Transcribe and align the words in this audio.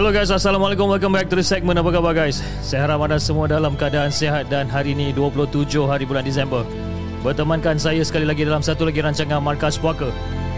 Hello 0.00 0.16
guys, 0.16 0.32
Assalamualaikum. 0.32 0.88
Welcome 0.88 1.12
back 1.12 1.28
to 1.28 1.36
the 1.36 1.44
segment. 1.44 1.76
Apa 1.76 1.92
khabar 1.92 2.16
guys? 2.16 2.40
Saya 2.64 2.88
harap 2.88 3.04
anda 3.04 3.20
semua 3.20 3.44
dalam 3.44 3.76
keadaan 3.76 4.08
sihat 4.08 4.48
Dan 4.48 4.64
hari 4.64 4.96
ini 4.96 5.12
27 5.12 5.68
hari 5.84 6.08
bulan 6.08 6.24
Disember. 6.24 6.64
Bertemankan 7.20 7.76
saya 7.76 8.00
sekali 8.00 8.24
lagi 8.24 8.48
dalam 8.48 8.64
satu 8.64 8.88
lagi 8.88 9.04
rancangan 9.04 9.44
Markas 9.44 9.76
Puaka 9.76 10.08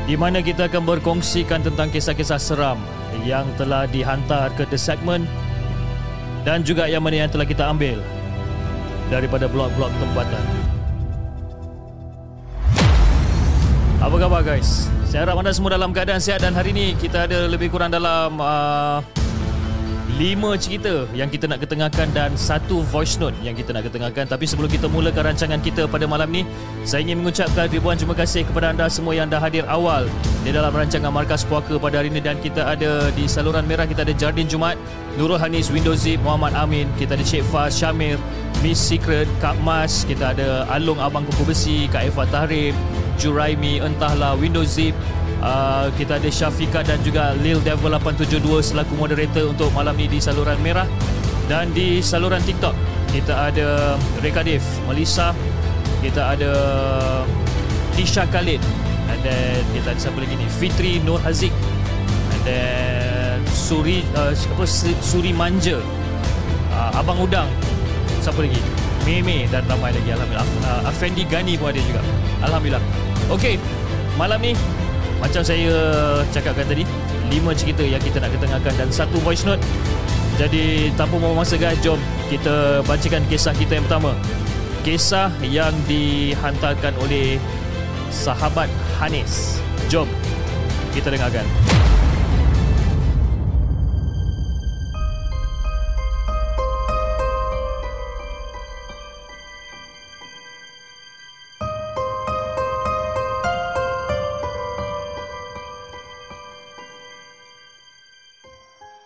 Di 0.06 0.14
mana 0.14 0.46
kita 0.46 0.70
akan 0.70 0.86
berkongsikan 0.86 1.58
tentang 1.58 1.90
kisah-kisah 1.90 2.38
seram 2.38 2.78
Yang 3.26 3.50
telah 3.58 3.90
dihantar 3.90 4.54
ke 4.54 4.62
the 4.70 4.78
segment 4.78 5.26
Dan 6.46 6.62
juga 6.62 6.86
yang 6.86 7.02
mana 7.02 7.26
yang 7.26 7.30
telah 7.34 7.42
kita 7.42 7.66
ambil 7.66 7.98
Daripada 9.10 9.50
blog-blog 9.50 9.90
tempatan. 9.98 10.44
Apa 13.98 14.14
khabar 14.22 14.46
guys? 14.46 14.86
Saya 15.10 15.26
harap 15.26 15.42
anda 15.42 15.50
semua 15.50 15.74
dalam 15.74 15.90
keadaan 15.90 16.22
sihat 16.22 16.46
dan 16.46 16.54
hari 16.54 16.70
ini 16.70 16.94
kita 16.94 17.26
ada 17.26 17.50
lebih 17.50 17.74
kurang 17.74 17.90
dalam 17.90 18.38
uh, 18.38 19.02
lima 20.22 20.54
cerita 20.54 21.02
yang 21.18 21.26
kita 21.26 21.50
nak 21.50 21.58
ketengahkan 21.66 22.06
dan 22.14 22.38
satu 22.38 22.86
voice 22.94 23.18
note 23.18 23.34
yang 23.42 23.58
kita 23.58 23.74
nak 23.74 23.90
ketengahkan. 23.90 24.30
Tapi 24.30 24.46
sebelum 24.46 24.70
kita 24.70 24.86
mulakan 24.86 25.34
rancangan 25.34 25.58
kita 25.58 25.90
pada 25.90 26.06
malam 26.06 26.30
ni 26.30 26.46
saya 26.86 27.02
ingin 27.02 27.26
mengucapkan 27.26 27.66
ribuan 27.66 27.98
terima 27.98 28.14
kasih 28.14 28.46
kepada 28.46 28.70
anda 28.70 28.86
semua 28.86 29.18
yang 29.18 29.26
dah 29.26 29.42
hadir 29.42 29.66
awal 29.66 30.06
di 30.46 30.54
dalam 30.54 30.70
rancangan 30.70 31.10
Markas 31.10 31.42
Puaka 31.42 31.74
pada 31.74 31.98
hari 31.98 32.14
ini. 32.14 32.22
Dan 32.22 32.38
kita 32.38 32.62
ada 32.62 33.10
di 33.10 33.26
saluran 33.26 33.66
merah 33.66 33.82
kita 33.82 34.06
ada 34.06 34.14
Jardin 34.14 34.46
Jumat 34.46 34.78
Nurul 35.18 35.42
Hanis 35.42 35.74
Windows 35.74 36.06
Zip 36.06 36.22
Muhammad 36.22 36.54
Amin 36.54 36.86
kita 36.96 37.18
ada 37.18 37.24
Cik 37.26 37.42
Faz 37.50 37.74
Syamir 37.74 38.14
Miss 38.62 38.78
Secret 38.78 39.26
Kak 39.42 39.58
Mas 39.66 40.06
kita 40.06 40.30
ada 40.30 40.62
Alung 40.70 41.02
Abang 41.02 41.26
Kuku 41.26 41.50
Besi 41.50 41.90
Kak 41.90 42.06
Eva 42.06 42.24
Tahrim 42.30 42.72
Juraimi 43.18 43.82
Entahlah 43.82 44.38
Windows 44.38 44.78
Zip 44.78 44.94
Uh, 45.42 45.90
kita 45.98 46.22
ada 46.22 46.30
Syafika 46.30 46.86
dan 46.86 47.02
juga 47.02 47.34
Lil 47.42 47.58
Devil 47.66 47.90
872 47.98 48.62
selaku 48.62 48.94
moderator 48.94 49.50
untuk 49.50 49.74
malam 49.74 49.98
ni 49.98 50.06
di 50.06 50.22
saluran 50.22 50.54
merah 50.62 50.86
dan 51.50 51.74
di 51.74 51.98
saluran 51.98 52.38
TikTok. 52.46 52.70
Kita 53.10 53.50
ada 53.50 53.98
Reka 54.22 54.46
Dev, 54.46 54.62
Melissa, 54.86 55.34
kita 55.98 56.38
ada 56.38 56.52
Tisha 57.98 58.22
Khalid. 58.30 58.62
And 59.10 59.18
then 59.26 59.60
kita 59.74 59.92
ada 59.92 60.00
siapa 60.00 60.22
lagi 60.22 60.38
ni? 60.38 60.46
Fitri 60.46 61.02
Nur 61.02 61.18
Haziq. 61.26 61.50
And 62.38 62.42
then 62.46 63.36
Suri 63.50 64.06
uh, 64.14 64.30
apa 64.30 64.64
Suri 65.02 65.34
Manja. 65.34 65.82
Uh, 66.70 67.02
Abang 67.02 67.18
Udang. 67.18 67.50
Siapa 68.22 68.46
lagi? 68.46 68.62
Meme 69.02 69.50
dan 69.50 69.66
ramai 69.66 69.90
lagi. 69.90 70.06
Alhamdulillah. 70.14 70.46
Uh, 70.62 70.88
Afendi 70.88 71.26
Gani 71.26 71.58
pun 71.58 71.74
ada 71.74 71.82
juga. 71.82 72.00
Alhamdulillah. 72.46 72.84
Okay 73.26 73.58
Malam 74.20 74.38
ni 74.44 74.52
macam 75.22 75.46
saya 75.46 75.70
cakapkan 76.34 76.66
tadi 76.66 76.82
lima 77.30 77.54
cerita 77.54 77.86
yang 77.86 78.02
kita 78.02 78.18
nak 78.18 78.34
ketengahkan 78.34 78.74
Dan 78.74 78.88
satu 78.90 79.22
voice 79.22 79.46
note. 79.46 79.62
Jadi 80.34 80.90
tanpa 80.98 81.22
membuang 81.22 81.46
masa 81.46 81.54
guys 81.54 81.78
Jom 81.78 82.00
kita 82.26 82.82
bacakan 82.82 83.22
kisah 83.30 83.54
kita 83.54 83.78
yang 83.78 83.86
pertama. 83.86 84.18
Kisah 84.82 85.30
yang 85.46 85.70
dihantarkan 85.86 86.98
oleh 86.98 87.38
Sahabat 88.10 88.66
Hanis. 88.98 89.62
Jom 89.86 90.10
kita 90.92 91.14
dengarkan 91.14 91.46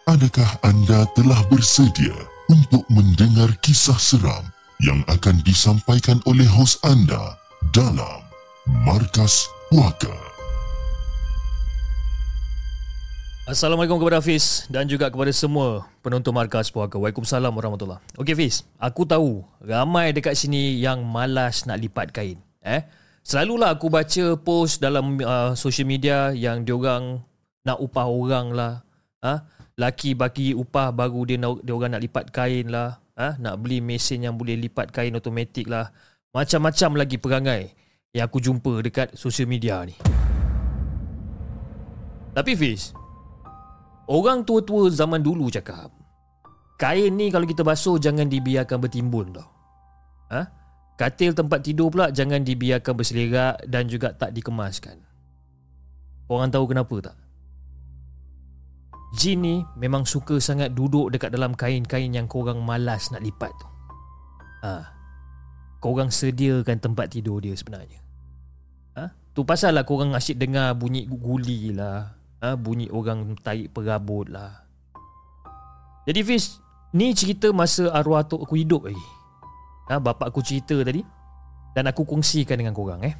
Adakah 0.06 0.62
anda 0.62 1.02
telah 1.18 1.42
bersedia 1.50 2.14
untuk 2.46 2.86
mendengar 2.86 3.50
kisah 3.58 3.98
seram 3.98 4.46
yang 4.78 5.02
akan 5.10 5.42
disampaikan 5.42 6.22
oleh 6.30 6.46
hos 6.46 6.78
anda 6.86 7.34
dalam 7.74 8.22
Markas 8.86 9.50
Puaka? 9.66 10.14
Assalamualaikum 13.50 13.98
kepada 13.98 14.22
Hafiz 14.22 14.70
dan 14.70 14.86
juga 14.86 15.10
kepada 15.10 15.34
semua 15.34 15.90
penonton 16.06 16.30
Markas 16.30 16.70
Puaka. 16.70 17.02
Waalaikumsalam 17.02 17.50
warahmatullahi 17.50 17.98
Okey 18.14 18.38
Hafiz, 18.38 18.62
aku 18.78 19.02
tahu 19.02 19.42
ramai 19.58 20.14
dekat 20.14 20.38
sini 20.38 20.78
yang 20.78 21.02
malas 21.02 21.66
nak 21.66 21.82
lipat 21.82 22.14
kain. 22.14 22.38
Eh? 22.62 22.86
Selalulah 23.26 23.74
aku 23.74 23.90
baca 23.90 24.38
post 24.38 24.78
dalam 24.78 25.18
uh, 25.18 25.58
social 25.58 25.90
media 25.90 26.30
yang 26.30 26.62
diorang 26.62 27.26
nak 27.66 27.82
upah 27.82 28.06
orang 28.06 28.54
lah. 28.54 28.86
Ha? 29.26 29.55
Laki 29.76 30.16
bagi 30.16 30.56
upah 30.56 30.88
baru 30.88 31.28
dia 31.28 31.36
dia 31.36 31.72
orang 31.76 31.92
nak 31.96 32.02
lipat 32.02 32.24
kain 32.32 32.72
lah. 32.72 33.00
Ha? 33.16 33.40
nak 33.40 33.64
beli 33.64 33.80
mesin 33.80 34.28
yang 34.28 34.36
boleh 34.36 34.60
lipat 34.60 34.92
kain 34.92 35.16
automatik 35.16 35.72
lah. 35.72 35.88
Macam-macam 36.36 37.00
lagi 37.00 37.16
perangai 37.16 37.72
yang 38.12 38.28
aku 38.28 38.44
jumpa 38.44 38.84
dekat 38.84 39.16
social 39.16 39.48
media 39.48 39.80
ni. 39.88 39.96
Tapi 42.36 42.52
Fiz 42.52 42.92
orang 44.08 44.44
tua-tua 44.44 44.92
zaman 44.92 45.24
dulu 45.24 45.48
cakap 45.48 45.88
kain 46.76 47.08
ni 47.16 47.32
kalau 47.32 47.48
kita 47.48 47.64
basuh 47.64 47.96
jangan 47.96 48.28
dibiarkan 48.28 48.80
bertimbun 48.80 49.32
tau. 49.32 49.48
Ha? 50.32 50.42
katil 50.96 51.36
tempat 51.36 51.60
tidur 51.60 51.92
pula 51.92 52.08
jangan 52.12 52.40
dibiarkan 52.40 52.92
berselerak 52.96 53.64
dan 53.68 53.88
juga 53.88 54.12
tak 54.12 54.32
dikemaskan. 54.32 54.96
Orang 56.28 56.52
tahu 56.52 56.68
kenapa 56.68 57.12
tak 57.12 57.25
Jin 59.16 59.40
ni 59.40 59.56
memang 59.80 60.04
suka 60.04 60.36
sangat 60.36 60.76
duduk 60.76 61.08
dekat 61.08 61.32
dalam 61.32 61.56
kain-kain 61.56 62.12
yang 62.12 62.28
korang 62.28 62.60
malas 62.60 63.08
nak 63.08 63.24
lipat 63.24 63.48
tu. 63.56 63.68
Ha. 64.60 64.92
Korang 65.80 66.12
sediakan 66.12 66.76
tempat 66.76 67.16
tidur 67.16 67.40
dia 67.40 67.56
sebenarnya. 67.56 67.96
Ha? 69.00 69.08
Tu 69.32 69.40
pasal 69.40 69.72
lah 69.72 69.88
korang 69.88 70.12
asyik 70.12 70.36
dengar 70.36 70.76
bunyi 70.76 71.08
guli 71.08 71.72
lah. 71.72 72.12
Ha? 72.44 72.60
Bunyi 72.60 72.92
orang 72.92 73.32
tarik 73.40 73.72
perabot 73.72 74.28
lah. 74.28 74.68
Jadi 76.04 76.20
Fiz, 76.20 76.60
ni 76.92 77.16
cerita 77.16 77.48
masa 77.56 77.88
arwah 77.96 78.20
atuk 78.20 78.44
aku 78.44 78.60
hidup 78.60 78.84
lagi. 78.84 79.06
Ha? 79.88 79.96
Bapak 79.96 80.28
aku 80.28 80.44
cerita 80.44 80.76
tadi. 80.84 81.00
Dan 81.72 81.88
aku 81.88 82.04
kongsikan 82.04 82.60
dengan 82.60 82.76
korang 82.76 83.00
eh. 83.00 83.16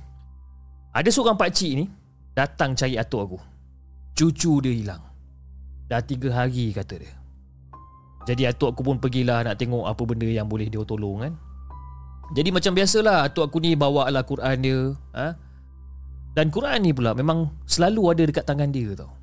Ada 0.93 1.09
seorang 1.09 1.41
pakcik 1.41 1.73
ni 1.73 1.89
datang 2.37 2.77
cari 2.77 3.01
atuk 3.01 3.21
aku. 3.33 3.39
Cucu 4.13 4.61
dia 4.61 4.73
hilang. 4.77 5.16
Dah 5.87 6.03
tiga 6.03 6.35
hari 6.35 6.75
kata 6.75 6.99
dia 6.99 7.15
Jadi 8.27 8.43
atuk 8.51 8.75
aku 8.75 8.83
pun 8.83 8.99
pergilah 8.99 9.47
nak 9.47 9.55
tengok 9.55 9.87
apa 9.87 10.03
benda 10.03 10.27
yang 10.27 10.51
boleh 10.51 10.67
dia 10.67 10.83
tolong 10.83 11.23
kan 11.23 11.33
Jadi 12.35 12.51
macam 12.51 12.75
biasalah 12.75 13.31
atuk 13.31 13.47
aku 13.47 13.63
ni 13.63 13.79
bawa 13.79 14.11
lah 14.11 14.27
Quran 14.27 14.57
dia 14.59 14.81
ha? 15.15 15.39
Dan 16.35 16.51
Quran 16.51 16.83
ni 16.83 16.91
pula 16.91 17.15
memang 17.15 17.55
selalu 17.71 18.03
ada 18.11 18.23
dekat 18.27 18.45
tangan 18.45 18.75
dia 18.75 18.99
tau 18.99 19.15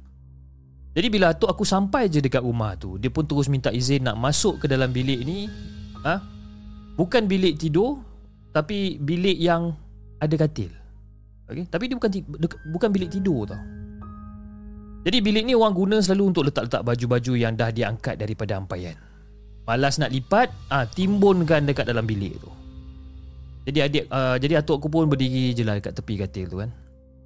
Jadi 0.95 1.07
bila 1.12 1.36
atuk 1.36 1.51
aku 1.51 1.68
sampai 1.68 2.07
je 2.07 2.24
dekat 2.24 2.39
rumah 2.39 2.80
tu 2.80 2.95
Dia 2.95 3.12
pun 3.12 3.27
terus 3.27 3.51
minta 3.51 3.68
izin 3.68 4.07
nak 4.07 4.15
masuk 4.15 4.63
ke 4.63 4.71
dalam 4.71 4.88
bilik 4.95 5.19
ni 5.27 5.51
ha? 6.07 6.24
Bukan 6.95 7.27
bilik 7.27 7.60
tidur 7.60 8.00
Tapi 8.56 9.04
bilik 9.04 9.36
yang 9.36 9.75
ada 10.24 10.36
katil 10.39 10.71
okay? 11.51 11.68
Tapi 11.68 11.92
dia 11.92 12.00
bukan 12.00 12.12
bukan 12.71 12.88
bilik 12.88 13.12
tidur 13.12 13.51
tau 13.51 13.83
Jadi 15.04 15.18
bilik 15.20 15.44
ni 15.44 15.54
orang 15.54 15.76
guna 15.76 16.00
selalu 16.00 16.32
untuk 16.32 16.44
letak-letak 16.48 16.80
baju-baju 16.80 17.34
yang 17.36 17.54
dah 17.60 17.70
diangkat 17.76 18.16
daripada 18.16 18.56
ampaian. 18.56 18.96
Malas 19.68 20.00
nak 20.00 20.12
lipat, 20.12 20.52
ah 20.72 20.88
timbunkan 20.88 21.68
dekat 21.68 21.88
dalam 21.88 22.08
bilik 22.08 22.40
tu. 22.40 22.52
Jadi 23.64 23.80
adik 23.80 24.04
uh, 24.12 24.36
jadi 24.36 24.60
atuk 24.60 24.84
aku 24.84 24.88
pun 24.92 25.08
berdiri 25.08 25.56
je 25.56 25.64
lah 25.64 25.80
dekat 25.80 25.96
tepi 25.96 26.20
katil 26.20 26.48
tu 26.52 26.60
kan. 26.60 26.72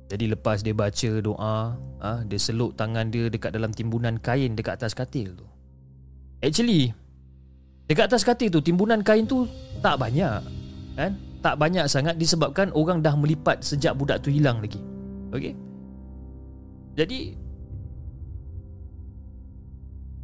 Jadi 0.07 0.25
lepas 0.29 0.61
dia 0.61 0.73
baca 0.73 1.11
doa, 1.21 1.77
ah 2.01 2.19
dia 2.25 2.39
seluk 2.41 2.73
tangan 2.77 3.09
dia 3.09 3.29
dekat 3.29 3.53
dalam 3.53 3.73
timbunan 3.73 4.17
kain 4.21 4.57
dekat 4.57 4.77
atas 4.81 4.97
katil 4.97 5.37
tu. 5.37 5.45
Actually, 6.41 6.93
dekat 7.89 8.09
atas 8.09 8.21
katil 8.21 8.53
tu 8.53 8.61
timbunan 8.61 9.01
kain 9.01 9.25
tu 9.25 9.45
tak 9.81 9.97
banyak. 10.01 10.41
Kan? 10.97 11.13
Tak 11.45 11.61
banyak 11.61 11.85
sangat 11.85 12.17
disebabkan 12.17 12.73
orang 12.73 13.05
dah 13.05 13.13
melipat 13.13 13.61
sejak 13.61 13.93
budak 13.93 14.25
tu 14.25 14.33
hilang 14.33 14.61
lagi. 14.61 14.81
Okey. 15.33 15.53
Jadi 16.97 17.37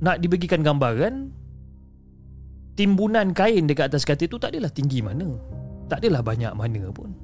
nak 0.03 0.19
dibagikan 0.19 0.59
gambaran 0.59 1.31
timbunan 2.75 3.31
kain 3.31 3.63
dekat 3.63 3.87
atas 3.87 4.03
katil 4.03 4.27
tu 4.27 4.35
tak 4.35 4.51
adalah 4.51 4.67
tinggi 4.67 4.99
mana. 4.99 5.31
Tak 5.87 6.03
adalah 6.03 6.19
banyak 6.19 6.51
mana 6.51 6.91
pun. 6.91 7.15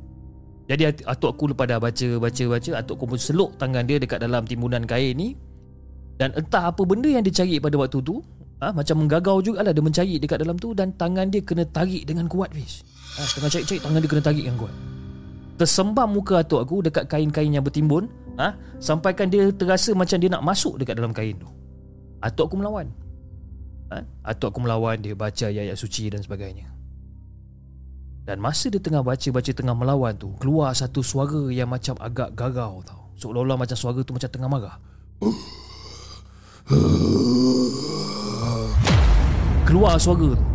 Jadi 0.69 0.85
atuk 1.03 1.35
aku 1.35 1.51
lepas 1.51 1.65
dah 1.65 1.81
baca 1.81 2.07
baca 2.21 2.43
baca 2.45 2.71
atuk 2.77 2.95
aku 2.95 3.05
pun 3.17 3.19
seluk 3.19 3.57
tangan 3.57 3.83
dia 3.83 3.97
dekat 3.97 4.21
dalam 4.21 4.45
timbunan 4.45 4.85
kain 4.85 5.17
ni 5.17 5.33
dan 6.21 6.29
entah 6.37 6.69
apa 6.69 6.85
benda 6.85 7.09
yang 7.09 7.25
dia 7.25 7.33
cari 7.33 7.57
pada 7.57 7.73
waktu 7.81 7.99
tu 8.05 8.21
ha, 8.61 8.69
macam 8.69 9.01
menggagau 9.01 9.41
jugalah 9.41 9.73
dia 9.73 9.81
mencari 9.81 10.15
dekat 10.21 10.37
dalam 10.45 10.61
tu 10.61 10.77
dan 10.77 10.93
tangan 10.93 11.33
dia 11.33 11.41
kena 11.41 11.65
tarik 11.67 12.05
dengan 12.05 12.29
kuat 12.29 12.53
fish. 12.53 12.85
Ha, 13.17 13.25
tengah 13.27 13.49
cari-cari 13.49 13.79
tangan 13.81 13.99
dia 13.99 14.09
kena 14.13 14.23
tarik 14.23 14.43
dengan 14.45 14.59
kuat. 14.61 14.75
Tersembam 15.59 16.09
muka 16.15 16.45
atuk 16.45 16.61
aku 16.61 16.85
dekat 16.85 17.09
kain-kain 17.09 17.49
yang 17.49 17.65
bertimbun 17.65 18.05
ha, 18.37 18.53
sampaikan 18.77 19.27
dia 19.27 19.49
terasa 19.49 19.91
macam 19.97 20.21
dia 20.21 20.29
nak 20.29 20.45
masuk 20.45 20.77
dekat 20.77 20.95
dalam 20.95 21.11
kain 21.11 21.33
tu. 21.35 21.49
Atuk 22.19 22.51
aku 22.51 22.57
melawan. 22.59 22.91
Ha? 23.89 24.03
Atuk 24.27 24.51
aku 24.51 24.59
melawan 24.63 24.99
dia 24.99 25.15
baca 25.15 25.47
ayat-ayat 25.47 25.77
suci 25.79 26.11
dan 26.11 26.19
sebagainya. 26.19 26.79
Dan 28.29 28.37
masa 28.45 28.69
dia 28.69 28.77
tengah 28.77 29.01
baca-baca 29.01 29.49
tengah 29.49 29.73
melawan 29.73 30.13
tu 30.13 30.29
Keluar 30.37 30.69
satu 30.77 31.01
suara 31.01 31.49
yang 31.49 31.65
macam 31.65 31.97
agak 31.97 32.37
garau 32.37 32.77
tau 32.85 33.09
Seolah-olah 33.17 33.57
macam 33.57 33.73
suara 33.73 34.05
tu 34.05 34.13
macam 34.13 34.29
tengah 34.29 34.45
marah 34.45 34.77
Keluar 39.65 39.97
suara 39.97 40.37
tu 40.37 40.45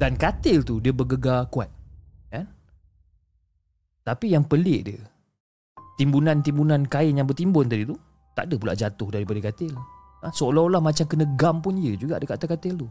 Dan 0.00 0.16
katil 0.16 0.64
tu 0.64 0.80
dia 0.80 0.96
bergegar 0.96 1.52
kuat 1.52 1.68
kan? 2.32 2.48
Tapi 4.08 4.32
yang 4.32 4.48
pelik 4.48 4.88
dia 4.88 5.04
Timbunan-timbunan 6.00 6.88
kain 6.88 7.12
yang 7.12 7.28
bertimbun 7.28 7.68
tadi 7.68 7.84
tu 7.84 8.00
Tak 8.32 8.48
ada 8.48 8.56
pula 8.56 8.72
jatuh 8.72 9.12
daripada 9.12 9.52
katil 9.52 9.76
ha? 10.22 10.28
Seolah-olah 10.32 10.82
macam 10.82 11.04
kena 11.06 11.24
gam 11.38 11.60
pun 11.62 11.78
ya 11.78 11.94
juga 11.94 12.18
dekat 12.18 12.40
atas 12.40 12.48
katil 12.58 12.74
tu. 12.86 12.88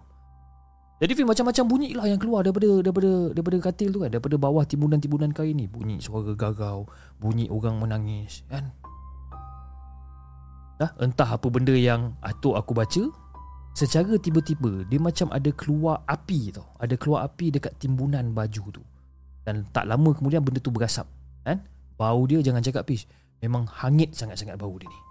Jadi 0.98 1.14
Fim 1.14 1.30
macam-macam 1.30 1.64
bunyi 1.70 1.94
lah 1.94 2.10
yang 2.10 2.18
keluar 2.18 2.42
daripada 2.42 2.82
daripada 2.82 3.30
daripada 3.30 3.58
katil 3.70 3.94
tu 3.94 4.02
kan. 4.02 4.10
Daripada 4.10 4.36
bawah 4.42 4.66
timbunan-timbunan 4.66 5.30
kain 5.30 5.54
ni. 5.54 5.70
Bunyi 5.70 6.02
suara 6.02 6.34
gagau 6.34 6.90
bunyi 7.22 7.46
orang 7.54 7.78
menangis 7.78 8.42
kan? 8.50 8.74
Dah 10.82 10.94
entah 10.98 11.38
apa 11.38 11.48
benda 11.54 11.74
yang 11.74 12.18
atuk 12.26 12.58
aku 12.58 12.74
baca 12.74 13.04
secara 13.78 14.18
tiba-tiba 14.18 14.90
dia 14.90 14.98
macam 14.98 15.30
ada 15.30 15.54
keluar 15.54 16.02
api 16.10 16.50
tau. 16.50 16.66
Ada 16.82 16.98
keluar 16.98 17.30
api 17.30 17.54
dekat 17.54 17.78
timbunan 17.78 18.34
baju 18.34 18.82
tu. 18.82 18.84
Dan 19.46 19.70
tak 19.70 19.86
lama 19.86 20.18
kemudian 20.18 20.42
benda 20.42 20.58
tu 20.58 20.74
berasap 20.74 21.06
kan? 21.46 21.62
Bau 21.94 22.26
dia 22.26 22.42
jangan 22.42 22.66
cakap 22.66 22.90
pis 22.90 23.06
memang 23.38 23.70
hangit 23.70 24.18
sangat-sangat 24.18 24.58
bau 24.58 24.74
dia 24.82 24.90
ni 24.90 25.07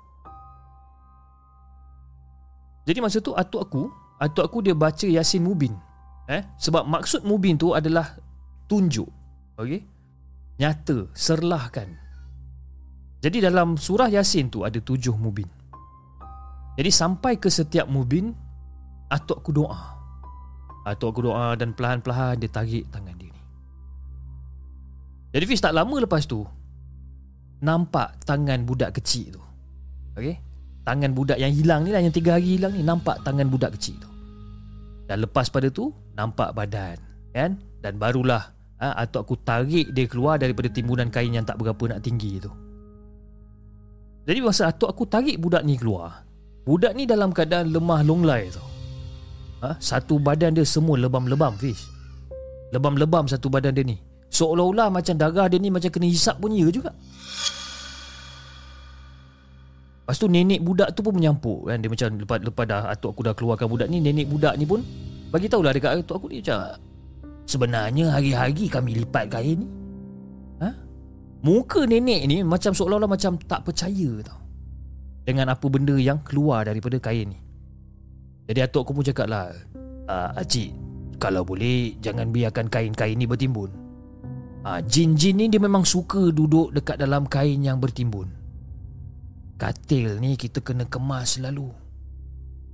jadi 2.86 3.02
masa 3.02 3.18
tu 3.18 3.34
atuk 3.34 3.66
aku 3.66 3.82
atuk 4.22 4.44
aku 4.46 4.58
dia 4.64 4.72
baca 4.72 5.04
Yasin 5.04 5.44
Mubin. 5.44 5.74
Eh, 6.26 6.42
sebab 6.58 6.86
maksud 6.86 7.22
Mubin 7.26 7.58
tu 7.58 7.74
adalah 7.74 8.14
tunjuk. 8.66 9.06
Okey. 9.58 9.82
Nyata, 10.56 11.12
serlahkan. 11.12 11.88
Jadi 13.20 13.42
dalam 13.44 13.76
surah 13.76 14.08
Yasin 14.08 14.48
tu 14.48 14.62
ada 14.62 14.78
tujuh 14.78 15.14
Mubin. 15.18 15.46
Jadi 16.76 16.90
sampai 16.92 17.40
ke 17.40 17.50
setiap 17.50 17.88
Mubin, 17.90 18.32
atuk 19.10 19.42
aku 19.44 19.50
doa. 19.50 19.96
Atuk 20.86 21.10
aku 21.10 21.20
doa 21.26 21.58
dan 21.58 21.74
perlahan-perlahan 21.74 22.38
dia 22.38 22.50
tarik 22.52 22.86
tangan 22.94 23.16
dia 23.18 23.28
ni. 23.32 23.42
Jadi 25.34 25.44
Fiz 25.44 25.60
tak 25.60 25.74
lama 25.74 25.96
lepas 25.98 26.24
tu, 26.24 26.46
nampak 27.60 28.22
tangan 28.22 28.62
budak 28.62 28.96
kecil 28.96 29.36
tu. 29.36 29.42
Okey 30.16 30.45
tangan 30.86 31.10
budak 31.10 31.42
yang 31.42 31.50
hilang 31.50 31.82
ni 31.82 31.90
lah 31.90 31.98
yang 31.98 32.14
tiga 32.14 32.38
hari 32.38 32.56
hilang 32.56 32.70
ni 32.70 32.86
nampak 32.86 33.18
tangan 33.26 33.50
budak 33.50 33.74
kecil 33.74 33.98
tu. 33.98 34.08
Dan 35.10 35.26
lepas 35.26 35.50
pada 35.50 35.66
tu 35.66 35.90
nampak 36.14 36.54
badan 36.54 36.96
kan? 37.34 37.58
Dan 37.82 37.98
barulah 37.98 38.54
ha, 38.78 38.94
atuk 39.02 39.26
aku 39.26 39.34
tarik 39.42 39.90
dia 39.90 40.06
keluar 40.06 40.38
daripada 40.38 40.70
timbunan 40.70 41.10
kain 41.10 41.34
yang 41.34 41.42
tak 41.42 41.58
berapa 41.58 41.90
nak 41.90 42.00
tinggi 42.06 42.38
tu. 42.38 42.50
Jadi 44.26 44.38
masa 44.42 44.70
atuk 44.70 44.86
aku 44.86 45.04
tarik 45.10 45.42
budak 45.42 45.66
ni 45.66 45.74
keluar 45.74 46.22
budak 46.66 46.98
ni 46.98 47.06
dalam 47.06 47.30
keadaan 47.30 47.70
lemah 47.70 48.02
longlai 48.02 48.50
tu. 48.50 48.62
Ha, 49.62 49.78
satu 49.78 50.18
badan 50.18 50.54
dia 50.54 50.66
semua 50.66 50.98
lebam-lebam 50.98 51.54
fish. 51.58 51.86
Lebam-lebam 52.74 53.30
satu 53.30 53.46
badan 53.46 53.72
dia 53.72 53.86
ni. 53.86 53.96
Seolah-olah 54.26 54.90
macam 54.90 55.14
darah 55.14 55.46
dia 55.46 55.56
ni 55.62 55.70
macam 55.70 55.88
kena 55.88 56.10
hisap 56.10 56.42
pun 56.42 56.50
juga 56.52 56.90
Lepas 60.06 60.22
tu 60.22 60.30
nenek 60.30 60.62
budak 60.62 60.94
tu 60.94 61.02
pun 61.02 61.18
menyampuk 61.18 61.66
kan? 61.66 61.82
Dia 61.82 61.90
macam 61.90 62.14
lepas, 62.14 62.38
lepas 62.38 62.62
dah 62.62 62.94
atuk 62.94 63.10
aku 63.10 63.26
dah 63.26 63.34
keluarkan 63.34 63.66
budak 63.66 63.90
ni 63.90 63.98
Nenek 63.98 64.30
budak 64.30 64.54
ni 64.54 64.62
pun 64.62 64.78
Bagi 65.34 65.50
tahulah 65.50 65.74
dekat 65.74 65.98
atuk 65.98 66.22
aku 66.22 66.30
ni 66.30 66.38
macam 66.38 66.78
Sebenarnya 67.42 68.14
hari-hari 68.14 68.70
kami 68.70 69.02
lipat 69.02 69.34
kain 69.34 69.66
ni. 69.66 69.68
Ha? 70.62 70.70
Muka 71.42 71.90
nenek 71.90 72.22
ni 72.30 72.46
macam 72.46 72.70
seolah-olah 72.70 73.10
macam 73.10 73.34
tak 73.50 73.66
percaya 73.66 74.22
tau 74.22 74.38
Dengan 75.26 75.50
apa 75.50 75.66
benda 75.66 75.98
yang 75.98 76.22
keluar 76.22 76.62
daripada 76.70 77.02
kain 77.02 77.34
ni. 77.34 77.42
Jadi 78.46 78.62
atuk 78.62 78.86
aku 78.86 79.02
pun 79.02 79.02
cakap 79.02 79.26
lah 79.26 79.50
uh, 80.06 80.38
Acik 80.38 80.70
Kalau 81.18 81.42
boleh 81.42 81.98
jangan 81.98 82.30
biarkan 82.30 82.70
kain-kain 82.70 83.18
ni 83.18 83.26
bertimbun. 83.26 83.74
Uh, 84.62 84.78
Jin-jin 84.86 85.34
ni 85.34 85.50
dia 85.50 85.58
memang 85.58 85.82
suka 85.82 86.30
duduk 86.30 86.70
dekat 86.70 86.94
dalam 86.94 87.26
kain 87.26 87.58
yang 87.58 87.82
bertimbun 87.82 88.45
Katil 89.56 90.20
ni 90.20 90.36
kita 90.36 90.60
kena 90.60 90.84
kemas 90.84 91.40
selalu. 91.40 91.72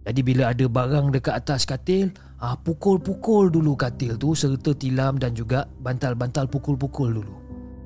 Jadi 0.02 0.20
bila 0.26 0.50
ada 0.50 0.66
barang 0.66 1.14
dekat 1.14 1.30
atas 1.30 1.62
katil 1.62 2.10
ah, 2.42 2.58
Pukul-pukul 2.58 3.54
dulu 3.54 3.78
katil 3.78 4.18
tu 4.18 4.34
Serta 4.34 4.74
tilam 4.74 5.14
dan 5.14 5.30
juga 5.30 5.62
bantal-bantal 5.78 6.50
pukul-pukul 6.50 7.22
dulu. 7.22 7.36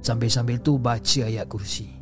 Sambil-sambil 0.01 0.57
tu 0.65 0.81
baca 0.81 1.21
ayat 1.29 1.45
kursi. 1.45 1.93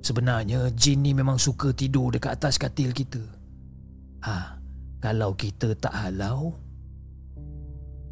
Sebenarnya 0.00 0.72
jin 0.72 1.04
ni 1.04 1.12
memang 1.12 1.36
suka 1.36 1.76
tidur 1.76 2.16
dekat 2.16 2.40
atas 2.40 2.56
katil 2.56 2.96
kita. 2.96 3.20
Ha, 4.24 4.56
kalau 5.04 5.36
kita 5.36 5.76
tak 5.76 5.92
halau 5.92 6.56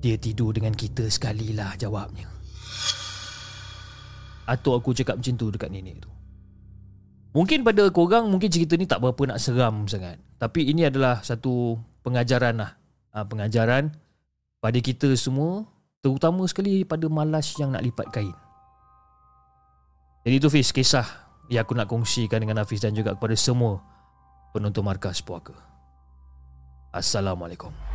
Dia 0.04 0.20
tidur 0.20 0.52
dengan 0.52 0.76
kita 0.76 1.08
sekali 1.08 1.56
lah 1.56 1.72
jawabnya. 1.80 2.28
Atuk 4.44 4.76
aku 4.76 4.92
cakap 4.92 5.18
macam 5.18 5.34
tu 5.40 5.48
dekat 5.48 5.72
nenek 5.72 6.04
tu 6.04 6.15
Mungkin 7.36 7.68
pada 7.68 7.84
korang 7.92 8.32
mungkin 8.32 8.48
cerita 8.48 8.80
ni 8.80 8.88
tak 8.88 9.04
berapa 9.04 9.28
nak 9.28 9.36
seram 9.36 9.84
sangat. 9.84 10.16
Tapi 10.40 10.72
ini 10.72 10.88
adalah 10.88 11.20
satu 11.20 11.76
pengajaran 12.00 12.64
lah. 12.64 12.80
Ha, 13.12 13.28
pengajaran 13.28 13.92
pada 14.56 14.78
kita 14.80 15.12
semua 15.20 15.68
terutama 16.00 16.48
sekali 16.48 16.80
pada 16.88 17.04
malas 17.12 17.52
yang 17.60 17.76
nak 17.76 17.84
lipat 17.84 18.08
kain. 18.08 18.32
Jadi 20.24 20.34
itu 20.40 20.48
Fiz 20.48 20.72
kisah 20.72 21.04
yang 21.52 21.68
aku 21.68 21.76
nak 21.76 21.92
kongsikan 21.92 22.40
dengan 22.40 22.64
Hafiz 22.64 22.80
dan 22.80 22.96
juga 22.96 23.12
kepada 23.12 23.36
semua 23.36 23.84
penonton 24.56 24.80
markas 24.80 25.20
puaka. 25.20 25.52
Assalamualaikum. 26.88 27.85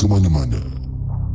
Ke 0.00 0.08
mana-mana. 0.08 0.56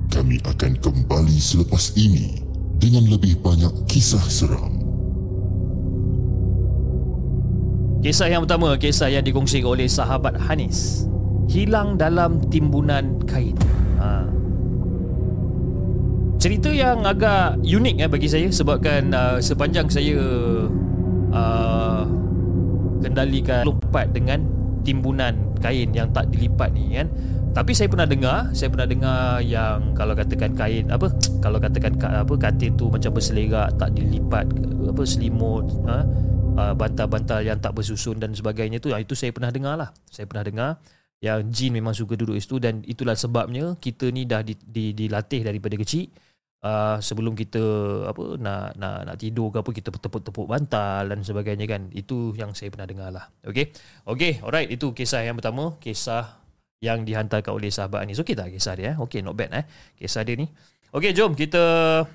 Kami 0.10 0.42
akan 0.42 0.82
kembali 0.82 1.38
selepas 1.38 1.94
ini 1.94 2.42
dengan 2.82 3.06
lebih 3.06 3.38
banyak 3.46 3.70
kisah 3.86 4.26
seram. 4.26 4.82
Kisah 8.02 8.26
yang 8.26 8.50
pertama, 8.50 8.74
kisah 8.74 9.14
yang 9.14 9.22
dikongsi 9.22 9.62
oleh 9.62 9.86
sahabat 9.86 10.34
Hanis. 10.50 11.06
Hilang 11.46 12.02
dalam 12.02 12.42
timbunan 12.50 13.22
kain. 13.30 13.54
Ha. 14.02 14.26
Cerita 16.42 16.74
yang 16.74 17.06
agak 17.06 17.62
unik 17.62 17.96
eh 18.02 18.10
bagi 18.10 18.26
saya 18.26 18.50
sebabkan 18.50 19.14
uh, 19.14 19.38
sepanjang 19.38 19.94
saya 19.94 20.18
uh, 21.30 22.02
kendalikan 22.98 23.62
lompat 23.70 24.10
dengan 24.10 24.42
timbunan 24.82 25.54
kain 25.62 25.94
yang 25.94 26.10
tak 26.10 26.34
dilipat 26.34 26.74
ni 26.74 26.98
kan 26.98 27.10
Tapi 27.56 27.72
saya 27.72 27.88
pernah 27.88 28.04
dengar, 28.04 28.52
saya 28.52 28.68
pernah 28.68 28.84
dengar 28.84 29.40
yang 29.40 29.96
kalau 29.96 30.12
katakan 30.12 30.52
kain 30.60 30.92
apa, 30.92 31.08
kalau 31.40 31.56
katakan 31.56 31.96
apa 32.04 32.36
katil 32.36 32.76
tu 32.76 32.92
macam 32.92 33.16
berselerak, 33.16 33.80
tak 33.80 33.96
dilipat 33.96 34.44
apa 34.92 35.02
selimut, 35.08 35.64
ha? 35.88 36.04
Uh, 36.56 36.76
bantal-bantal 36.76 37.40
yang 37.44 37.56
tak 37.60 37.72
bersusun 37.72 38.20
dan 38.20 38.36
sebagainya 38.36 38.84
tu, 38.84 38.92
itu 38.92 39.16
saya 39.16 39.32
pernah 39.32 39.56
dengar 39.56 39.80
lah. 39.80 39.90
Saya 40.12 40.28
pernah 40.28 40.44
dengar 40.44 40.70
yang 41.24 41.48
jin 41.48 41.80
memang 41.80 41.96
suka 41.96 42.20
duduk 42.20 42.36
situ 42.44 42.60
dan 42.60 42.84
itulah 42.84 43.16
sebabnya 43.16 43.80
kita 43.80 44.12
ni 44.12 44.28
dah 44.28 44.44
di, 44.44 44.60
di, 44.60 44.92
dilatih 44.92 45.48
daripada 45.48 45.80
kecil. 45.80 46.12
Uh, 46.66 46.98
sebelum 46.98 47.38
kita 47.38 47.62
apa 48.10 48.42
nak 48.42 48.74
nak 48.74 48.98
nak 49.06 49.16
tidur 49.22 49.54
ke 49.54 49.62
apa 49.62 49.70
kita 49.70 49.94
tepuk-tepuk 49.94 50.50
bantal 50.50 51.08
dan 51.08 51.24
sebagainya 51.24 51.72
kan. 51.72 51.88
Itu 51.96 52.36
yang 52.36 52.52
saya 52.52 52.68
pernah 52.68 52.90
dengar 52.90 53.10
lah. 53.16 53.32
Okey? 53.48 53.72
Okey 54.10 54.44
alright. 54.44 54.68
Itu 54.68 54.92
kisah 54.92 55.24
yang 55.24 55.38
pertama. 55.38 55.78
Kisah 55.78 56.45
yang 56.86 57.02
dihantarkan 57.02 57.50
oleh 57.50 57.74
sahabat 57.74 58.06
Anis. 58.06 58.22
Okey 58.22 58.38
tak 58.38 58.54
kisah 58.54 58.78
dia 58.78 58.94
eh? 58.94 58.96
Okey 59.02 59.26
not 59.26 59.34
bad 59.34 59.50
eh? 59.58 59.66
Kisah 59.98 60.22
dia 60.22 60.38
ni. 60.38 60.46
Okey 60.94 61.18
jom 61.18 61.34
kita 61.34 62.06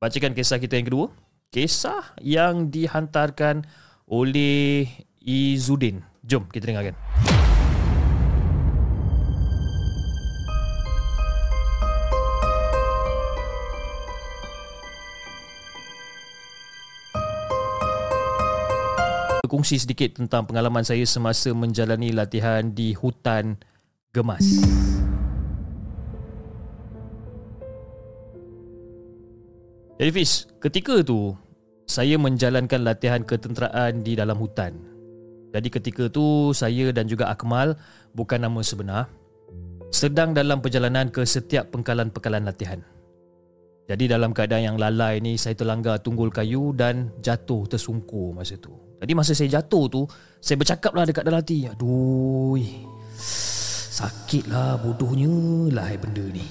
bacakan 0.00 0.32
kisah 0.32 0.56
kita 0.56 0.80
yang 0.80 0.88
kedua. 0.88 1.06
Kisah 1.52 2.16
yang 2.24 2.72
dihantarkan 2.72 3.68
oleh 4.08 4.88
Izudin 5.20 6.00
jom 6.24 6.48
kita 6.48 6.72
dengarkan. 6.72 6.96
Berkongsi 19.44 19.80
sedikit 19.80 20.20
tentang 20.20 20.44
pengalaman 20.44 20.84
saya 20.84 21.08
semasa 21.08 21.56
menjalani 21.56 22.12
latihan 22.12 22.68
di 22.68 22.92
hutan 22.92 23.56
Gemas. 24.08 24.40
Jadi 30.00 30.10
Fiz, 30.14 30.48
ketika 30.64 31.04
tu 31.04 31.36
saya 31.84 32.16
menjalankan 32.16 32.88
latihan 32.88 33.20
ketenteraan 33.20 34.00
di 34.00 34.16
dalam 34.16 34.40
hutan. 34.40 34.80
Jadi 35.52 35.68
ketika 35.68 36.08
tu 36.08 36.56
saya 36.56 36.88
dan 36.88 37.04
juga 37.04 37.28
Akmal 37.28 37.76
bukan 38.16 38.40
nama 38.40 38.64
sebenar 38.64 39.12
sedang 39.92 40.32
dalam 40.32 40.64
perjalanan 40.64 41.12
ke 41.12 41.28
setiap 41.28 41.68
pengkalan-pengkalan 41.68 42.48
latihan. 42.48 42.80
Jadi 43.92 44.08
dalam 44.08 44.32
keadaan 44.32 44.72
yang 44.72 44.76
lalai 44.80 45.20
ni 45.20 45.36
saya 45.36 45.52
terlanggar 45.52 46.00
tunggul 46.00 46.32
kayu 46.32 46.72
dan 46.72 47.12
jatuh 47.20 47.68
tersungkur 47.68 48.32
masa 48.32 48.56
tu. 48.56 48.72
Jadi 49.04 49.12
masa 49.14 49.30
saya 49.30 49.62
jatuh 49.62 49.84
tu 49.86 50.02
Saya 50.42 50.58
bercakap 50.58 50.90
lah 50.90 51.06
dekat 51.06 51.22
dalam 51.22 51.38
hati 51.38 51.70
Aduh 51.70 52.58
Sakit 53.98 54.46
lah 54.46 54.78
bodohnya 54.78 55.74
lah 55.74 55.90
benda 55.98 56.22
ni. 56.30 56.46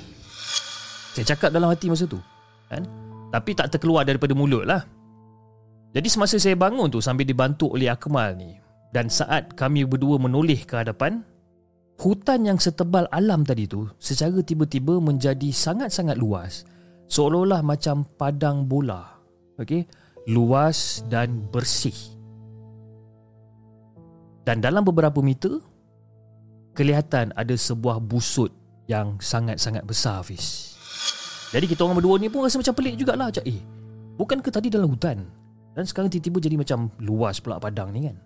Saya 1.16 1.34
cakap 1.34 1.56
dalam 1.56 1.72
hati 1.72 1.88
masa 1.88 2.04
tu 2.04 2.20
kan? 2.68 2.84
Tapi 3.32 3.56
tak 3.56 3.72
terkeluar 3.72 4.04
daripada 4.04 4.36
mulut 4.36 4.68
lah. 4.68 4.84
Jadi 5.96 6.08
semasa 6.12 6.36
saya 6.38 6.54
bangun 6.54 6.92
tu 6.92 7.00
Sambil 7.00 7.26
dibantu 7.26 7.72
oleh 7.72 7.88
Akmal 7.88 8.36
ni 8.36 8.60
Dan 8.92 9.08
saat 9.08 9.56
kami 9.56 9.88
berdua 9.88 10.20
menoleh 10.20 10.62
ke 10.68 10.84
hadapan 10.84 11.24
Hutan 11.98 12.46
yang 12.46 12.60
setebal 12.62 13.10
alam 13.10 13.42
tadi 13.42 13.66
tu 13.66 13.88
Secara 13.98 14.44
tiba-tiba 14.46 15.02
menjadi 15.02 15.50
sangat-sangat 15.50 16.20
luas. 16.20 16.68
Seolah-olah 17.10 17.64
macam 17.66 18.06
padang 18.20 18.68
bola 18.68 19.18
Okay 19.58 19.88
Luas 20.28 21.08
dan 21.08 21.48
bersih. 21.48 21.96
Dan 24.44 24.60
dalam 24.60 24.84
beberapa 24.84 25.24
meter 25.24 25.56
kelihatan 26.78 27.34
ada 27.34 27.58
sebuah 27.58 27.98
busut 27.98 28.54
yang 28.86 29.18
sangat-sangat 29.18 29.82
besar 29.82 30.22
Hafiz. 30.22 30.78
Jadi 31.50 31.66
kita 31.66 31.82
orang 31.82 31.98
berdua 31.98 32.22
ni 32.22 32.30
pun 32.30 32.46
rasa 32.46 32.62
macam 32.62 32.78
pelik 32.78 33.02
jugalah 33.02 33.34
macam 33.34 33.42
eh 33.50 33.58
bukankah 34.14 34.54
tadi 34.54 34.70
dalam 34.70 34.94
hutan 34.94 35.26
dan 35.74 35.84
sekarang 35.90 36.14
tiba-tiba 36.14 36.38
jadi 36.38 36.56
macam 36.62 36.94
luas 37.02 37.42
pula 37.42 37.58
padang 37.58 37.90
ni 37.90 38.06
kan. 38.06 38.18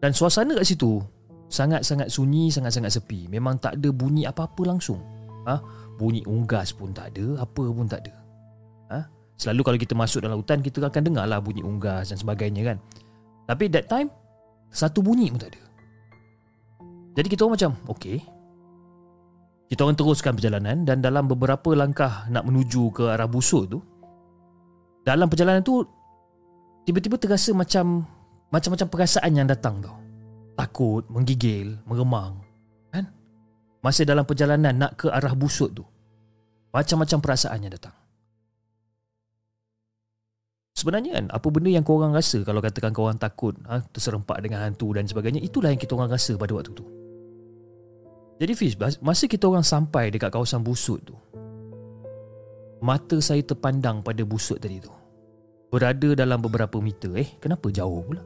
Dan 0.00 0.10
suasana 0.16 0.56
kat 0.58 0.66
situ 0.66 0.98
sangat-sangat 1.52 2.08
sunyi, 2.10 2.50
sangat-sangat 2.50 2.90
sepi. 2.90 3.30
Memang 3.30 3.60
tak 3.60 3.78
ada 3.78 3.92
bunyi 3.94 4.26
apa-apa 4.26 4.66
langsung. 4.66 4.98
Ha? 5.46 5.60
Bunyi 5.94 6.26
unggas 6.26 6.74
pun 6.74 6.90
tak 6.90 7.14
ada, 7.14 7.44
apa 7.44 7.64
pun 7.70 7.86
tak 7.86 8.02
ada. 8.08 8.14
Ha? 8.90 8.98
Selalu 9.38 9.60
kalau 9.62 9.78
kita 9.78 9.94
masuk 9.94 10.26
dalam 10.26 10.42
hutan 10.42 10.58
kita 10.58 10.82
akan 10.82 11.02
dengar 11.06 11.24
lah 11.30 11.38
bunyi 11.38 11.62
unggas 11.62 12.10
dan 12.10 12.18
sebagainya 12.18 12.74
kan. 12.74 12.76
Tapi 13.46 13.68
that 13.70 13.86
time 13.86 14.08
Satu 14.72 15.04
bunyi 15.04 15.28
pun 15.28 15.36
tak 15.36 15.52
ada 15.52 15.71
Jadi 17.12 17.28
kita 17.28 17.44
orang 17.44 17.54
macam 17.60 17.72
Okay 17.92 18.18
Kita 19.68 19.84
orang 19.84 19.96
teruskan 19.96 20.32
perjalanan 20.36 20.84
Dan 20.88 21.04
dalam 21.04 21.28
beberapa 21.28 21.76
langkah 21.76 22.24
Nak 22.32 22.44
menuju 22.48 22.92
ke 22.92 23.04
arah 23.08 23.28
busuk 23.28 23.68
tu 23.68 23.78
Dalam 25.04 25.28
perjalanan 25.28 25.60
tu 25.60 25.84
Tiba-tiba 26.88 27.20
terasa 27.20 27.52
macam 27.52 28.08
Macam-macam 28.52 28.88
perasaan 28.88 29.32
yang 29.32 29.48
datang 29.48 29.80
tau. 29.84 29.96
Takut, 30.56 31.04
menggigil, 31.12 31.76
meremang 31.84 32.40
Kan? 32.92 33.08
Masa 33.84 34.08
dalam 34.08 34.24
perjalanan 34.24 34.72
nak 34.72 34.92
ke 34.96 35.06
arah 35.12 35.36
busuk 35.36 35.72
tu 35.76 35.84
Macam-macam 36.72 37.18
perasaan 37.20 37.60
yang 37.60 37.72
datang. 37.76 37.96
Sebenarnya 40.72 41.20
kan 41.20 41.24
Apa 41.28 41.52
benda 41.52 41.68
yang 41.68 41.84
korang 41.84 42.16
rasa 42.16 42.40
Kalau 42.40 42.64
katakan 42.64 42.96
korang 42.96 43.20
takut 43.20 43.52
ha, 43.68 43.84
Terserempak 43.92 44.40
dengan 44.40 44.64
hantu 44.64 44.96
dan 44.96 45.04
sebagainya 45.04 45.44
Itulah 45.44 45.68
yang 45.68 45.76
kita 45.76 45.92
orang 45.92 46.08
rasa 46.08 46.40
pada 46.40 46.56
waktu 46.56 46.72
tu 46.72 47.01
Jadi 48.42 48.58
Fiz 48.58 48.74
Masa 48.98 49.30
kita 49.30 49.46
orang 49.46 49.62
sampai 49.62 50.10
dekat 50.10 50.34
kawasan 50.34 50.66
busut 50.66 50.98
tu 51.06 51.14
Mata 52.82 53.14
saya 53.22 53.38
terpandang 53.46 54.02
pada 54.02 54.26
busut 54.26 54.58
tadi 54.58 54.82
tu. 54.82 54.90
Berada 55.70 56.18
dalam 56.18 56.42
beberapa 56.42 56.82
meter 56.82 57.14
Eh? 57.14 57.38
Kenapa 57.38 57.70
jauh 57.70 58.02
pula? 58.02 58.18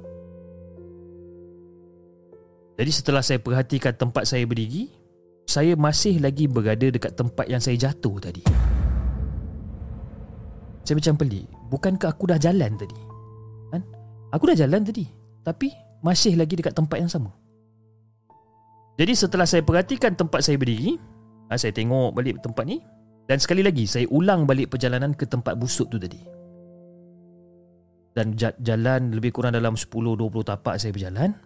Jadi 2.80 2.88
setelah 2.88 3.20
saya 3.20 3.36
perhatikan 3.36 3.92
tempat 3.92 4.24
saya 4.24 4.48
berdiri 4.48 4.88
Saya 5.44 5.76
masih 5.76 6.24
lagi 6.24 6.48
berada 6.48 6.88
dekat 6.88 7.12
tempat 7.12 7.44
yang 7.52 7.60
saya 7.60 7.76
jatuh 7.76 8.16
tadi. 8.16 8.40
Saya 10.88 10.96
macam 10.96 11.14
pelik 11.20 11.44
Bukankah 11.68 12.08
aku 12.16 12.24
dah 12.32 12.40
jalan 12.40 12.72
tadi? 12.80 12.96
Kan? 13.68 13.84
Aku 14.32 14.48
dah 14.48 14.56
jalan 14.56 14.80
tadi 14.80 15.04
Tapi 15.44 15.68
masih 16.00 16.40
lagi 16.40 16.56
dekat 16.56 16.72
tempat 16.72 17.04
yang 17.04 17.12
sama 17.12 17.28
Jadi 18.96 19.12
setelah 19.12 19.44
saya 19.44 19.60
perhatikan 19.60 20.16
tempat 20.16 20.40
saya 20.40 20.56
berdiri 20.56 20.96
ha, 21.52 21.60
Saya 21.60 21.72
tengok 21.76 22.16
balik 22.16 22.40
tempat 22.40 22.64
ni 22.64 22.80
Dan 23.28 23.36
sekali 23.36 23.60
lagi 23.60 23.84
saya 23.84 24.08
ulang 24.08 24.48
balik 24.48 24.72
perjalanan 24.72 25.12
ke 25.12 25.28
tempat 25.28 25.52
busuk 25.60 25.92
tu 25.92 26.00
tadi. 26.00 26.20
Dan 28.16 28.32
jalan 28.38 29.12
lebih 29.12 29.28
kurang 29.36 29.52
dalam 29.52 29.76
10-20 29.76 30.16
tapak 30.40 30.80
saya 30.80 30.88
berjalan. 30.96 31.36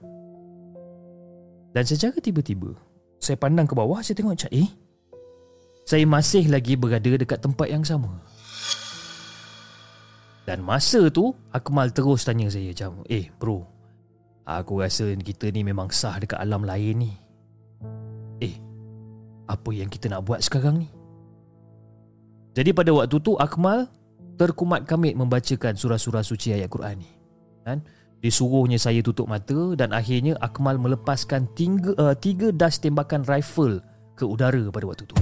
Dan 1.74 1.82
secara 1.82 2.14
tiba-tiba 2.22 2.70
Saya 3.18 3.34
pandang 3.34 3.66
ke 3.66 3.74
bawah 3.74 3.98
saya 3.98 4.14
tengok 4.14 4.38
macam 4.38 4.52
eh 4.54 4.70
Saya 5.82 6.06
masih 6.06 6.46
lagi 6.46 6.78
berada 6.78 7.10
dekat 7.10 7.42
tempat 7.42 7.66
yang 7.66 7.82
sama. 7.82 8.22
Dan 10.46 10.62
masa 10.62 11.10
tu 11.10 11.34
Akmal 11.50 11.90
terus 11.90 12.22
tanya 12.22 12.46
saya 12.46 12.70
macam 12.70 13.02
Eh 13.10 13.26
bro 13.34 13.66
Aku 14.46 14.82
rasa 14.82 15.10
kita 15.18 15.50
ni 15.50 15.66
memang 15.66 15.90
sah 15.90 16.18
dekat 16.18 16.38
alam 16.38 16.62
lain 16.62 16.94
ni 17.06 17.12
Apa 19.50 19.74
yang 19.74 19.90
kita 19.90 20.06
nak 20.06 20.22
buat 20.22 20.38
sekarang 20.38 20.86
ni 20.86 20.88
Jadi 22.54 22.70
pada 22.70 22.94
waktu 22.94 23.18
tu 23.18 23.34
Akmal 23.34 23.90
Terkumat 24.38 24.86
kamit 24.86 25.18
membacakan 25.18 25.74
surah-surah 25.74 26.22
suci 26.22 26.54
ayat 26.54 26.70
Quran 26.70 27.02
ni 27.02 27.10
kan? 27.66 27.82
Disuruhnya 28.22 28.78
saya 28.78 29.02
tutup 29.02 29.26
mata 29.26 29.74
Dan 29.74 29.90
akhirnya 29.90 30.38
Akmal 30.38 30.78
melepaskan 30.78 31.50
tiga, 31.58 31.92
uh, 31.98 32.14
tiga 32.14 32.54
das 32.54 32.78
tembakan 32.78 33.26
rifle 33.26 33.82
Ke 34.14 34.22
udara 34.22 34.70
pada 34.70 34.86
waktu 34.86 35.10
tu 35.10 35.18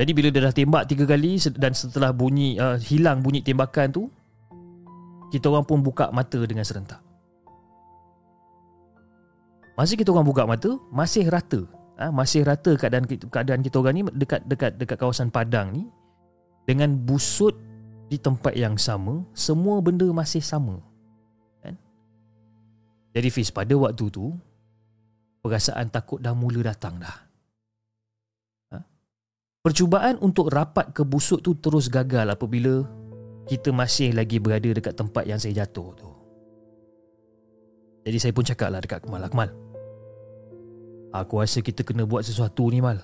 jadi 0.00 0.16
bila 0.16 0.32
dia 0.32 0.48
dah 0.48 0.54
tembak 0.56 0.88
tiga 0.88 1.04
kali 1.04 1.36
dan 1.60 1.76
setelah 1.76 2.08
bunyi 2.08 2.56
uh, 2.56 2.80
hilang 2.80 3.20
bunyi 3.20 3.44
tembakan 3.44 3.92
tu, 3.92 4.08
kita 5.28 5.52
orang 5.52 5.68
pun 5.68 5.84
buka 5.84 6.08
mata 6.08 6.40
dengan 6.48 6.64
serentak. 6.64 7.04
Masih 9.78 9.96
kita 9.96 10.10
orang 10.14 10.26
buka 10.26 10.44
mata, 10.44 10.70
masih 10.90 11.26
rata. 11.30 11.62
Ha, 12.00 12.08
masih 12.08 12.48
rata 12.48 12.72
keadaan 12.80 13.04
keadaan 13.04 13.60
kita 13.60 13.76
orang 13.76 13.94
ni 14.00 14.02
dekat 14.16 14.40
dekat 14.48 14.80
dekat 14.80 14.96
kawasan 14.96 15.28
Padang 15.28 15.68
ni 15.76 15.84
dengan 16.64 16.96
busut 16.96 17.52
di 18.08 18.16
tempat 18.16 18.56
yang 18.56 18.80
sama, 18.80 19.22
semua 19.36 19.78
benda 19.84 20.08
masih 20.10 20.40
sama. 20.40 20.80
Kan? 21.60 21.76
Jadi 23.12 23.28
Fiz 23.28 23.52
pada 23.52 23.76
waktu 23.76 24.08
tu 24.08 24.32
perasaan 25.44 25.92
takut 25.92 26.18
dah 26.18 26.32
mula 26.32 26.60
datang 26.66 26.98
dah. 26.98 27.30
Percubaan 29.60 30.16
untuk 30.24 30.48
rapat 30.48 30.88
ke 30.96 31.04
busuk 31.04 31.44
tu 31.44 31.52
terus 31.52 31.92
gagal 31.92 32.32
apabila 32.32 32.80
kita 33.44 33.68
masih 33.76 34.16
lagi 34.16 34.40
berada 34.40 34.72
dekat 34.72 34.96
tempat 34.96 35.28
yang 35.28 35.36
saya 35.36 35.64
jatuh 35.64 35.92
tu. 35.92 36.09
Jadi 38.04 38.16
saya 38.16 38.32
pun 38.32 38.44
cakap 38.44 38.68
lah 38.72 38.80
dekat 38.80 39.04
Akmal. 39.04 39.20
Akmal, 39.24 39.48
Aku 41.12 41.42
rasa 41.42 41.60
kita 41.60 41.84
kena 41.84 42.08
buat 42.08 42.24
sesuatu 42.24 42.68
ni 42.72 42.80
Mal 42.80 43.02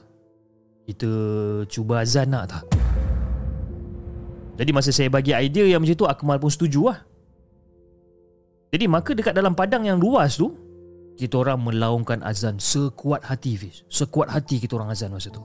Kita 0.89 1.09
cuba 1.69 2.01
azan 2.01 2.33
nak 2.33 2.45
tak? 2.49 2.65
Jadi 4.57 4.71
masa 4.73 4.89
saya 4.89 5.13
bagi 5.13 5.37
idea 5.37 5.69
yang 5.69 5.85
macam 5.85 5.97
tu 5.99 6.09
Akmal 6.09 6.41
pun 6.41 6.49
setuju 6.49 6.89
lah 6.89 6.99
Jadi 8.73 8.85
maka 8.89 9.13
dekat 9.13 9.37
dalam 9.37 9.53
padang 9.53 9.85
yang 9.85 10.01
luas 10.01 10.41
tu 10.41 10.55
Kita 11.21 11.45
orang 11.45 11.61
melaungkan 11.61 12.25
azan 12.25 12.57
sekuat 12.57 13.27
hati 13.29 13.59
Fiz 13.61 13.85
Sekuat 13.93 14.33
hati 14.33 14.65
kita 14.65 14.81
orang 14.81 14.97
azan 14.97 15.13
masa 15.13 15.29
tu 15.29 15.45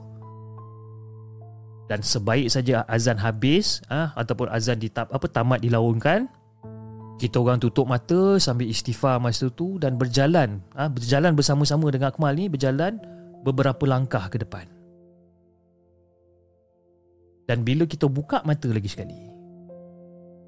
dan 1.90 2.00
sebaik 2.00 2.48
saja 2.48 2.88
azan 2.88 3.20
habis 3.20 3.84
ah 3.92 4.16
ataupun 4.16 4.48
azan 4.48 4.80
di 4.80 4.88
apa 4.96 5.28
tamat 5.28 5.60
dilaungkan 5.60 6.24
kita 7.22 7.38
orang 7.38 7.62
tutup 7.62 7.86
mata 7.86 8.34
sambil 8.42 8.66
istighfar 8.66 9.22
masa 9.22 9.46
tu 9.46 9.78
dan 9.78 9.94
berjalan 9.94 10.58
ah 10.74 10.90
berjalan 10.90 11.38
bersama-sama 11.38 11.86
dengan 11.94 12.10
Akmal 12.10 12.34
ni 12.34 12.50
berjalan 12.50 12.98
beberapa 13.46 13.86
langkah 13.86 14.26
ke 14.26 14.42
depan 14.42 14.66
dan 17.46 17.62
bila 17.62 17.86
kita 17.86 18.10
buka 18.10 18.42
mata 18.42 18.66
lagi 18.66 18.90
sekali 18.90 19.14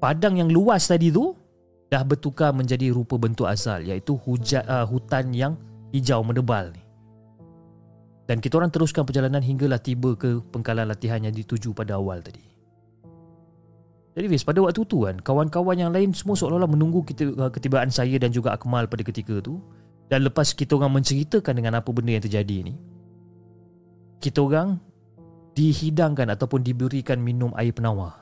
padang 0.03 0.35
yang 0.35 0.51
luas 0.51 0.83
tadi 0.83 1.15
tu 1.15 1.31
dah 1.87 2.03
bertukar 2.03 2.51
menjadi 2.51 2.91
rupa 2.91 3.15
bentuk 3.15 3.47
asal 3.47 3.79
iaitu 3.79 4.19
hujan 4.27 4.67
uh, 4.67 4.83
hutan 4.83 5.31
yang 5.31 5.55
hijau 5.95 6.27
mendebal 6.27 6.75
ni 6.75 6.83
dan 8.27 8.43
kita 8.43 8.59
orang 8.59 8.73
teruskan 8.73 9.07
perjalanan 9.07 9.39
hinggalah 9.39 9.79
tiba 9.79 10.11
ke 10.19 10.43
pengkalan 10.51 10.91
latihan 10.91 11.21
yang 11.21 11.33
dituju 11.33 11.77
pada 11.77 12.01
awal 12.01 12.25
tadi. 12.25 12.54
Jadi 14.15 14.25
Fiz, 14.31 14.47
pada 14.47 14.63
waktu 14.63 14.81
tu 14.87 15.03
kan, 15.03 15.19
kawan-kawan 15.19 15.75
yang 15.75 15.91
lain 15.91 16.15
semua 16.15 16.39
seolah-olah 16.39 16.71
menunggu 16.71 17.03
uh, 17.03 17.51
ketibaan 17.51 17.91
saya 17.91 18.15
dan 18.15 18.31
juga 18.31 18.55
Akmal 18.55 18.87
pada 18.87 19.03
ketika 19.03 19.43
tu. 19.43 19.59
Dan 20.07 20.23
lepas 20.23 20.55
kita 20.55 20.79
orang 20.79 21.01
menceritakan 21.01 21.53
dengan 21.57 21.81
apa 21.81 21.89
benda 21.91 22.15
yang 22.15 22.23
terjadi 22.23 22.71
ni, 22.71 22.73
kita 24.21 24.39
orang 24.39 24.77
dihidangkan 25.57 26.29
ataupun 26.31 26.61
diberikan 26.61 27.17
minum 27.19 27.51
air 27.57 27.73
penawar. 27.73 28.13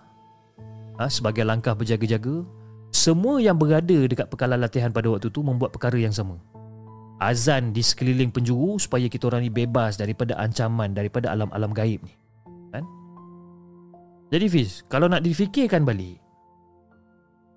Ha, 0.98 1.12
sebagai 1.12 1.44
langkah 1.44 1.76
berjaga-jaga, 1.76 2.42
semua 2.90 3.44
yang 3.44 3.60
berada 3.60 4.08
dekat 4.08 4.32
pekalan 4.32 4.64
latihan 4.64 4.96
pada 4.96 5.12
waktu 5.12 5.28
tu 5.28 5.44
membuat 5.44 5.76
perkara 5.76 6.00
yang 6.00 6.16
sama 6.16 6.40
azan 7.24 7.72
di 7.72 7.80
sekeliling 7.80 8.34
penjuru 8.34 8.76
supaya 8.76 9.08
kita 9.08 9.32
orang 9.32 9.48
ni 9.48 9.52
bebas 9.54 9.96
daripada 9.96 10.36
ancaman 10.36 10.92
daripada 10.92 11.32
alam-alam 11.32 11.72
gaib 11.72 12.04
ni. 12.04 12.14
Jadi 14.34 14.50
Fiz, 14.50 14.82
kalau 14.90 15.06
nak 15.06 15.22
difikirkan 15.22 15.86
balik, 15.86 16.18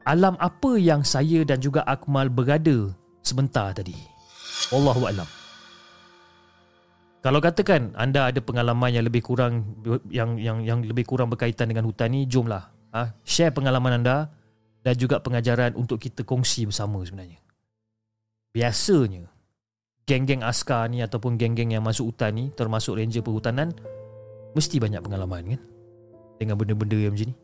alam 0.05 0.37
apa 0.37 0.77
yang 0.77 1.01
saya 1.01 1.41
dan 1.41 1.57
juga 1.57 1.81
Akmal 1.89 2.29
berada 2.29 2.93
sebentar 3.25 3.73
tadi? 3.73 3.97
Allahu 4.77 5.09
a'lam. 5.09 5.25
Kalau 7.25 7.41
katakan 7.41 7.97
anda 7.97 8.29
ada 8.29 8.45
pengalaman 8.45 8.93
yang 8.93 9.09
lebih 9.09 9.25
kurang 9.25 9.73
yang 10.12 10.37
yang 10.37 10.61
yang 10.69 10.85
lebih 10.85 11.09
kurang 11.09 11.33
berkaitan 11.33 11.73
dengan 11.73 11.89
hutan 11.89 12.12
ni, 12.12 12.29
jomlah 12.29 12.69
ha, 12.93 13.09
share 13.25 13.57
pengalaman 13.57 14.05
anda 14.05 14.29
dan 14.85 14.95
juga 15.01 15.25
pengajaran 15.25 15.81
untuk 15.81 15.97
kita 15.97 16.29
kongsi 16.29 16.69
bersama 16.69 17.01
sebenarnya. 17.09 17.41
Biasanya 18.53 19.25
geng-geng 20.05 20.45
askar 20.45 20.93
ni 20.93 21.01
ataupun 21.01 21.41
geng-geng 21.41 21.73
yang 21.73 21.83
masuk 21.83 22.12
hutan 22.12 22.37
ni 22.37 22.45
termasuk 22.53 23.01
ranger 23.01 23.25
perhutanan 23.25 23.73
mesti 24.53 24.77
banyak 24.77 25.01
pengalaman 25.01 25.57
kan 25.57 25.62
dengan 26.37 26.57
benda-benda 26.57 26.96
yang 26.96 27.12
macam 27.12 27.33
ni. 27.33 27.37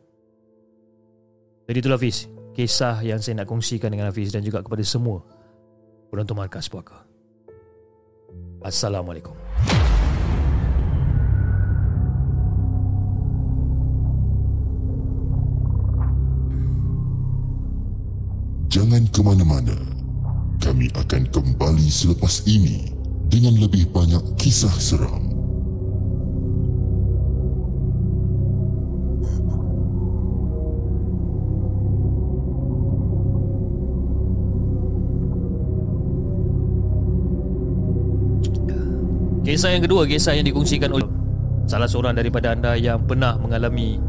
Jadi 1.63 1.77
itulah 1.79 1.97
Hafiz, 1.97 2.27
kisah 2.53 2.99
yang 3.01 3.19
saya 3.23 3.41
nak 3.41 3.47
kongsikan 3.49 3.89
dengan 3.89 4.11
Hafiz 4.11 4.29
dan 4.29 4.45
juga 4.45 4.61
kepada 4.61 4.83
semua 4.85 5.23
penonton 6.13 6.37
markas 6.37 6.69
puaka. 6.69 7.01
Assalamualaikum. 8.61 9.33
Jangan 18.73 19.05
ke 19.13 19.21
mana-mana 19.21 19.77
kami 20.57 20.89
akan 20.97 21.29
kembali 21.29 21.87
selepas 21.91 22.41
ini 22.49 22.89
dengan 23.29 23.57
lebih 23.59 23.89
banyak 23.93 24.21
kisah 24.39 24.73
seram. 24.79 25.32
Kisah 39.43 39.75
yang 39.75 39.83
kedua, 39.83 40.07
kisah 40.07 40.39
yang 40.39 40.47
dikongsikan 40.47 40.87
oleh 40.87 41.03
salah 41.67 41.87
seorang 41.87 42.15
daripada 42.15 42.55
anda 42.55 42.79
yang 42.79 43.03
pernah 43.03 43.35
mengalami 43.35 43.99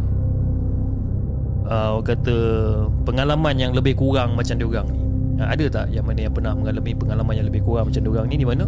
uh, 1.67 1.99
kata 1.99 2.37
pengalaman 3.03 3.59
yang 3.59 3.73
lebih 3.75 3.99
kurang 3.99 4.39
macam 4.39 4.55
dia 4.55 4.67
orang 4.67 4.87
ni. 4.95 5.01
Uh, 5.43 5.49
ada 5.51 5.65
tak 5.67 5.87
yang 5.91 6.07
mana 6.07 6.31
yang 6.31 6.35
pernah 6.35 6.55
mengalami 6.55 6.93
pengalaman 6.95 7.35
yang 7.35 7.47
lebih 7.51 7.67
kurang 7.67 7.91
macam 7.91 8.03
diorang 8.07 8.27
ni 8.31 8.37
di 8.39 8.47
mana 8.47 8.65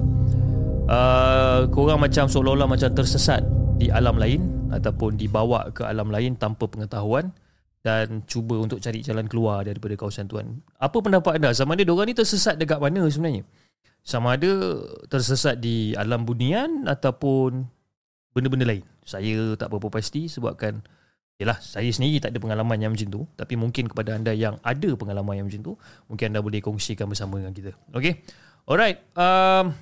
uh, 0.90 1.70
korang 1.70 2.02
macam 2.02 2.26
seolah-olah 2.26 2.66
macam 2.66 2.90
tersesat 2.90 3.46
di 3.78 3.86
alam 3.86 4.18
lain 4.18 4.66
ataupun 4.74 5.14
dibawa 5.14 5.70
ke 5.70 5.86
alam 5.86 6.10
lain 6.10 6.34
tanpa 6.34 6.66
pengetahuan 6.66 7.30
dan 7.86 8.26
cuba 8.26 8.58
untuk 8.58 8.82
cari 8.82 8.98
jalan 8.98 9.30
keluar 9.30 9.62
daripada 9.62 9.94
kawasan 9.94 10.26
tuan. 10.26 10.58
Apa 10.82 10.98
pendapat 10.98 11.38
anda? 11.38 11.54
Sama 11.54 11.78
ada 11.78 11.86
diorang 11.86 12.10
ni 12.10 12.18
tersesat 12.18 12.58
dekat 12.58 12.82
mana 12.82 13.06
sebenarnya? 13.06 13.46
Sama 14.06 14.38
ada 14.38 14.78
tersesat 15.10 15.58
di 15.58 15.90
alam 15.98 16.22
bunian 16.22 16.86
ataupun 16.86 17.66
benda-benda 18.30 18.62
lain. 18.62 18.86
Saya 19.02 19.58
tak 19.58 19.74
berapa 19.74 19.90
pasti 19.90 20.30
sebabkan 20.30 20.86
Yalah, 21.36 21.60
saya 21.60 21.84
sendiri 21.92 22.16
tak 22.16 22.32
ada 22.32 22.40
pengalaman 22.40 22.80
yang 22.80 22.96
macam 22.96 23.08
tu. 23.12 23.22
Tapi 23.36 23.60
mungkin 23.60 23.92
kepada 23.92 24.16
anda 24.16 24.32
yang 24.32 24.56
ada 24.64 24.88
pengalaman 24.96 25.36
yang 25.36 25.46
macam 25.52 25.60
tu 25.60 25.72
Mungkin 26.08 26.32
anda 26.32 26.40
boleh 26.40 26.64
kongsikan 26.64 27.12
bersama 27.12 27.36
dengan 27.36 27.52
kita. 27.52 27.76
Okay 27.92 28.24
Alright 28.64 29.04
um, 29.12 29.76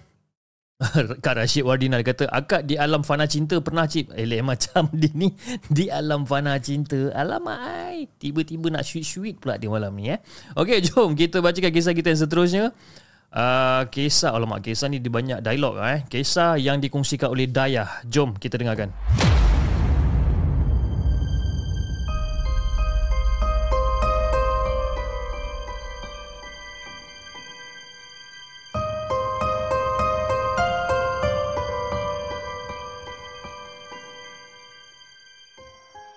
Kak 1.25 1.39
Rashid 1.39 1.63
Wardina 1.63 2.03
kata 2.03 2.27
Akak 2.27 2.67
di 2.67 2.75
alam 2.75 3.07
fana 3.07 3.31
cinta 3.31 3.63
pernah 3.63 3.87
cip 3.87 4.11
Eleh 4.19 4.43
macam 4.43 4.91
dia 5.01 5.15
ni. 5.15 5.31
Di 5.71 5.95
alam 5.95 6.27
fana 6.27 6.59
cinta? 6.59 7.15
Alamak 7.15 8.11
Tiba-tiba 8.19 8.75
nak 8.75 8.83
sweet-sweet 8.83 9.39
pula 9.39 9.55
di 9.55 9.71
malam 9.71 9.95
ni 9.95 10.11
eh. 10.11 10.19
Okay 10.59 10.83
jom 10.83 11.15
kita 11.15 11.39
bacakan 11.39 11.71
kisah 11.71 11.95
kita 11.95 12.11
yang 12.11 12.21
seterusnya 12.27 12.65
uh, 13.35 13.83
Kisah 13.91 14.33
Alamak 14.33 14.63
kisah 14.65 14.87
ni 14.89 15.03
dia 15.03 15.11
banyak 15.11 15.39
dialog 15.43 15.83
eh. 15.83 16.07
Kisah 16.07 16.57
yang 16.57 16.79
dikongsikan 16.79 17.35
oleh 17.35 17.51
Dayah 17.51 18.07
Jom 18.07 18.39
kita 18.39 18.57
dengarkan 18.57 18.95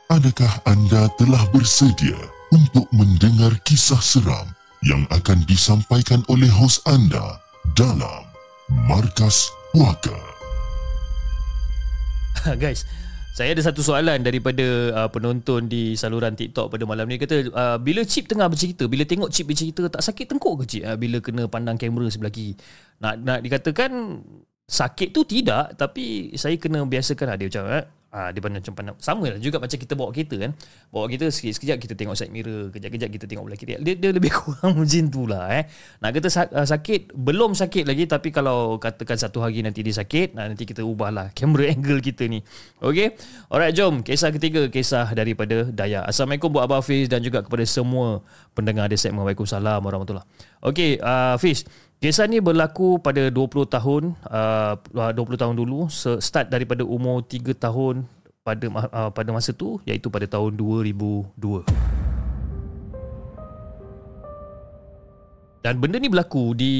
Adakah 0.07 0.65
anda 0.65 1.05
telah 1.21 1.45
bersedia 1.53 2.17
untuk 2.49 2.89
mendengar 2.89 3.53
kisah 3.61 4.01
seram 4.01 4.56
yang 4.85 5.07
akan 5.09 5.41
disampaikan 5.49 6.21
oleh 6.29 6.49
hos 6.51 6.83
anda 6.85 7.41
dalam 7.73 8.27
Markas 8.85 9.49
Puaka? 9.73 10.13
Guys, 12.61 12.85
saya 13.33 13.57
ada 13.57 13.61
satu 13.65 13.81
soalan 13.81 14.21
daripada 14.21 14.93
uh, 14.93 15.09
penonton 15.09 15.65
di 15.65 15.97
saluran 15.97 16.37
TikTok 16.37 16.69
pada 16.69 16.85
malam 16.85 17.09
ni 17.09 17.17
kata 17.17 17.49
uh, 17.49 17.77
bila 17.81 18.05
Chip 18.05 18.29
tengah 18.29 18.45
bercerita, 18.49 18.85
bila 18.85 19.05
tengok 19.05 19.33
Chip 19.33 19.49
bercerita 19.49 19.89
tak 19.89 20.05
sakit 20.05 20.25
tengkuk 20.29 20.61
ke 20.61 20.77
Chip 20.77 20.83
uh, 20.85 20.97
bila 20.97 21.17
kena 21.21 21.49
pandang 21.49 21.77
kamera 21.77 22.09
sebelah 22.13 22.33
kiri? 22.33 22.53
Nak 23.01 23.13
nak 23.21 23.39
dikatakan 23.41 24.21
sakit 24.67 25.09
tu 25.15 25.23
tidak 25.23 25.79
tapi 25.79 26.35
saya 26.35 26.59
kena 26.59 26.83
biasakan 26.83 27.33
ada 27.33 27.43
macam 27.47 27.63
eh 27.71 27.85
Ha, 28.17 28.33
dia 28.33 28.41
pandang 28.41 28.65
macam 28.65 28.73
pandang 28.73 28.97
sama 28.97 29.29
lah 29.29 29.37
juga 29.37 29.61
macam 29.61 29.77
kita 29.77 29.93
bawa 29.93 30.09
kereta 30.09 30.41
kan. 30.41 30.51
Bawa 30.89 31.05
kereta 31.05 31.29
sekejap-sekejap 31.29 31.77
kita 31.77 31.93
tengok 31.93 32.15
side 32.17 32.33
mirror 32.33 32.73
kejap-kejap 32.73 33.09
kita 33.13 33.25
tengok 33.29 33.45
belah 33.45 33.59
kiri. 33.61 33.77
Dia, 33.77 33.93
dia 33.93 34.09
lebih 34.09 34.33
kurang 34.41 34.81
macam 34.81 35.05
tu 35.13 35.29
lah 35.29 35.45
eh. 35.53 35.69
Nak 36.01 36.09
kata 36.17 36.29
ah, 36.49 36.65
sakit 36.65 37.13
belum 37.13 37.53
sakit 37.53 37.85
lagi 37.85 38.09
tapi 38.09 38.33
kalau 38.33 38.81
katakan 38.81 39.21
satu 39.21 39.45
hari 39.45 39.61
nanti 39.61 39.85
dia 39.85 39.93
sakit 39.93 40.33
nanti 40.33 40.65
kita 40.65 40.81
ubah 40.81 41.13
lah 41.13 41.27
camera 41.37 41.69
angle 41.69 42.01
kita 42.01 42.25
ni. 42.25 42.41
Ok 42.81 43.13
alright 43.53 43.77
jom. 43.77 44.01
Kisah 44.01 44.33
ketiga 44.33 44.65
kisah 44.65 45.13
daripada 45.13 45.69
Daya. 45.69 46.01
Assalamualaikum 46.09 46.49
buat 46.49 46.65
Abah 46.65 46.81
Hafiz 46.81 47.05
dan 47.05 47.21
juga 47.21 47.45
kepada 47.45 47.61
semua 47.69 48.25
pendengar 48.57 48.89
di 48.89 48.97
segmen. 48.97 49.21
Waalaikumsalam 49.21 49.85
warahmatullahi 49.85 50.25
ok 50.63 50.79
uh, 51.01 51.37
Hafiz 51.37 51.67
Kisah 51.97 52.29
ni 52.29 52.37
berlaku 52.37 53.01
pada 53.01 53.33
20 53.33 53.73
tahun 53.73 54.13
uh, 54.29 54.77
20 54.93 55.17
tahun 55.17 55.57
dulu 55.57 55.89
start 56.21 56.53
daripada 56.53 56.85
umur 56.85 57.25
3 57.25 57.57
tahun 57.57 58.05
pada 58.45 58.65
uh, 58.69 59.09
pada 59.09 59.29
masa 59.33 59.49
tu 59.49 59.81
iaitu 59.81 60.05
pada 60.13 60.29
tahun 60.29 60.53
2002. 60.53 61.65
Dan 65.65 65.81
benda 65.81 65.97
ni 65.97 66.05
berlaku 66.05 66.53
di 66.53 66.73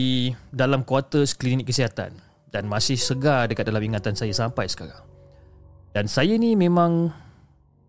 dalam 0.54 0.86
kuartus 0.86 1.34
klinik 1.34 1.66
kesihatan. 1.68 2.14
dan 2.48 2.64
masih 2.64 2.96
segar 2.96 3.52
dekat 3.52 3.68
dalam 3.68 3.84
ingatan 3.84 4.16
saya 4.16 4.32
sampai 4.32 4.72
sekarang. 4.72 5.04
Dan 5.92 6.08
saya 6.08 6.40
ni 6.40 6.56
memang 6.56 7.12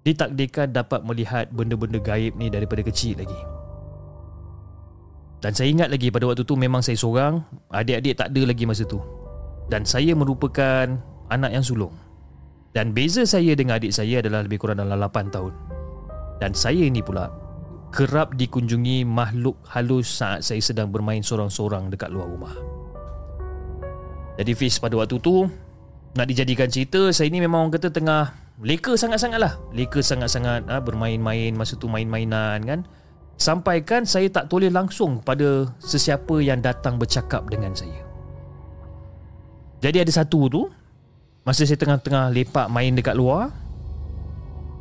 ditakdirkan 0.02 0.74
dapat 0.74 1.06
melihat 1.06 1.46
benda-benda 1.54 2.02
gaib 2.02 2.34
ni 2.34 2.50
daripada 2.50 2.82
kecil 2.82 3.22
lagi. 3.22 3.57
Dan 5.38 5.54
saya 5.54 5.70
ingat 5.70 5.88
lagi 5.88 6.10
pada 6.10 6.26
waktu 6.26 6.42
tu 6.42 6.58
memang 6.58 6.82
saya 6.82 6.98
seorang, 6.98 7.38
adik-adik 7.70 8.18
tak 8.18 8.34
ada 8.34 8.42
lagi 8.42 8.64
masa 8.66 8.82
tu. 8.82 8.98
Dan 9.70 9.86
saya 9.86 10.16
merupakan 10.18 10.90
anak 11.30 11.50
yang 11.54 11.62
sulung. 11.62 11.94
Dan 12.74 12.90
beza 12.90 13.22
saya 13.22 13.54
dengan 13.54 13.78
adik 13.78 13.94
saya 13.94 14.18
adalah 14.18 14.42
lebih 14.42 14.58
kurang 14.58 14.82
dalam 14.82 14.98
8 14.98 15.34
tahun. 15.34 15.54
Dan 16.42 16.54
saya 16.54 16.86
ni 16.90 17.02
pula 17.02 17.30
kerap 17.88 18.36
dikunjungi 18.36 19.06
makhluk 19.06 19.56
halus 19.72 20.20
saat 20.20 20.44
saya 20.44 20.60
sedang 20.60 20.92
bermain 20.92 21.24
sorang-sorang 21.24 21.88
dekat 21.88 22.12
luar 22.12 22.28
rumah. 22.28 22.54
Jadi 24.38 24.54
Fiz 24.54 24.78
pada 24.78 24.94
waktu 24.94 25.18
tu 25.18 25.50
Nak 26.14 26.26
dijadikan 26.30 26.70
cerita 26.70 27.10
Saya 27.10 27.26
ni 27.26 27.42
memang 27.42 27.66
orang 27.66 27.74
kata 27.74 27.90
tengah 27.90 28.30
Leka 28.62 28.94
sangat-sangat 28.94 29.42
lah 29.42 29.58
Leka 29.74 29.98
sangat-sangat 29.98 30.62
ha, 30.70 30.78
Bermain-main 30.78 31.50
Masa 31.58 31.74
tu 31.74 31.90
main-mainan 31.90 32.62
kan 32.62 32.80
Sampaikan 33.38 34.02
saya 34.02 34.26
tak 34.26 34.50
toleh 34.50 34.68
langsung 34.68 35.22
Pada 35.22 35.70
sesiapa 35.78 36.42
yang 36.42 36.58
datang 36.58 36.98
bercakap 36.98 37.46
dengan 37.46 37.70
saya. 37.70 38.02
Jadi 39.78 40.02
ada 40.02 40.12
satu 40.12 40.50
tu 40.50 40.62
Masa 41.46 41.62
saya 41.62 41.78
tengah-tengah 41.78 42.34
lepak 42.34 42.66
main 42.66 42.92
dekat 42.98 43.14
luar 43.14 43.54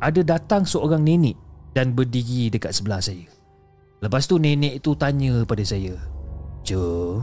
Ada 0.02 0.26
datang 0.26 0.66
seorang 0.66 1.06
nenek 1.06 1.38
Dan 1.70 1.94
berdiri 1.94 2.50
dekat 2.50 2.74
sebelah 2.74 2.98
saya. 2.98 3.24
Lepas 4.02 4.26
tu 4.26 4.42
nenek 4.42 4.82
tu 4.82 4.98
tanya 4.98 5.46
pada 5.46 5.62
saya 5.62 5.94
Joe 6.66 7.22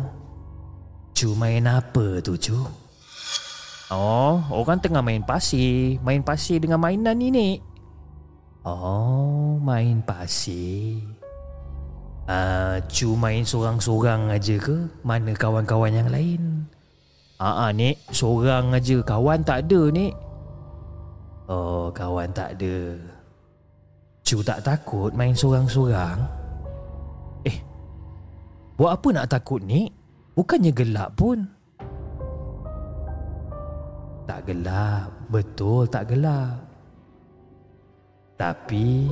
Cu 1.15 1.31
main 1.35 1.63
apa 1.63 2.19
tu 2.19 2.35
cu? 2.35 2.59
Oh, 3.91 4.41
orang 4.51 4.79
tengah 4.79 5.03
main 5.03 5.23
pasir 5.23 5.99
Main 5.99 6.23
pasir 6.23 6.63
dengan 6.63 6.79
mainan 6.79 7.15
ni 7.15 7.59
Oh, 8.65 9.61
main 9.61 10.01
pasir 10.01 11.14
uh, 12.29 12.77
main 13.17 13.43
sorang-sorang 13.45 14.29
aja 14.29 14.55
ke? 14.57 14.77
Mana 15.01 15.33
kawan-kawan 15.33 15.93
yang 15.93 16.09
lain? 16.09 16.65
Ah, 17.37 17.67
uh, 17.67 17.71
Nek, 17.75 17.99
sorang 18.15 18.71
aja. 18.71 18.97
Kawan 19.03 19.43
tak 19.43 19.67
ada, 19.67 19.81
Nek. 19.91 20.13
Oh, 21.45 21.91
kawan 21.93 22.31
tak 22.33 22.57
ada. 22.57 22.97
Cu 24.25 24.41
tak 24.41 24.65
takut 24.65 25.13
main 25.13 25.37
sorang-sorang? 25.37 26.25
Eh, 27.45 27.61
buat 28.79 28.97
apa 28.97 29.07
nak 29.13 29.29
takut, 29.29 29.61
Nek? 29.61 30.05
Bukannya 30.35 30.71
gelap 30.75 31.15
pun 31.15 31.47
Tak 34.27 34.43
gelap 34.43 35.07
Betul 35.31 35.87
tak 35.87 36.11
gelap 36.11 36.59
Tapi 38.35 39.07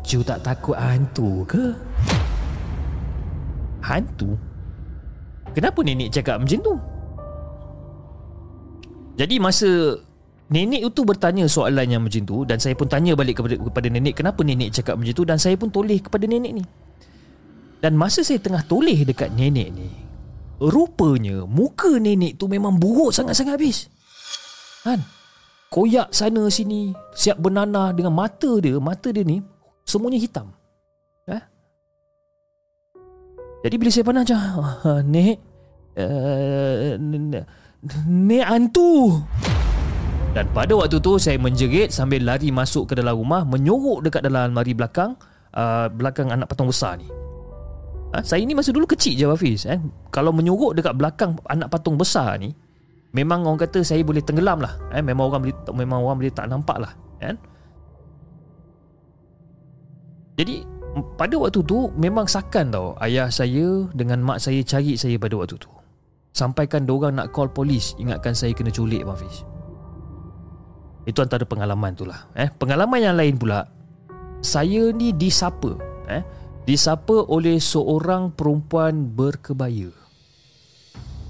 Cu 0.00 0.18
tak 0.24 0.40
takut 0.42 0.76
hantu 0.76 1.44
ke? 1.44 1.76
Hantu? 3.84 4.36
Kenapa 5.56 5.80
nenek 5.82 6.10
cakap 6.14 6.40
macam 6.40 6.58
tu? 6.60 6.74
Jadi 9.18 9.36
masa 9.42 9.70
Nenek 10.50 10.82
itu 10.82 11.06
bertanya 11.06 11.46
soalan 11.46 11.86
yang 11.86 12.02
macam 12.02 12.26
tu 12.26 12.42
Dan 12.42 12.58
saya 12.58 12.74
pun 12.74 12.90
tanya 12.90 13.14
balik 13.14 13.38
kepada, 13.38 13.54
kepada 13.54 13.86
nenek 13.86 14.18
Kenapa 14.18 14.42
nenek 14.42 14.74
cakap 14.74 14.98
macam 14.98 15.14
tu 15.14 15.22
Dan 15.22 15.38
saya 15.38 15.54
pun 15.54 15.70
toleh 15.70 16.02
kepada 16.02 16.26
nenek 16.26 16.52
ni 16.58 16.64
Dan 17.78 17.94
masa 17.94 18.26
saya 18.26 18.42
tengah 18.42 18.66
toleh 18.66 19.06
dekat 19.06 19.30
nenek 19.30 19.70
ni 19.70 20.10
Rupanya 20.60 21.48
muka 21.48 21.96
nenek 21.96 22.36
tu 22.36 22.44
memang 22.44 22.76
buruk 22.76 23.16
sangat-sangat 23.16 23.56
habis. 23.56 23.88
Kan? 24.84 25.00
Koyak 25.72 26.12
sana 26.12 26.52
sini, 26.52 26.92
siap 27.16 27.40
bernanah 27.40 27.96
dengan 27.96 28.12
mata 28.12 28.60
dia, 28.60 28.76
mata 28.76 29.08
dia 29.08 29.24
ni 29.24 29.40
semuanya 29.90 30.22
hitam. 30.22 30.54
Eh? 31.26 31.42
Jadi 33.66 33.74
bila 33.74 33.90
saya 33.90 34.04
pandang 34.06 34.24
macam, 34.24 34.38
ah, 34.86 35.00
Nek, 35.02 35.36
uh, 35.98 36.94
Nek 38.06 38.44
hantu. 38.46 39.18
Dan 40.30 40.46
pada 40.54 40.72
waktu 40.78 41.02
tu 41.02 41.18
saya 41.18 41.36
menjerit 41.42 41.90
sambil 41.90 42.22
lari 42.22 42.54
masuk 42.54 42.94
ke 42.94 42.94
dalam 42.94 43.18
rumah, 43.18 43.42
menyorok 43.42 44.06
dekat 44.06 44.22
dalam 44.22 44.54
almari 44.54 44.78
belakang, 44.78 45.18
uh, 45.58 45.90
belakang 45.90 46.30
anak 46.30 46.46
patung 46.46 46.70
besar 46.70 46.94
ni. 46.94 47.10
Ha, 48.10 48.26
saya 48.26 48.42
ni 48.42 48.58
masa 48.58 48.74
dulu 48.74 48.90
kecil 48.90 49.14
je 49.14 49.22
Hafiz 49.22 49.70
eh? 49.70 49.78
Kalau 50.10 50.34
menyorok 50.34 50.74
dekat 50.74 50.98
belakang 50.98 51.38
anak 51.46 51.70
patung 51.70 51.94
besar 51.94 52.42
ni 52.42 52.50
Memang 53.14 53.46
orang 53.46 53.62
kata 53.62 53.86
saya 53.86 54.02
boleh 54.02 54.18
tenggelam 54.18 54.58
lah 54.58 54.74
eh? 54.90 54.98
Memang 54.98 55.30
orang 55.30 55.46
boleh 55.46 55.54
memang 55.70 56.02
orang 56.02 56.18
boleh 56.18 56.34
tak 56.34 56.50
nampak 56.50 56.74
lah 56.82 56.90
eh? 57.22 57.38
Jadi 60.40 60.64
pada 61.20 61.36
waktu 61.36 61.60
tu 61.68 61.92
memang 62.00 62.24
sakan 62.24 62.72
tau 62.72 62.88
Ayah 62.96 63.28
saya 63.28 63.84
dengan 63.92 64.24
mak 64.24 64.40
saya 64.40 64.64
cari 64.64 64.96
saya 64.96 65.20
pada 65.20 65.36
waktu 65.36 65.60
tu 65.60 65.68
Sampaikan 66.32 66.88
diorang 66.88 67.20
nak 67.20 67.36
call 67.36 67.52
polis 67.52 67.92
Ingatkan 68.00 68.32
saya 68.32 68.56
kena 68.56 68.72
culik 68.72 69.04
Hafiz 69.04 69.44
Itu 71.04 71.20
antara 71.20 71.44
pengalaman 71.44 71.92
tu 71.92 72.08
lah 72.08 72.24
eh? 72.32 72.48
Pengalaman 72.48 73.04
yang 73.04 73.20
lain 73.20 73.36
pula 73.36 73.68
Saya 74.40 74.88
ni 74.96 75.12
disapa 75.12 75.76
eh? 76.08 76.24
disapa 76.70 77.26
oleh 77.26 77.58
seorang 77.58 78.30
perempuan 78.30 79.10
berkebaya. 79.10 79.90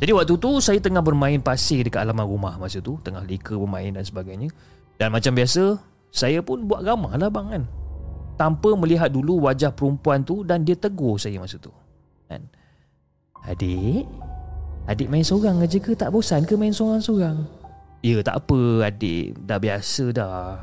Jadi 0.00 0.12
waktu 0.16 0.34
tu 0.40 0.60
saya 0.64 0.80
tengah 0.80 1.00
bermain 1.04 1.40
pasir 1.44 1.84
dekat 1.84 2.04
halaman 2.04 2.24
rumah 2.24 2.56
masa 2.56 2.80
tu, 2.80 2.96
tengah 3.04 3.24
leka 3.24 3.56
bermain 3.56 3.92
dan 3.92 4.04
sebagainya. 4.04 4.48
Dan 4.96 5.12
macam 5.12 5.32
biasa, 5.36 5.76
saya 6.12 6.40
pun 6.40 6.68
buat 6.68 6.84
ramah 6.84 7.16
lah 7.20 7.28
bang 7.32 7.46
kan. 7.52 7.62
Tanpa 8.40 8.72
melihat 8.72 9.12
dulu 9.12 9.44
wajah 9.44 9.68
perempuan 9.68 10.24
tu 10.24 10.40
dan 10.40 10.64
dia 10.64 10.72
tegur 10.72 11.20
saya 11.20 11.36
masa 11.36 11.60
tu. 11.60 11.68
Kan? 12.24 12.40
Adik, 13.44 14.08
adik 14.88 15.12
main 15.12 15.20
seorang 15.20 15.60
aja 15.60 15.76
ke 15.76 15.92
tak 15.92 16.08
bosan 16.08 16.48
ke 16.48 16.56
main 16.56 16.72
seorang-seorang? 16.72 17.36
Ya 18.00 18.24
tak 18.24 18.40
apa 18.40 18.88
adik, 18.88 19.36
dah 19.44 19.60
biasa 19.60 20.04
dah. 20.16 20.56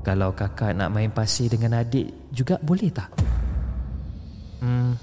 Kalau 0.00 0.32
kakak 0.32 0.72
nak 0.72 0.96
main 0.96 1.12
pasir 1.12 1.52
dengan 1.52 1.76
adik 1.76 2.08
juga 2.32 2.56
boleh 2.64 2.88
tak? 2.88 3.12
Hmm, 4.64 4.96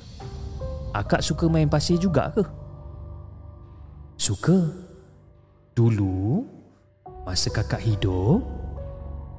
akak 0.89 1.21
suka 1.21 1.45
main 1.45 1.69
pasir 1.69 2.01
juga 2.01 2.33
ke? 2.33 2.41
Suka. 4.17 4.57
Dulu, 5.77 6.41
masa 7.29 7.53
kakak 7.53 7.85
hidup, 7.85 8.41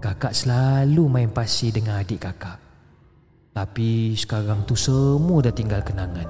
kakak 0.04 0.36
selalu 0.36 1.08
main 1.08 1.32
pasir 1.32 1.72
dengan 1.72 2.04
adik 2.04 2.20
kakak. 2.20 2.60
Tapi 3.56 4.12
sekarang 4.12 4.68
tu 4.68 4.76
semua 4.76 5.40
dah 5.40 5.54
tinggal 5.56 5.80
kenangan. 5.80 6.28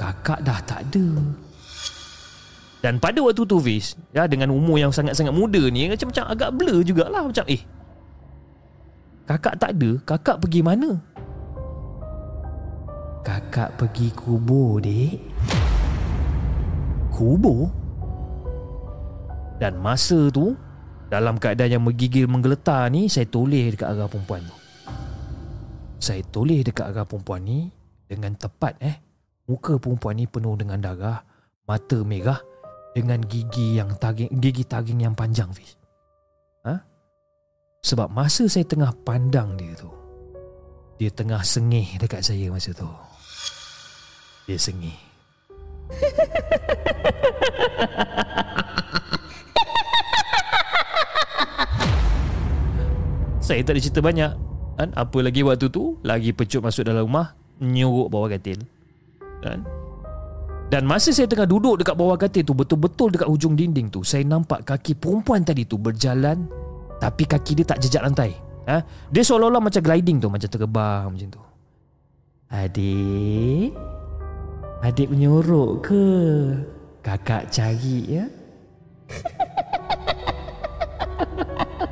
Kakak 0.00 0.40
dah 0.40 0.56
tak 0.64 0.80
ada. 0.88 1.08
Dan 2.80 2.96
pada 2.96 3.20
waktu 3.20 3.42
tu 3.48 3.56
Fiz 3.56 3.96
ya, 4.12 4.28
Dengan 4.28 4.52
umur 4.52 4.76
yang 4.76 4.92
sangat-sangat 4.92 5.32
muda 5.32 5.58
ni 5.72 5.88
Macam-macam 5.88 6.24
agak 6.28 6.50
blur 6.54 6.84
jugalah 6.84 7.24
Macam 7.24 7.42
eh 7.48 7.58
Kakak 9.24 9.56
tak 9.56 9.74
ada 9.74 9.90
Kakak 10.04 10.36
pergi 10.44 10.60
mana 10.60 10.94
Kakak 13.26 13.74
pergi 13.74 14.12
kubur, 14.14 14.78
dek. 14.78 15.18
Kubur? 17.10 17.66
Dan 19.58 19.82
masa 19.82 20.30
tu, 20.30 20.54
dalam 21.06 21.38
keadaan 21.38 21.78
yang 21.78 21.84
menggigil 21.86 22.26
menggeletar 22.26 22.90
ni, 22.90 23.06
saya 23.06 23.30
toleh 23.30 23.70
dekat 23.70 23.94
arah 23.94 24.10
perempuan 24.10 24.42
tu. 24.42 24.56
Saya 26.02 26.22
toleh 26.26 26.66
dekat 26.66 26.90
arah 26.90 27.06
perempuan 27.06 27.46
ni 27.46 27.70
dengan 28.06 28.34
tepat 28.34 28.74
eh. 28.82 28.96
Muka 29.46 29.78
perempuan 29.78 30.18
ni 30.18 30.26
penuh 30.26 30.58
dengan 30.58 30.82
darah, 30.82 31.22
mata 31.70 31.98
merah 32.02 32.42
dengan 32.90 33.22
gigi 33.22 33.78
yang 33.78 33.94
taring, 33.94 34.34
gigi 34.42 34.66
taring 34.66 35.06
yang 35.06 35.14
panjang, 35.14 35.46
Fiz. 35.54 35.78
Ha? 36.66 36.74
Sebab 37.86 38.10
masa 38.10 38.50
saya 38.50 38.66
tengah 38.66 38.90
pandang 39.06 39.54
dia 39.54 39.70
tu, 39.78 39.86
dia 40.98 41.14
tengah 41.14 41.46
sengih 41.46 41.86
dekat 42.02 42.26
saya 42.26 42.50
masa 42.50 42.74
tu. 42.74 42.90
Dia 44.50 44.58
sengih 44.58 44.98
Saya 53.46 53.62
tak 53.62 53.78
ada 53.78 53.80
cerita 53.86 54.02
banyak 54.02 54.32
kan? 54.74 54.90
Apa 54.98 55.22
lagi 55.22 55.46
waktu 55.46 55.70
tu 55.70 55.94
Lagi 56.02 56.34
pecut 56.34 56.66
masuk 56.66 56.82
dalam 56.82 57.06
rumah 57.06 57.38
Nyuruk 57.62 58.10
bawah 58.10 58.34
katil 58.34 58.58
kan? 59.38 59.62
Dan 60.66 60.82
masa 60.82 61.14
saya 61.14 61.30
tengah 61.30 61.46
duduk 61.46 61.78
dekat 61.78 61.94
bawah 61.94 62.18
katil 62.18 62.42
tu 62.42 62.58
Betul-betul 62.58 63.14
dekat 63.14 63.30
hujung 63.30 63.54
dinding 63.54 63.86
tu 63.86 64.02
Saya 64.02 64.26
nampak 64.26 64.66
kaki 64.66 64.98
perempuan 64.98 65.46
tadi 65.46 65.62
tu 65.62 65.78
berjalan 65.78 66.42
Tapi 66.98 67.22
kaki 67.22 67.62
dia 67.62 67.66
tak 67.70 67.86
jejak 67.86 68.02
lantai 68.02 68.34
ha? 68.66 68.82
Dia 69.14 69.22
seolah-olah 69.22 69.62
macam 69.62 69.78
gliding 69.78 70.18
tu 70.18 70.26
Macam 70.26 70.50
terbang 70.50 71.06
macam 71.06 71.28
tu 71.30 71.42
Adik 72.50 73.70
Adik 74.82 75.06
menyorok 75.06 75.86
ke? 75.86 76.04
Kakak 77.06 77.54
cari 77.54 77.98
ya. 78.10 78.26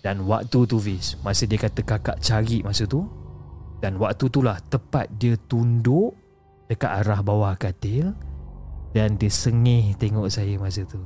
Dan 0.00 0.24
waktu 0.24 0.64
tu 0.64 0.80
Fiz 0.80 1.20
Masa 1.20 1.44
dia 1.44 1.60
kata 1.60 1.84
kakak 1.84 2.24
cari 2.24 2.64
masa 2.64 2.88
tu 2.88 3.04
Dan 3.84 4.00
waktu 4.00 4.32
tu 4.32 4.40
lah 4.40 4.56
Tepat 4.72 5.12
dia 5.20 5.36
tunduk 5.36 6.16
Dekat 6.72 7.04
arah 7.04 7.20
bawah 7.20 7.52
katil 7.60 8.16
Dan 8.96 9.20
dia 9.20 9.28
sengih 9.30 9.94
tengok 9.94 10.26
saya 10.26 10.58
masa 10.58 10.82
tu. 10.82 10.98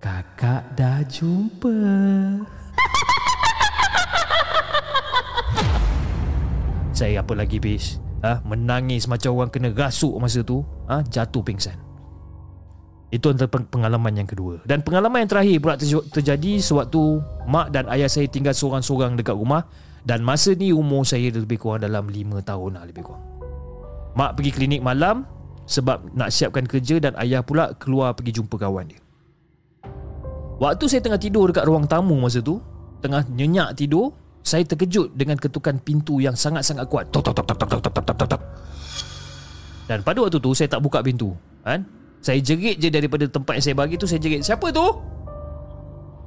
Kakak 0.00 0.72
dah 0.72 1.04
jumpa. 1.04 1.68
Saya 6.96 7.20
apa 7.20 7.36
lagi 7.36 7.60
Fiz? 7.60 8.00
Ha? 8.24 8.40
Menangis 8.40 9.04
macam 9.04 9.36
orang 9.36 9.52
kena 9.52 9.68
rasuk 9.68 10.16
masa 10.16 10.40
tu. 10.40 10.64
Ha? 10.88 11.04
Jatuh 11.04 11.44
pingsan 11.44 11.91
itu 13.12 13.28
antara 13.28 13.44
pengalaman 13.52 14.16
yang 14.16 14.24
kedua 14.24 14.64
Dan 14.64 14.80
pengalaman 14.80 15.28
yang 15.28 15.30
terakhir 15.36 15.60
pula 15.60 15.76
terjadi 16.08 16.64
Sewaktu 16.64 17.20
mak 17.44 17.68
dan 17.68 17.84
ayah 17.92 18.08
saya 18.08 18.24
tinggal 18.24 18.56
seorang-seorang 18.56 19.20
dekat 19.20 19.36
rumah 19.36 19.68
Dan 20.00 20.24
masa 20.24 20.56
ni 20.56 20.72
umur 20.72 21.04
saya 21.04 21.28
lebih 21.28 21.60
kurang 21.60 21.84
dalam 21.84 22.08
5 22.08 22.40
tahun 22.40 22.80
lah 22.80 22.88
lebih 22.88 23.04
kurang 23.04 23.20
Mak 24.16 24.40
pergi 24.40 24.50
klinik 24.56 24.80
malam 24.80 25.28
Sebab 25.68 26.16
nak 26.16 26.32
siapkan 26.32 26.64
kerja 26.64 27.04
Dan 27.04 27.12
ayah 27.20 27.44
pula 27.44 27.76
keluar 27.76 28.16
pergi 28.16 28.40
jumpa 28.40 28.56
kawan 28.56 28.88
dia 28.88 29.00
Waktu 30.56 30.84
saya 30.88 31.04
tengah 31.04 31.20
tidur 31.20 31.52
dekat 31.52 31.68
ruang 31.68 31.84
tamu 31.84 32.16
masa 32.16 32.40
tu 32.40 32.64
Tengah 33.04 33.28
nyenyak 33.28 33.76
tidur 33.76 34.16
Saya 34.40 34.64
terkejut 34.64 35.12
dengan 35.12 35.36
ketukan 35.36 35.76
pintu 35.84 36.16
yang 36.16 36.32
sangat-sangat 36.32 36.88
kuat 36.88 37.12
tok, 37.12 37.28
tok, 37.28 37.44
tok, 37.44 37.44
tok, 37.44 37.56
tok, 37.60 37.68
tok, 37.76 37.92
tok, 37.92 38.16
tok, 38.16 38.28
tok. 38.34 38.42
Dan 39.84 40.00
pada 40.00 40.18
waktu 40.24 40.40
tu 40.40 40.50
saya 40.56 40.72
tak 40.72 40.80
buka 40.80 41.04
pintu 41.04 41.36
kan? 41.60 41.84
Saya 42.22 42.38
jerit 42.38 42.78
je 42.78 42.86
daripada 42.86 43.26
tempat 43.26 43.58
yang 43.58 43.64
saya 43.66 43.76
bagi 43.76 43.98
tu 43.98 44.06
Saya 44.06 44.22
jerit 44.22 44.46
Siapa 44.46 44.70
tu? 44.70 44.86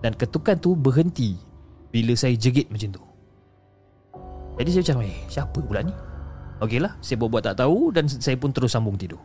Dan 0.04 0.12
ketukan 0.12 0.60
tu 0.60 0.76
berhenti 0.76 1.40
Bila 1.90 2.12
saya 2.20 2.36
jerit 2.36 2.68
macam 2.68 3.00
tu 3.00 3.04
Jadi 4.60 4.70
saya 4.76 4.82
macam 4.84 5.08
Eh 5.08 5.18
siapa 5.32 5.60
pula 5.64 5.80
ni? 5.80 5.96
Okey 6.60 6.84
lah 6.84 7.00
Saya 7.00 7.16
buat-buat 7.24 7.48
tak 7.48 7.64
tahu 7.64 7.96
Dan 7.96 8.12
saya 8.12 8.36
pun 8.36 8.52
terus 8.52 8.76
sambung 8.76 9.00
tidur 9.00 9.24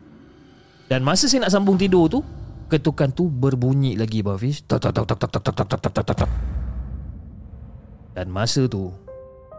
Dan 0.87 1.03
masa 1.03 1.27
saya 1.27 1.43
nak 1.43 1.53
sambung 1.53 1.75
tidur 1.75 2.07
tu 2.07 2.23
Ketukan 2.71 3.11
tu 3.11 3.27
berbunyi 3.27 3.99
lagi 3.99 4.23
Bafiz 4.23 4.63
tak 4.63 4.79
tak 4.79 4.95
tak 4.95 5.11
tak 5.11 5.19
tak 5.19 5.31
tak 5.43 5.43
tak 5.43 5.67
tak 5.67 5.79
tak 5.91 6.05
tak 6.07 6.17
tak 6.23 6.31
Dan 8.15 8.31
masa 8.31 8.71
tu 8.71 8.95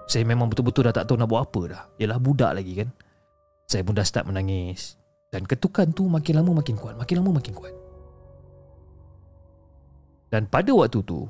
Saya 0.07 0.23
memang 0.23 0.47
betul-betul 0.47 0.87
dah 0.87 0.95
tak 0.95 1.11
tahu 1.11 1.19
nak 1.19 1.27
buat 1.27 1.43
apa 1.43 1.61
dah 1.67 1.81
Yalah 1.99 2.23
budak 2.23 2.55
lagi 2.55 2.71
kan 2.79 2.87
Saya 3.67 3.83
pun 3.83 3.99
dah 3.99 4.07
start 4.07 4.31
menangis 4.31 5.00
dan 5.31 5.47
ketukan 5.47 5.87
tu 5.95 6.11
makin 6.11 6.43
lama 6.43 6.59
makin 6.59 6.75
kuat 6.75 6.99
Makin 6.99 7.23
lama 7.23 7.39
makin 7.39 7.55
kuat. 7.55 7.71
Dan 10.27 10.43
pada 10.51 10.75
waktu 10.75 10.99
tu 11.07 11.23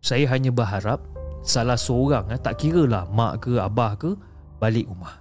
Saya 0.00 0.24
hanya 0.32 0.48
berharap 0.48 1.04
Salah 1.44 1.76
seorang 1.76 2.32
eh, 2.32 2.40
Tak 2.40 2.64
kira 2.64 2.88
lah 2.88 3.04
mak 3.12 3.44
ke 3.44 3.60
abah 3.60 4.00
ke 4.00 4.16
Balik 4.56 4.88
rumah. 4.88 5.20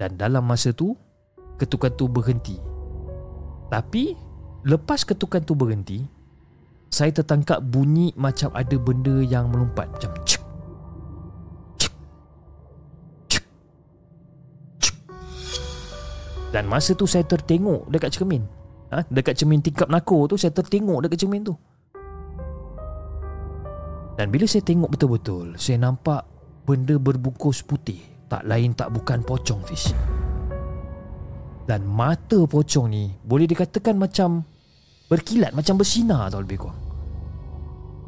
Dan 0.00 0.16
dalam 0.16 0.48
masa 0.48 0.72
tu 0.72 0.96
Ketukan 1.60 1.92
tu 1.92 2.08
berhenti. 2.08 2.56
Tapi 3.68 4.16
Lepas 4.64 5.04
ketukan 5.04 5.44
tu 5.44 5.52
berhenti 5.52 6.00
Saya 6.88 7.12
tertangkap 7.12 7.60
bunyi 7.60 8.16
Macam 8.16 8.48
ada 8.56 8.76
benda 8.80 9.20
yang 9.20 9.52
melompat 9.52 9.92
Macam 9.92 10.12
cek 10.24 10.43
Dan 16.54 16.70
masa 16.70 16.94
tu 16.94 17.02
saya 17.10 17.26
tertengok 17.26 17.90
dekat 17.90 18.14
cermin. 18.14 18.46
Ha? 18.94 19.02
Dekat 19.10 19.34
cermin 19.34 19.58
tingkap 19.58 19.90
nako 19.90 20.30
tu 20.30 20.38
Saya 20.38 20.54
tertengok 20.54 21.02
dekat 21.02 21.26
cermin 21.26 21.42
tu. 21.42 21.58
Dan 24.14 24.30
bila 24.30 24.46
saya 24.46 24.62
tengok 24.62 24.94
betul-betul 24.94 25.58
Saya 25.58 25.82
nampak 25.82 26.22
benda 26.62 26.94
berbungkus 26.94 27.66
putih. 27.66 27.98
Tak 28.30 28.46
lain 28.46 28.70
tak 28.70 28.94
bukan 28.94 29.26
pocong 29.26 29.66
fish. 29.66 29.90
Dan 31.66 31.82
mata 31.90 32.46
pocong 32.46 32.86
ni 32.86 33.10
Boleh 33.26 33.50
dikatakan 33.50 33.98
macam 33.98 34.46
Berkilat 35.10 35.58
macam 35.58 35.74
bersinar 35.74 36.30
tau 36.30 36.38
lebih 36.38 36.62
kurang. 36.62 36.78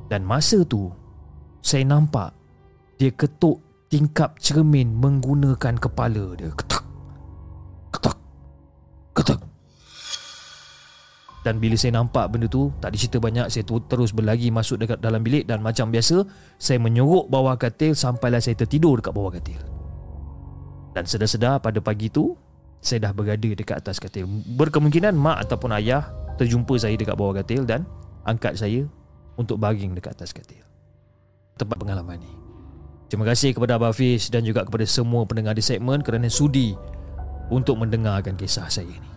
Dan 0.07 0.23
masa 0.23 0.63
tu 0.63 0.95
Saya 1.67 1.83
nampak 1.83 2.31
Dia 2.95 3.11
ketuk 3.11 3.59
tingkap 3.91 4.39
cermin 4.39 4.95
Menggunakan 4.95 5.83
kepala 5.83 6.39
dia. 6.39 6.53
Ketak 6.55 6.85
Ketak 7.91 8.26
Dan 11.47 11.63
bila 11.63 11.79
saya 11.79 11.95
nampak 11.95 12.27
benda 12.35 12.51
tu 12.51 12.75
Tak 12.83 12.91
dicerita 12.91 13.23
banyak 13.23 13.47
Saya 13.47 13.63
terus 13.63 14.11
berlari 14.11 14.51
masuk 14.51 14.83
dekat 14.83 14.99
dalam 14.99 15.23
bilik 15.23 15.47
Dan 15.47 15.63
macam 15.63 15.95
biasa 15.95 16.27
Saya 16.59 16.83
menyorok 16.83 17.31
bawah 17.31 17.55
katil 17.55 17.95
Sampailah 17.95 18.43
saya 18.43 18.59
tertidur 18.59 18.99
dekat 18.99 19.15
bawah 19.15 19.31
katil 19.31 19.63
Dan 20.91 21.07
sedar-sedar 21.07 21.63
pada 21.63 21.79
pagi 21.79 22.11
tu 22.11 22.35
Saya 22.83 23.07
dah 23.07 23.13
berada 23.15 23.47
dekat 23.47 23.79
atas 23.79 24.03
katil 24.03 24.27
Berkemungkinan 24.59 25.15
mak 25.15 25.47
ataupun 25.47 25.71
ayah 25.79 26.11
Terjumpa 26.35 26.75
saya 26.83 26.99
dekat 26.99 27.15
bawah 27.15 27.39
katil 27.39 27.63
Dan 27.63 27.87
angkat 28.27 28.59
saya 28.59 28.83
Untuk 29.39 29.63
baring 29.63 29.95
dekat 29.95 30.19
atas 30.19 30.35
katil 30.35 30.67
Tempat 31.55 31.79
pengalaman 31.79 32.19
ni 32.19 32.33
Terima 33.07 33.23
kasih 33.23 33.55
kepada 33.55 33.79
Abah 33.79 33.95
Fiz 33.95 34.27
dan 34.35 34.43
juga 34.43 34.67
kepada 34.67 34.83
semua 34.83 35.23
pendengar 35.31 35.55
di 35.55 35.63
segmen 35.63 36.03
kerana 36.03 36.27
sudi 36.27 36.75
untuk 37.47 37.79
mendengarkan 37.79 38.35
kisah 38.35 38.67
saya 38.67 38.91
ini. 38.91 39.11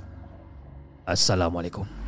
Assalamualaikum. 1.10 1.99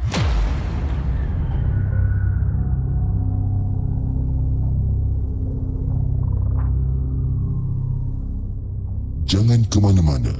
Jangan 9.31 9.63
ke 9.71 9.79
mana-mana. 9.79 10.35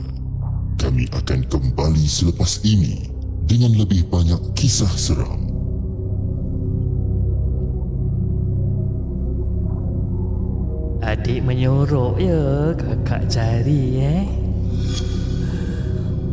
Kami 0.76 1.08
akan 1.16 1.48
kembali 1.48 2.04
selepas 2.04 2.60
ini 2.68 3.08
dengan 3.48 3.72
lebih 3.80 4.04
banyak 4.12 4.52
kisah 4.52 4.92
seram. 5.00 5.48
Adik 11.08 11.40
menyorok 11.40 12.20
ya 12.20 12.76
kakak 12.76 13.32
cari 13.32 13.84
eh. 13.96 14.28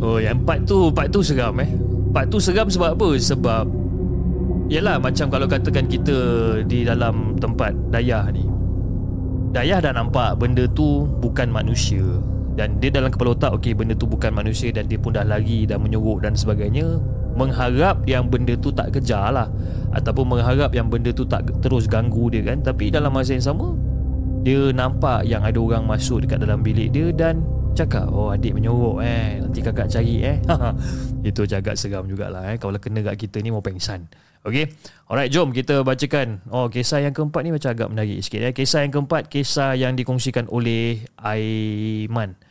Oh 0.02 0.18
yang 0.18 0.42
part 0.42 0.66
tu 0.66 0.90
Part 0.90 1.14
tu 1.14 1.22
seram 1.22 1.62
eh 1.62 1.70
Part 2.10 2.26
tu 2.30 2.38
seram 2.38 2.70
sebab 2.70 2.94
apa 2.94 3.08
Sebab 3.18 3.66
Yalah 4.70 5.02
macam 5.02 5.26
kalau 5.26 5.50
katakan 5.50 5.90
kita 5.90 6.14
Di 6.62 6.86
dalam 6.86 7.34
tempat 7.34 7.74
Dayah 7.90 8.30
ni 8.30 8.46
Dayah 9.50 9.82
dah 9.82 9.90
nampak 9.98 10.38
Benda 10.38 10.70
tu 10.70 11.02
bukan 11.18 11.50
manusia 11.50 12.06
Dan 12.58 12.82
dia 12.82 12.90
dalam 12.90 13.14
kepala 13.14 13.38
otak 13.38 13.54
Okey 13.54 13.70
benda 13.70 13.94
tu 13.94 14.10
bukan 14.10 14.34
manusia 14.34 14.74
Dan 14.74 14.90
dia 14.90 14.98
pun 14.98 15.14
dah 15.14 15.22
lari 15.22 15.62
Dan 15.62 15.78
menyorok 15.78 16.26
dan 16.26 16.34
sebagainya. 16.34 16.98
Mengharap 17.38 18.02
yang 18.10 18.26
benda 18.26 18.58
tu 18.58 18.74
tak 18.74 18.98
kejar 18.98 19.30
lah. 19.30 19.46
Ataupun 19.94 20.34
mengharap 20.34 20.74
yang 20.74 20.90
benda 20.90 21.14
tu 21.14 21.22
tak 21.22 21.46
terus 21.62 21.86
ganggu 21.86 22.26
dia 22.34 22.42
kan. 22.42 22.58
Tapi 22.66 22.90
dalam 22.90 23.14
masa 23.14 23.38
yang 23.38 23.46
sama 23.46 23.78
Dia 24.42 24.74
nampak 24.74 25.22
yang 25.22 25.46
ada 25.46 25.54
orang 25.54 25.86
masuk 25.86 26.26
dekat 26.26 26.42
dalam 26.42 26.66
bilik 26.66 26.90
dia 26.90 27.14
Dan 27.14 27.46
cakap 27.78 28.10
Oh 28.10 28.34
adik 28.34 28.58
menyorok 28.58 29.06
eh. 29.06 29.38
Nanti 29.38 29.62
kakak 29.62 29.86
cari 29.86 30.26
eh. 30.26 30.42
Itu 31.30 31.46
jagat 31.46 31.78
seram 31.78 32.10
jugalah 32.10 32.50
eh. 32.50 32.58
Kalau 32.58 32.74
kena 32.82 33.06
kat 33.06 33.22
kita 33.22 33.38
ni 33.38 33.54
mau 33.54 33.62
pengsan. 33.62 34.10
Okay 34.42 34.66
Alright 35.06 35.30
jom 35.30 35.54
kita 35.54 35.86
bacakan. 35.86 36.42
Oh 36.50 36.66
kisah 36.66 37.06
yang 37.06 37.14
keempat 37.14 37.46
ni 37.46 37.54
macam 37.54 37.70
agak 37.70 37.86
menarik 37.86 38.18
sikit 38.18 38.42
eh. 38.42 38.50
Kisah 38.50 38.82
yang 38.82 38.90
keempat 38.90 39.30
Kisah 39.30 39.78
yang 39.78 39.94
dikongsikan 39.94 40.50
oleh 40.50 41.06
Aiman 41.22 42.47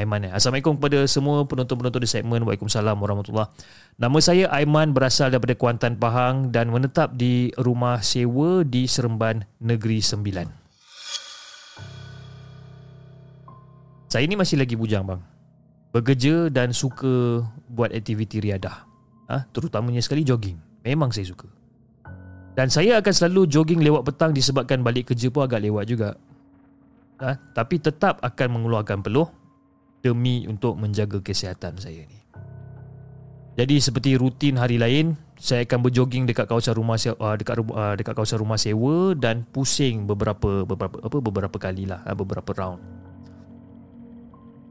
Aiman 0.00 0.24
eh. 0.24 0.32
Assalamualaikum 0.32 0.80
kepada 0.80 1.04
semua 1.04 1.44
penonton-penonton 1.44 2.00
di 2.00 2.08
segmen 2.08 2.40
Waalaikumsalam 2.40 2.96
warahmatullahi 2.96 3.52
Nama 4.00 4.18
saya 4.24 4.48
Aiman 4.48 4.96
berasal 4.96 5.28
daripada 5.28 5.52
Kuantan 5.52 6.00
Pahang 6.00 6.48
Dan 6.48 6.72
menetap 6.72 7.12
di 7.20 7.52
rumah 7.60 8.00
sewa 8.00 8.64
di 8.64 8.88
Seremban 8.88 9.44
Negeri 9.60 10.00
Sembilan. 10.00 10.48
Saya 14.08 14.24
ni 14.26 14.34
masih 14.34 14.58
lagi 14.58 14.74
bujang 14.74 15.06
bang. 15.06 15.20
Bekerja 15.94 16.48
dan 16.50 16.74
suka 16.74 17.44
buat 17.70 17.94
aktiviti 17.94 18.42
riadah. 18.42 18.82
Ha? 19.30 19.46
Terutamanya 19.54 20.02
sekali 20.02 20.26
jogging. 20.26 20.58
Memang 20.82 21.14
saya 21.14 21.28
suka. 21.30 21.46
Dan 22.58 22.72
saya 22.72 22.98
akan 22.98 23.12
selalu 23.14 23.46
jogging 23.46 23.78
lewat 23.86 24.02
petang 24.10 24.34
Disebabkan 24.34 24.82
balik 24.82 25.14
kerja 25.14 25.30
pun 25.30 25.46
agak 25.46 25.62
lewat 25.62 25.84
juga. 25.86 26.18
Ha? 27.22 27.38
Tapi 27.54 27.78
tetap 27.78 28.18
akan 28.18 28.48
mengeluarkan 28.58 28.98
peluh 29.06 29.30
Demi 30.00 30.48
untuk 30.48 30.80
menjaga 30.80 31.20
kesihatan 31.20 31.76
saya 31.76 32.08
ni 32.08 32.18
Jadi 33.60 33.76
seperti 33.76 34.16
rutin 34.16 34.56
hari 34.56 34.80
lain 34.80 35.16
saya 35.36 35.64
akan 35.64 35.88
berjogging 35.88 36.28
dekat 36.28 36.48
kawasan 36.48 36.76
rumah 36.76 36.96
uh, 36.96 37.36
dekat 37.36 37.56
uh, 37.60 37.94
dekat 37.96 38.12
kawasan 38.12 38.40
rumah 38.40 38.60
sewa 38.60 39.16
dan 39.16 39.44
pusing 39.48 40.04
beberapa 40.04 40.64
beberapa 40.68 41.00
apa 41.00 41.16
beberapa 41.20 41.56
kali 41.56 41.88
lah 41.88 42.04
beberapa 42.12 42.52
round 42.52 42.80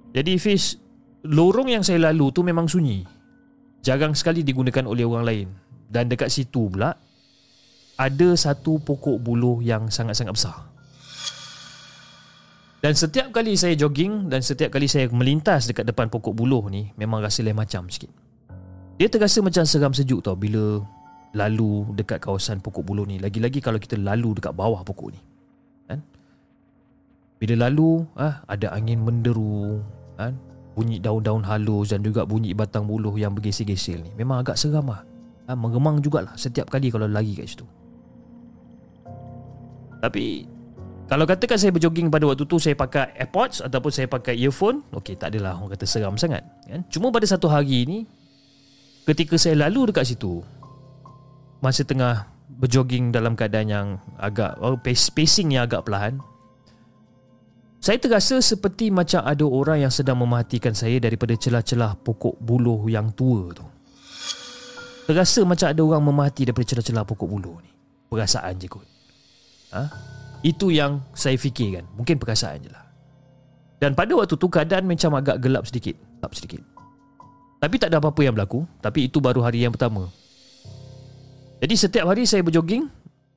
jadi 0.09 0.41
Fish 0.41 0.77
lorong 1.25 1.69
yang 1.69 1.83
saya 1.85 2.09
lalu 2.09 2.33
tu 2.33 2.41
memang 2.41 2.65
sunyi. 2.65 3.05
Jarang 3.85 4.17
sekali 4.17 4.41
digunakan 4.41 4.85
oleh 4.89 5.05
orang 5.05 5.25
lain. 5.25 5.47
Dan 5.89 6.09
dekat 6.09 6.29
situ 6.29 6.69
pula 6.69 6.93
ada 7.97 8.29
satu 8.37 8.77
pokok 8.81 9.17
buluh 9.21 9.61
yang 9.61 9.89
sangat-sangat 9.89 10.33
besar. 10.33 10.68
Dan 12.79 12.95
setiap 12.95 13.35
kali 13.35 13.59
saya 13.59 13.75
jogging 13.75 14.31
dan 14.31 14.39
setiap 14.39 14.71
kali 14.71 14.87
saya 14.87 15.11
melintas 15.11 15.67
dekat 15.67 15.83
depan 15.83 16.07
pokok 16.07 16.31
buluh 16.31 16.63
ni 16.71 16.95
memang 16.95 17.19
rasa 17.19 17.43
lain 17.43 17.59
macam 17.59 17.91
sikit. 17.91 18.07
Dia 18.95 19.11
terasa 19.11 19.43
macam 19.43 19.67
seram 19.67 19.91
sejuk 19.91 20.23
tau 20.23 20.39
bila 20.39 20.79
lalu 21.35 21.91
dekat 21.99 22.23
kawasan 22.23 22.63
pokok 22.63 22.83
buluh 22.87 23.03
ni. 23.03 23.19
Lagi-lagi 23.19 23.59
kalau 23.59 23.83
kita 23.83 23.99
lalu 23.99 24.39
dekat 24.39 24.55
bawah 24.55 24.79
pokok 24.87 25.11
ni. 25.11 25.19
Kan? 25.91 25.99
Bila 27.35 27.67
lalu 27.67 28.07
ah 28.15 28.39
ada 28.47 28.71
angin 28.71 29.03
menderu, 29.03 29.83
kan? 30.15 30.39
Bunyi 30.79 31.03
daun-daun 31.03 31.43
halus 31.43 31.91
dan 31.91 31.99
juga 31.99 32.23
bunyi 32.23 32.55
batang 32.55 32.87
buluh 32.87 33.11
yang 33.19 33.35
bergesel-gesel 33.35 33.99
ni. 33.99 34.11
Memang 34.15 34.39
agak 34.39 34.55
seram 34.55 34.87
lah. 34.87 35.03
Ha, 35.51 35.57
mengemang 35.57 35.99
jugalah 35.99 36.31
setiap 36.39 36.71
kali 36.71 36.87
kalau 36.87 37.11
lari 37.11 37.35
kat 37.35 37.51
situ. 37.51 37.67
Tapi 39.99 40.47
kalau 41.09 41.25
katakan 41.25 41.57
saya 41.57 41.73
berjoging 41.73 42.13
pada 42.13 42.29
waktu 42.29 42.45
tu 42.45 42.61
saya 42.61 42.77
pakai 42.77 43.17
AirPods 43.17 43.65
ataupun 43.65 43.89
saya 43.89 44.05
pakai 44.05 44.37
earphone, 44.37 44.85
okey 44.93 45.17
tak 45.17 45.33
adalah 45.33 45.57
orang 45.57 45.73
kata 45.73 45.89
seram 45.89 46.15
sangat 46.21 46.45
kan. 46.69 46.85
Cuma 46.93 47.09
pada 47.09 47.25
satu 47.25 47.49
hari 47.49 47.89
ni 47.89 47.99
ketika 49.09 49.33
saya 49.41 49.57
lalu 49.57 49.89
dekat 49.89 50.05
situ 50.13 50.45
masa 51.65 51.81
tengah 51.81 52.29
berjoging 52.61 53.09
dalam 53.09 53.33
keadaan 53.33 53.67
yang 53.67 53.87
agak 54.21 54.53
oh, 54.61 54.77
pacing 54.77 55.57
yang 55.57 55.65
agak 55.65 55.81
perlahan 55.81 56.21
saya 57.79 57.95
terasa 57.95 58.35
seperti 58.43 58.91
macam 58.91 59.23
ada 59.23 59.47
orang 59.47 59.87
yang 59.87 59.93
sedang 59.93 60.19
memerhatikan 60.19 60.75
saya 60.75 60.99
daripada 60.99 61.31
celah-celah 61.39 61.95
pokok 62.03 62.35
buluh 62.43 62.91
yang 62.91 63.15
tua 63.15 63.55
tu. 63.55 63.63
Terasa 65.07 65.47
macam 65.47 65.71
ada 65.71 65.79
orang 65.79 66.03
memerhati 66.03 66.43
daripada 66.43 66.67
celah-celah 66.75 67.07
pokok 67.07 67.27
buluh 67.31 67.55
ni. 67.63 67.71
Perasaan 68.11 68.59
je 68.59 68.67
kot. 68.67 68.83
Ha? 69.71 69.83
Itu 70.39 70.71
yang 70.71 71.03
saya 71.11 71.35
fikirkan. 71.35 71.83
Mungkin 71.99 72.15
perasaan 72.15 72.63
je 72.63 72.71
lah. 72.71 72.85
Dan 73.79 73.95
pada 73.95 74.11
waktu 74.15 74.35
tu 74.35 74.47
keadaan 74.47 74.87
macam 74.87 75.15
agak 75.19 75.39
gelap 75.39 75.67
sedikit. 75.67 75.95
Gelap 76.19 76.31
sedikit. 76.35 76.61
Tapi 77.59 77.75
tak 77.75 77.91
ada 77.91 77.99
apa-apa 77.99 78.21
yang 78.23 78.35
berlaku. 78.35 78.63
Tapi 78.79 79.11
itu 79.11 79.19
baru 79.19 79.43
hari 79.43 79.67
yang 79.67 79.75
pertama. 79.75 80.07
Jadi 81.59 81.75
setiap 81.75 82.07
hari 82.07 82.23
saya 82.23 82.39
berjoging 82.39 82.87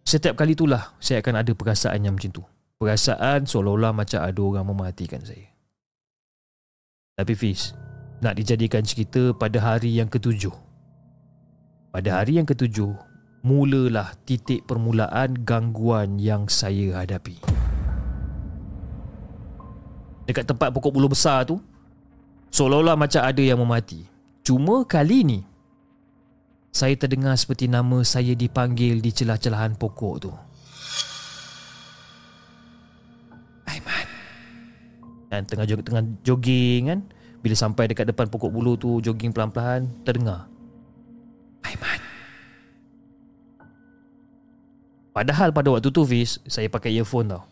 Setiap 0.06 0.38
kali 0.38 0.54
itulah 0.54 0.94
Saya 1.02 1.18
akan 1.18 1.42
ada 1.42 1.52
perasaan 1.58 2.06
yang 2.06 2.14
macam 2.14 2.30
tu. 2.30 2.42
Perasaan 2.78 3.50
seolah-olah 3.50 3.90
macam 3.90 4.22
ada 4.22 4.40
orang 4.42 4.62
memerhatikan 4.62 5.18
saya. 5.26 5.50
Tapi 7.18 7.34
Fiz 7.34 7.74
Nak 8.22 8.38
dijadikan 8.38 8.86
cerita 8.86 9.34
pada 9.34 9.58
hari 9.58 9.98
yang 9.98 10.06
ketujuh. 10.06 10.54
Pada 11.90 12.22
hari 12.22 12.38
yang 12.38 12.46
ketujuh 12.46 12.94
mulalah 13.42 14.14
titik 14.22 14.62
permulaan 14.70 15.34
gangguan 15.42 16.16
yang 16.22 16.46
saya 16.46 17.02
hadapi. 17.02 17.42
Dekat 20.22 20.46
tempat 20.46 20.70
pokok 20.70 20.94
bulu 20.94 21.10
besar 21.10 21.42
tu, 21.42 21.58
seolah-olah 22.54 22.94
macam 22.94 23.26
ada 23.26 23.42
yang 23.42 23.58
memati. 23.58 24.06
Cuma 24.46 24.86
kali 24.86 25.26
ni, 25.26 25.40
saya 26.70 26.94
terdengar 26.94 27.34
seperti 27.34 27.66
nama 27.66 28.06
saya 28.06 28.32
dipanggil 28.38 29.02
di 29.02 29.10
celah-celahan 29.10 29.74
pokok 29.74 30.14
tu. 30.22 30.30
Aiman. 33.66 34.06
Dan 35.34 35.42
tengah 35.50 35.66
jogging, 35.66 35.86
tengah 35.90 36.04
jogging 36.22 36.82
kan, 36.94 37.00
bila 37.42 37.54
sampai 37.58 37.90
dekat 37.90 38.06
depan 38.06 38.30
pokok 38.30 38.54
bulu 38.54 38.78
tu, 38.78 39.02
jogging 39.02 39.34
pelan-pelan, 39.34 39.90
terdengar. 40.06 40.46
Aiman. 41.66 42.11
Padahal 45.12 45.52
pada 45.52 45.68
waktu 45.68 45.92
tu 45.92 46.02
Fiz 46.08 46.40
Saya 46.48 46.72
pakai 46.72 46.96
earphone 46.96 47.36
tau. 47.36 47.44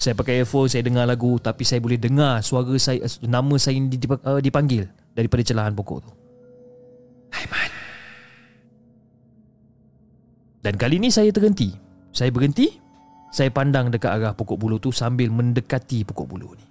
Saya 0.00 0.16
pakai 0.16 0.40
earphone 0.40 0.66
Saya 0.72 0.80
dengar 0.80 1.04
lagu 1.04 1.36
Tapi 1.36 1.62
saya 1.62 1.78
boleh 1.78 2.00
dengar 2.00 2.40
Suara 2.40 2.72
saya 2.80 3.04
Nama 3.20 3.54
saya 3.60 3.76
uh, 3.76 4.40
dipanggil 4.40 4.88
Daripada 5.12 5.44
celahan 5.44 5.76
pokok 5.76 5.98
tu. 6.08 6.10
Aiman. 7.36 7.70
Dan 10.60 10.74
kali 10.76 11.00
ni 11.00 11.08
saya 11.12 11.28
terhenti. 11.30 11.76
Saya 12.16 12.32
berhenti 12.32 12.72
Saya 13.28 13.52
pandang 13.52 13.92
dekat 13.92 14.16
arah 14.16 14.32
pokok 14.32 14.56
bulu 14.56 14.80
tu 14.80 14.88
Sambil 14.88 15.28
mendekati 15.28 16.02
pokok 16.08 16.26
bulu 16.26 16.56
ni. 16.56 16.64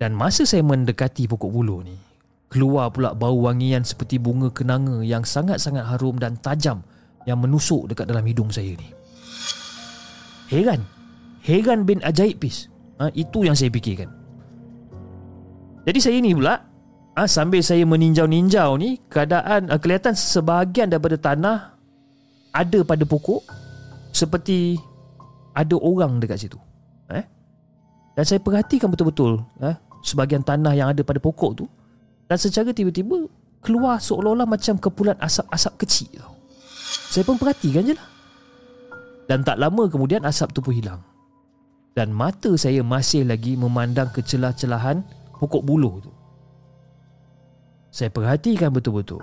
Dan 0.00 0.16
masa 0.16 0.48
saya 0.48 0.64
mendekati 0.64 1.28
pokok 1.28 1.52
bulu 1.52 1.84
ni 1.84 1.94
Keluar 2.48 2.92
pula 2.92 3.12
bau 3.12 3.48
wangian 3.48 3.84
seperti 3.84 4.16
bunga 4.16 4.48
kenanga 4.48 5.04
Yang 5.04 5.28
sangat-sangat 5.28 5.84
harum 5.88 6.16
dan 6.16 6.40
tajam 6.40 6.84
yang 7.28 7.38
menusuk 7.38 7.90
dekat 7.92 8.10
dalam 8.10 8.24
hidung 8.26 8.50
saya 8.50 8.72
ni. 8.74 8.88
Heran. 10.52 10.82
Heran 11.42 11.88
bin 11.88 12.02
ajaib 12.04 12.42
pis. 12.42 12.68
Ha, 13.00 13.10
itu 13.16 13.42
yang 13.42 13.56
saya 13.56 13.72
fikirkan. 13.72 14.10
Jadi 15.82 15.98
saya 15.98 16.18
ni 16.22 16.30
pula 16.36 16.54
ha, 17.18 17.26
sambil 17.26 17.64
saya 17.64 17.82
meninjau-ninjau 17.82 18.78
ni 18.78 19.00
keadaan 19.10 19.72
ha, 19.72 19.78
kelihatan 19.80 20.14
sebahagian 20.14 20.92
daripada 20.92 21.18
tanah 21.18 21.74
ada 22.52 22.78
pada 22.84 23.02
pokok 23.02 23.42
seperti 24.12 24.76
ada 25.56 25.76
orang 25.80 26.20
dekat 26.20 26.46
situ. 26.46 26.58
Eh? 27.10 27.24
Dan 28.12 28.24
saya 28.28 28.38
perhatikan 28.38 28.92
betul-betul 28.92 29.40
eh, 29.64 29.76
sebahagian 30.04 30.44
tanah 30.44 30.76
yang 30.76 30.92
ada 30.92 31.00
pada 31.02 31.18
pokok 31.18 31.52
tu 31.58 31.64
dan 32.28 32.36
secara 32.36 32.70
tiba-tiba 32.70 33.28
keluar 33.64 33.98
seolah-olah 34.00 34.48
macam 34.48 34.76
kepulan 34.76 35.16
asap-asap 35.18 35.72
kecil 35.84 36.10
tau. 36.18 36.31
Saya 36.92 37.24
pun 37.24 37.36
perhatikan 37.40 37.88
je 37.88 37.94
lah. 37.96 38.08
Dan 39.28 39.46
tak 39.46 39.56
lama 39.56 39.88
kemudian 39.88 40.24
asap 40.28 40.52
tu 40.52 40.60
pun 40.60 40.76
hilang. 40.76 41.00
Dan 41.92 42.12
mata 42.12 42.52
saya 42.56 42.80
masih 42.80 43.28
lagi 43.28 43.56
memandang 43.56 44.08
ke 44.08 44.24
celah-celahan 44.24 45.04
pokok 45.36 45.62
buluh 45.64 46.00
tu. 46.00 46.12
Saya 47.92 48.08
perhatikan 48.08 48.72
betul-betul. 48.72 49.20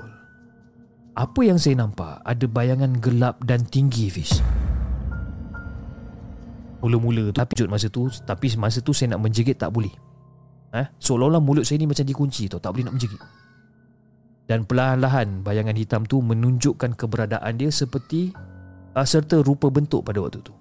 Apa 1.17 1.41
yang 1.41 1.57
saya 1.57 1.82
nampak 1.82 2.22
ada 2.22 2.45
bayangan 2.45 2.95
gelap 3.01 3.41
dan 3.43 3.65
tinggi 3.67 4.07
Fish 4.07 4.39
Mula-mula 6.80 7.28
tu 7.28 7.34
Tapi 7.36 7.53
masa 7.67 7.91
tu 7.91 8.07
Tapi 8.07 8.45
masa 8.55 8.80
tu 8.80 8.95
saya 8.95 9.17
nak 9.17 9.28
menjerit 9.28 9.59
tak 9.59 9.74
boleh. 9.74 9.91
Eh? 10.72 10.86
Seolah-olah 11.01 11.43
mulut 11.43 11.67
saya 11.67 11.82
ni 11.82 11.91
macam 11.91 12.07
dikunci 12.07 12.47
tau 12.47 12.61
Tak 12.61 12.72
boleh 12.72 12.88
nak 12.88 12.95
menjerit 12.95 13.20
dan 14.50 14.66
perlahan-lahan 14.66 15.45
bayangan 15.45 15.78
hitam 15.78 16.02
tu 16.10 16.26
menunjukkan 16.26 16.97
keberadaan 16.97 17.54
dia 17.62 17.70
seperti 17.70 18.34
uh, 18.97 19.06
serta 19.06 19.45
rupa 19.45 19.70
bentuk 19.70 20.02
pada 20.02 20.18
waktu 20.18 20.41
tu. 20.41 20.58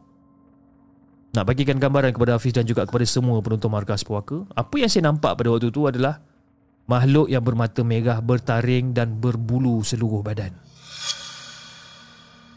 Nak 1.32 1.45
bagikan 1.49 1.80
gambaran 1.80 2.12
kepada 2.12 2.36
Hafiz 2.36 2.53
dan 2.53 2.68
juga 2.68 2.84
kepada 2.84 3.09
semua 3.09 3.41
penonton 3.41 3.72
markas 3.72 4.05
puaka, 4.05 4.45
apa 4.53 4.74
yang 4.76 4.93
saya 4.93 5.09
nampak 5.09 5.41
pada 5.41 5.49
waktu 5.49 5.72
tu 5.72 5.89
adalah 5.89 6.20
makhluk 6.84 7.32
yang 7.32 7.41
bermata 7.41 7.80
merah 7.80 8.20
bertaring 8.20 8.93
dan 8.93 9.16
berbulu 9.16 9.80
seluruh 9.80 10.20
badan. 10.20 10.53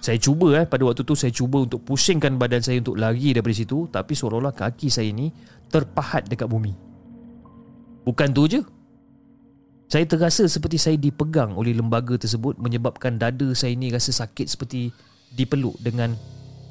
Saya 0.01 0.17
cuba 0.17 0.59
eh 0.59 0.65
pada 0.67 0.83
waktu 0.83 1.05
tu 1.05 1.13
saya 1.15 1.31
cuba 1.31 1.63
untuk 1.63 1.85
pusingkan 1.87 2.35
badan 2.35 2.59
saya 2.59 2.81
untuk 2.81 2.97
lari 2.97 3.37
daripada 3.37 3.53
situ 3.55 3.87
tapi 3.87 4.17
seolah-olah 4.17 4.51
kaki 4.51 4.89
saya 4.89 5.07
ni 5.15 5.31
terpahat 5.69 6.27
dekat 6.27 6.49
bumi. 6.49 6.73
Bukan 8.01 8.33
tu 8.33 8.49
je, 8.49 8.59
saya 9.91 10.07
terasa 10.07 10.47
seperti 10.47 10.79
saya 10.79 10.95
dipegang 10.95 11.51
oleh 11.51 11.75
lembaga 11.75 12.15
tersebut 12.15 12.55
menyebabkan 12.55 13.19
dada 13.19 13.51
saya 13.51 13.75
ini 13.75 13.91
rasa 13.91 14.15
sakit 14.15 14.47
seperti 14.47 14.87
dipeluk 15.35 15.75
dengan 15.83 16.15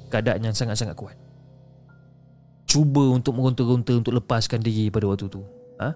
keadaan 0.09 0.41
yang 0.41 0.57
sangat-sangat 0.57 0.97
kuat. 0.97 1.21
Cuba 2.64 3.12
untuk 3.12 3.37
meronta-ronta 3.37 3.93
untuk 3.93 4.16
lepaskan 4.16 4.64
diri 4.64 4.89
pada 4.89 5.05
waktu 5.05 5.29
tu. 5.29 5.45
Ha? 5.85 5.93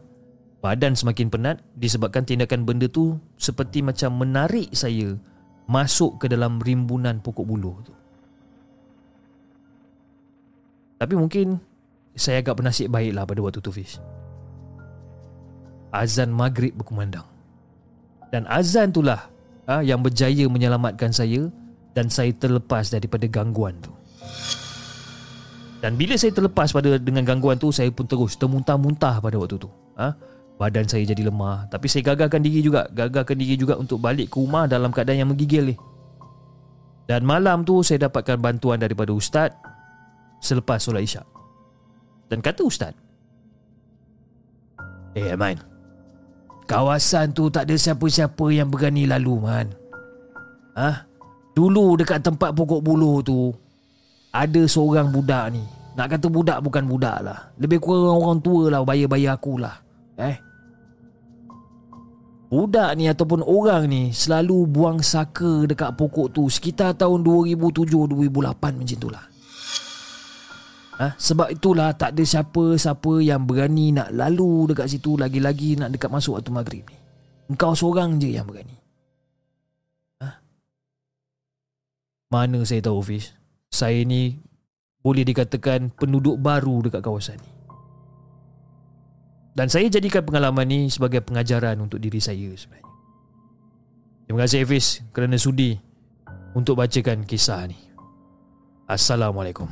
Badan 0.61 0.93
semakin 0.93 1.33
penat 1.33 1.65
disebabkan 1.73 2.29
tindakan 2.29 2.69
benda 2.69 2.93
tu 2.93 3.17
seperti 3.41 3.81
macam 3.81 4.21
menarik 4.21 4.69
saya 4.77 5.17
masuk 5.65 6.21
ke 6.21 6.29
dalam 6.29 6.61
rimbunan 6.61 7.25
pokok 7.25 7.49
buluh 7.49 7.81
tu. 7.89 7.97
Tapi 11.01 11.17
mungkin 11.17 11.57
saya 12.13 12.45
agak 12.45 12.61
bernasib 12.61 12.93
baiklah 12.93 13.25
pada 13.25 13.41
waktu 13.41 13.65
tu 13.65 13.73
Fish 13.73 13.97
azan 15.95 16.35
maghrib 16.35 16.75
berkumandang. 16.75 17.27
Dan 18.35 18.51
azan 18.51 18.91
itulah 18.91 19.31
ha, 19.71 19.79
yang 19.79 20.03
berjaya 20.03 20.51
menyelamatkan 20.51 21.15
saya 21.15 21.47
dan 21.95 22.11
saya 22.11 22.35
terlepas 22.35 22.91
daripada 22.91 23.31
gangguan 23.31 23.79
tu. 23.79 23.95
Dan 25.79 25.95
bila 25.95 26.19
saya 26.19 26.35
terlepas 26.35 26.73
pada 26.75 26.97
dengan 26.99 27.23
gangguan 27.23 27.61
tu, 27.61 27.71
saya 27.71 27.93
pun 27.93 28.09
terus 28.09 28.35
termuntah-muntah 28.41 29.21
pada 29.21 29.37
waktu 29.39 29.61
tu. 29.61 29.71
Ha? 30.01 30.17
Badan 30.57 30.89
saya 30.89 31.05
jadi 31.05 31.29
lemah. 31.29 31.69
Tapi 31.69 31.87
saya 31.87 32.15
gagalkan 32.15 32.41
diri 32.41 32.65
juga. 32.65 32.89
Gagalkan 32.89 33.37
diri 33.37 33.55
juga 33.55 33.77
untuk 33.77 34.01
balik 34.01 34.33
ke 34.33 34.41
rumah 34.41 34.65
dalam 34.65 34.91
keadaan 34.91 35.23
yang 35.23 35.31
menggigil 35.31 35.71
ni. 35.71 35.77
Dan 37.05 37.29
malam 37.29 37.69
tu 37.69 37.85
saya 37.85 38.09
dapatkan 38.09 38.41
bantuan 38.41 38.81
daripada 38.81 39.13
ustaz 39.13 39.53
selepas 40.41 40.81
solat 40.81 41.05
isyak. 41.05 41.29
Dan 42.33 42.41
kata 42.41 42.65
ustaz, 42.65 42.97
Eh, 45.15 45.31
hey, 45.31 45.39
Aman, 45.39 45.63
Kawasan 46.65 47.37
tu 47.37 47.53
tak 47.53 47.69
ada 47.69 47.77
siapa-siapa 47.77 48.49
yang 48.49 48.73
berani 48.73 49.05
lalu 49.05 49.37
man. 49.37 49.69
Ha? 50.75 51.05
Dulu 51.55 52.01
dekat 52.01 52.25
tempat 52.25 52.51
pokok 52.51 52.83
buluh 52.83 53.23
tu 53.23 53.55
Ada 54.35 54.67
seorang 54.67 55.13
budak 55.15 55.55
ni. 55.55 55.63
Nak 55.95 56.11
kata 56.11 56.27
budak 56.27 56.59
bukan 56.65 56.83
budak 56.91 57.23
lah. 57.23 57.55
Lebih 57.61 57.79
kurang 57.79 58.19
orang 58.19 58.43
tua 58.43 58.67
lah 58.75 58.83
Bayar-bayar 58.83 59.39
aku 59.39 59.63
lah. 59.63 59.79
Eh? 60.19 60.35
Budak 62.51 62.91
ni 62.99 63.07
ataupun 63.07 63.47
orang 63.47 63.87
ni 63.87 64.11
Selalu 64.11 64.67
buang 64.67 64.99
saka 64.99 65.71
dekat 65.71 65.95
pokok 65.95 66.35
tu 66.35 66.51
Sekitar 66.51 66.99
tahun 66.99 67.23
2007-2008 67.23 68.79
macam 68.83 68.99
tu 68.99 69.11
lah 69.11 69.34
Ha? 70.95 71.19
Sebab 71.19 71.51
itulah 71.51 71.91
tak 71.99 72.15
ada 72.15 72.23
siapa-siapa 72.23 73.19
yang 73.19 73.43
berani 73.43 73.91
nak 73.91 74.15
lalu 74.15 74.71
dekat 74.71 74.87
situ 74.87 75.19
Lagi-lagi 75.19 75.75
nak 75.75 75.91
dekat 75.91 76.07
masuk 76.07 76.39
waktu 76.39 76.55
maghrib 76.55 76.85
ni. 76.87 76.99
Engkau 77.51 77.75
seorang 77.75 78.17
je 78.23 78.31
yang 78.39 78.47
berani. 78.47 78.79
Ha? 80.23 80.29
Mana 82.31 82.63
saya 82.63 82.81
tahu 82.81 83.03
Fish 83.03 83.35
Saya 83.75 84.07
ni 84.07 84.39
boleh 85.05 85.21
dikatakan 85.27 85.93
penduduk 85.93 86.41
baru 86.41 86.89
dekat 86.89 87.05
kawasan 87.05 87.37
ni. 87.37 87.53
Dan 89.55 89.71
saya 89.71 89.87
jadikan 89.87 90.25
pengalaman 90.25 90.67
ni 90.67 90.81
sebagai 90.89 91.23
pengajaran 91.23 91.79
untuk 91.79 92.01
diri 92.01 92.19
saya 92.19 92.49
sebenarnya. 92.57 92.91
Terima 94.25 94.39
kasih 94.49 94.65
Fish 94.65 95.05
kerana 95.13 95.37
sudi 95.37 95.77
untuk 96.57 96.81
bacakan 96.81 97.29
kisah 97.29 97.69
ni. 97.69 97.77
Assalamualaikum 98.89 99.69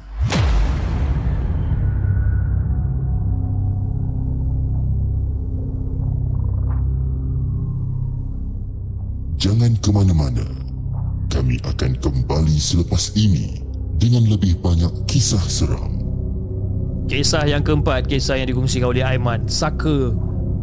Jangan 9.43 9.75
ke 9.83 9.91
mana-mana. 9.91 10.47
Kami 11.27 11.59
akan 11.67 11.99
kembali 11.99 12.55
selepas 12.63 13.11
ini 13.19 13.59
dengan 13.99 14.23
lebih 14.31 14.55
banyak 14.63 15.03
kisah 15.11 15.43
seram. 15.51 15.99
Kisah 17.11 17.51
yang 17.51 17.67
keempat 17.67 18.07
Kisah 18.07 18.39
yang 18.39 18.47
dikongsikan 18.47 18.95
oleh 18.95 19.03
Aiman. 19.03 19.51
Saka 19.51 20.15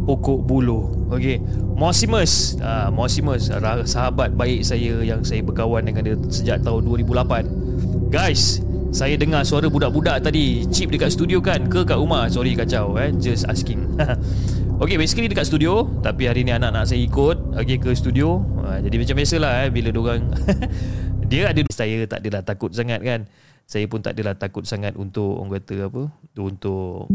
Pokok 0.08 0.48
Bulu 0.48 1.12
Okey. 1.12 1.44
Mosimus. 1.76 2.56
Uh, 2.64 2.88
Mosimus 2.88 3.52
Sahabat 3.84 4.40
baik 4.40 4.64
saya 4.64 5.04
Yang 5.04 5.28
saya 5.28 5.44
berkawan 5.44 5.84
dengan 5.84 6.08
dia 6.08 6.16
Sejak 6.32 6.64
tahun 6.64 6.88
2008 6.88 8.16
Guys 8.16 8.64
Saya 8.96 9.20
dengar 9.20 9.44
suara 9.44 9.68
budak-budak 9.68 10.24
tadi. 10.24 10.64
Chip 10.72 10.88
dekat 10.88 11.12
studio 11.12 11.44
kan? 11.44 11.68
Ke 11.68 11.84
kat 11.84 12.00
rumah? 12.00 12.32
Sorry 12.32 12.56
kacau 12.56 12.96
eh. 12.96 13.12
Just 13.20 13.44
asking 13.52 13.84
Okey 14.80 14.96
basically 14.96 15.28
dekat 15.28 15.44
studio 15.44 15.84
Tapi 16.00 16.32
hari 16.32 16.48
ni 16.48 16.56
anak-anak 16.56 16.88
saya 16.88 17.04
ikut 17.04 17.52
Okay 17.60 17.84
ke 17.84 17.92
studio. 17.92 18.40
Uh, 18.64 18.80
Jadi 18.80 18.96
macam 18.96 19.16
biasalah 19.20 19.52
eh 19.68 19.70
Bila 19.76 19.92
diorang 19.92 20.32
Dia 21.30 21.52
ada 21.52 21.60
Saya 21.68 22.08
tak 22.08 22.24
adalah 22.24 22.48
takut 22.48 22.72
sangat 22.72 23.04
kan. 23.04 23.28
Saya 23.68 23.86
pun 23.92 24.00
tak 24.00 24.16
adalah 24.16 24.40
takut 24.40 24.64
sangat 24.64 24.96
untuk 24.96 25.36
orang 25.36 25.62
kata 25.62 25.92
apa 25.92 26.04
untuk 26.42 27.06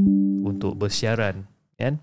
untuk 0.46 0.78
bersiaran 0.78 1.42
kan? 1.74 1.98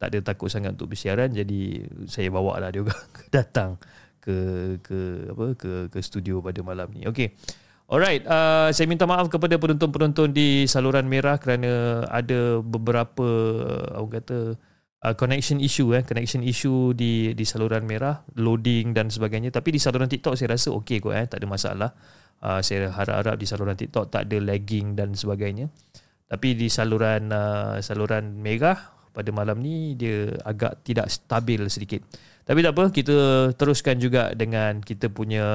Tak 0.00 0.08
ada 0.14 0.32
takut 0.32 0.48
sangat 0.48 0.72
untuk 0.72 0.96
bersiaran 0.96 1.28
jadi 1.36 1.84
saya 2.08 2.32
bawa 2.32 2.56
lah 2.56 2.72
dia 2.72 2.80
datang 3.36 3.76
ke 4.24 4.32
ke 4.80 5.28
apa 5.36 5.46
ke 5.52 5.70
ke 5.92 5.98
studio 6.00 6.40
pada 6.40 6.64
malam 6.64 6.88
ni. 6.96 7.04
Okey 7.04 7.36
Alright, 7.92 8.24
uh, 8.24 8.72
saya 8.72 8.88
minta 8.88 9.04
maaf 9.04 9.28
kepada 9.28 9.60
penonton-penonton 9.60 10.32
di 10.32 10.64
saluran 10.64 11.04
merah 11.04 11.36
kerana 11.36 12.00
ada 12.08 12.64
beberapa 12.64 13.28
orang 13.98 14.16
kata 14.16 14.56
uh, 15.04 15.14
connection 15.16 15.58
issue 15.60 15.92
eh, 15.96 16.04
connection 16.04 16.44
issue 16.44 16.92
di 16.92 17.32
di 17.32 17.44
saluran 17.44 17.84
merah, 17.88 18.24
loading 18.36 18.92
dan 18.92 19.08
sebagainya. 19.08 19.52
Tapi 19.52 19.76
di 19.76 19.80
saluran 19.80 20.08
TikTok 20.08 20.36
saya 20.36 20.56
rasa 20.56 20.72
okey 20.76 21.00
kot 21.00 21.16
eh, 21.16 21.26
tak 21.28 21.40
ada 21.40 21.48
masalah 21.48 21.90
uh, 22.44 22.60
saya 22.60 22.92
harap-harap 22.92 23.36
di 23.36 23.46
saluran 23.48 23.76
TikTok 23.76 24.12
tak 24.12 24.28
ada 24.28 24.38
lagging 24.40 24.96
dan 24.96 25.16
sebagainya. 25.16 25.68
Tapi 26.30 26.54
di 26.54 26.70
saluran 26.70 27.32
uh, 27.34 27.82
saluran 27.82 28.38
Mega 28.38 28.78
pada 29.10 29.30
malam 29.34 29.58
ni 29.58 29.98
dia 29.98 30.30
agak 30.46 30.86
tidak 30.86 31.10
stabil 31.10 31.66
sedikit. 31.66 32.06
Tapi 32.46 32.66
tak 32.66 32.72
apa, 32.74 32.84
kita 32.90 33.16
teruskan 33.54 33.98
juga 33.98 34.34
dengan 34.34 34.82
kita 34.82 35.10
punya 35.10 35.46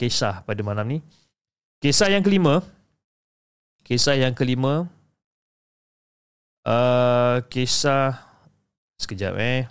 kisah 0.00 0.44
pada 0.44 0.60
malam 0.64 0.86
ni. 0.88 0.98
Kisah 1.80 2.08
yang 2.08 2.24
kelima. 2.24 2.64
Kisah 3.84 4.16
yang 4.16 4.32
kelima. 4.32 4.88
Uh, 6.68 7.40
kisah 7.48 8.27
sekejap 8.98 9.34
eh. 9.38 9.70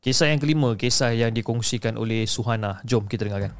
Kisah 0.00 0.32
yang 0.32 0.40
kelima, 0.42 0.74
kisah 0.74 1.14
yang 1.14 1.30
dikongsikan 1.30 1.94
oleh 1.94 2.26
Suhana. 2.26 2.82
Jom 2.82 3.06
kita 3.06 3.28
dengarkan. 3.28 3.54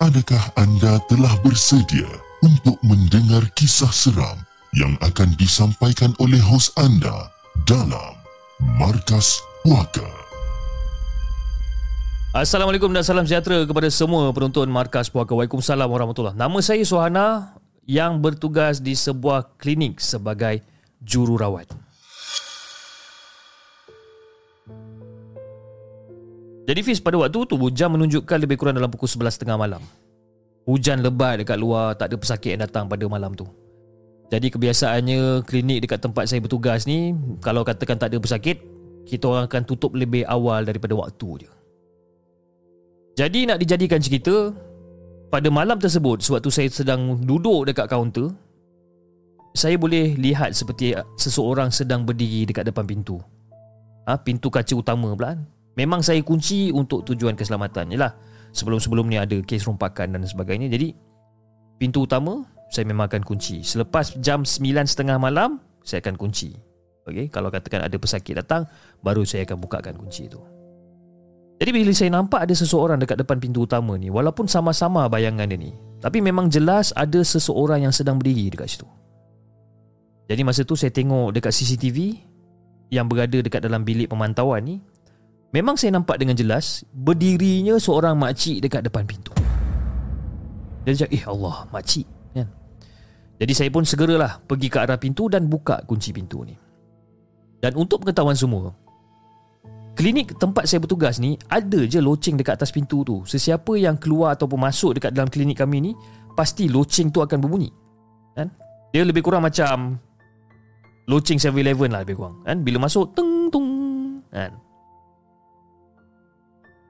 Adakah 0.00 0.44
anda 0.56 0.96
telah 1.10 1.34
bersedia 1.44 2.25
untuk 2.46 2.78
mendengar 2.86 3.42
kisah 3.58 3.90
seram 3.90 4.38
yang 4.70 4.94
akan 5.02 5.34
disampaikan 5.34 6.14
oleh 6.22 6.38
hos 6.38 6.70
anda 6.78 7.26
dalam 7.66 8.14
Markas 8.78 9.42
Puaka. 9.66 10.06
Assalamualaikum 12.30 12.94
dan 12.94 13.02
salam 13.02 13.26
sejahtera 13.26 13.66
kepada 13.66 13.90
semua 13.90 14.30
penonton 14.30 14.70
Markas 14.70 15.10
Puaka. 15.10 15.34
Waalaikumsalam 15.34 15.90
warahmatullahi 15.90 16.38
Nama 16.38 16.58
saya 16.62 16.86
Suhana 16.86 17.58
yang 17.82 18.22
bertugas 18.22 18.78
di 18.78 18.94
sebuah 18.94 19.58
klinik 19.58 19.98
sebagai 19.98 20.62
jururawat. 21.02 21.66
Jadi 26.66 26.80
Fiz 26.86 27.02
pada 27.02 27.18
waktu 27.18 27.42
tu 27.42 27.58
jam 27.74 27.90
menunjukkan 27.98 28.38
lebih 28.38 28.54
kurang 28.54 28.78
dalam 28.78 28.90
pukul 28.90 29.10
11.30 29.10 29.50
malam. 29.58 29.82
Hujan 30.66 30.98
lebat 31.00 31.38
dekat 31.38 31.56
luar, 31.62 31.94
tak 31.94 32.10
ada 32.10 32.16
pesakit 32.18 32.58
yang 32.58 32.66
datang 32.66 32.90
pada 32.90 33.06
malam 33.06 33.32
tu. 33.38 33.46
Jadi 34.26 34.50
kebiasaannya 34.50 35.46
klinik 35.46 35.86
dekat 35.86 36.02
tempat 36.02 36.26
saya 36.26 36.42
bertugas 36.42 36.82
ni 36.82 37.14
Kalau 37.38 37.62
katakan 37.62 37.94
tak 37.94 38.10
ada 38.10 38.18
pesakit 38.18 38.58
Kita 39.06 39.30
orang 39.30 39.46
akan 39.46 39.62
tutup 39.62 39.94
lebih 39.94 40.26
awal 40.26 40.66
daripada 40.66 40.98
waktu 40.98 41.46
je 41.46 41.50
Jadi 43.14 43.46
nak 43.46 43.62
dijadikan 43.62 44.02
cerita 44.02 44.50
Pada 45.30 45.46
malam 45.46 45.78
tersebut 45.78 46.26
Sewaktu 46.26 46.50
saya 46.50 46.68
sedang 46.74 47.22
duduk 47.22 47.70
dekat 47.70 47.86
kaunter 47.86 48.34
Saya 49.54 49.78
boleh 49.78 50.18
lihat 50.18 50.58
seperti 50.58 50.98
seseorang 51.14 51.70
sedang 51.70 52.02
berdiri 52.02 52.50
dekat 52.50 52.66
depan 52.66 52.82
pintu 52.82 53.22
ha, 54.10 54.18
Pintu 54.18 54.50
kaca 54.50 54.74
utama 54.74 55.14
pula. 55.14 55.38
Memang 55.78 56.02
saya 56.02 56.18
kunci 56.26 56.74
untuk 56.74 57.06
tujuan 57.06 57.38
keselamatan 57.38 57.94
Yalah 57.94 58.10
Sebelum-sebelum 58.56 59.04
ni 59.12 59.20
ada 59.20 59.36
kes 59.44 59.68
rompakan 59.68 60.16
dan 60.16 60.24
sebagainya 60.24 60.72
Jadi 60.72 60.96
Pintu 61.76 62.08
utama 62.08 62.40
saya 62.72 62.88
memang 62.88 63.06
akan 63.06 63.22
kunci. 63.22 63.62
Selepas 63.62 64.16
jam 64.18 64.42
9.30 64.42 65.06
malam, 65.20 65.60
saya 65.84 66.02
akan 66.02 66.16
kunci. 66.18 66.56
Okay? 67.06 67.28
Kalau 67.30 67.52
katakan 67.52 67.84
ada 67.84 67.94
pesakit 68.00 68.34
datang, 68.34 68.66
baru 69.04 69.22
saya 69.22 69.46
akan 69.46 69.60
bukakan 69.60 69.94
kunci 70.00 70.26
itu. 70.26 70.40
Jadi 71.56 71.70
bila 71.72 71.92
saya 71.96 72.10
nampak 72.12 72.44
ada 72.44 72.52
seseorang 72.52 73.00
dekat 73.00 73.16
depan 73.22 73.40
pintu 73.40 73.64
utama 73.64 73.96
ni, 73.96 74.12
walaupun 74.12 74.44
sama-sama 74.44 75.08
bayangan 75.08 75.48
dia 75.48 75.56
ni, 75.56 75.72
tapi 76.04 76.20
memang 76.20 76.52
jelas 76.52 76.92
ada 76.92 77.20
seseorang 77.24 77.88
yang 77.88 77.94
sedang 77.94 78.20
berdiri 78.20 78.52
dekat 78.52 78.76
situ. 78.76 78.88
Jadi 80.26 80.42
masa 80.42 80.66
tu 80.66 80.76
saya 80.76 80.92
tengok 80.92 81.32
dekat 81.32 81.54
CCTV 81.54 82.18
yang 82.92 83.08
berada 83.08 83.40
dekat 83.40 83.62
dalam 83.64 83.86
bilik 83.88 84.12
pemantauan 84.12 84.68
ni, 84.68 84.76
memang 85.54 85.78
saya 85.78 85.94
nampak 85.94 86.18
dengan 86.18 86.34
jelas 86.34 86.82
berdirinya 86.90 87.78
seorang 87.78 88.18
makcik 88.18 88.62
dekat 88.64 88.86
depan 88.86 89.06
pintu. 89.06 89.30
Dia 90.86 90.94
cakap, 90.94 91.18
eh 91.18 91.24
Allah, 91.26 91.66
makcik. 91.74 92.06
Kan? 92.30 92.48
Jadi 93.42 93.52
saya 93.52 93.68
pun 93.74 93.82
segeralah 93.82 94.38
pergi 94.38 94.70
ke 94.70 94.78
arah 94.78 94.96
pintu 94.96 95.26
dan 95.26 95.50
buka 95.50 95.82
kunci 95.82 96.14
pintu 96.14 96.46
ni. 96.46 96.54
Dan 97.58 97.74
untuk 97.74 98.06
pengetahuan 98.06 98.38
semua, 98.38 98.70
klinik 99.98 100.38
tempat 100.38 100.70
saya 100.70 100.78
bertugas 100.78 101.18
ni 101.18 101.34
ada 101.50 101.82
je 101.88 101.98
loceng 101.98 102.38
dekat 102.38 102.62
atas 102.62 102.70
pintu 102.70 103.02
tu. 103.02 103.26
Sesiapa 103.26 103.74
yang 103.74 103.98
keluar 103.98 104.38
ataupun 104.38 104.62
masuk 104.62 105.00
dekat 105.00 105.10
dalam 105.10 105.26
klinik 105.26 105.58
kami 105.58 105.90
ni, 105.90 105.92
pasti 106.38 106.70
loceng 106.70 107.10
tu 107.10 107.18
akan 107.18 107.38
berbunyi. 107.42 107.72
Kan? 108.38 108.52
Dia 108.94 109.02
lebih 109.02 109.26
kurang 109.26 109.42
macam 109.42 109.98
loceng 111.10 111.40
7-Eleven 111.40 111.90
lah 111.90 112.06
lebih 112.06 112.14
kurang. 112.14 112.44
Kan? 112.46 112.62
Bila 112.62 112.86
masuk, 112.86 113.10
teng 113.16 113.50
tung. 113.50 113.68
Kan? 114.30 114.54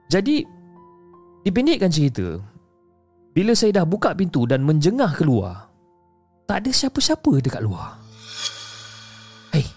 Jadi 0.07 0.47
dipendekkan 1.43 1.91
cerita. 1.91 2.39
Bila 3.35 3.53
saya 3.53 3.83
dah 3.83 3.85
buka 3.85 4.17
pintu 4.17 4.47
dan 4.49 4.65
menjengah 4.65 5.13
keluar, 5.13 5.69
tak 6.49 6.65
ada 6.65 6.71
siapa-siapa 6.73 7.43
dekat 7.43 7.61
luar. 7.61 7.99
Hei. 9.53 9.67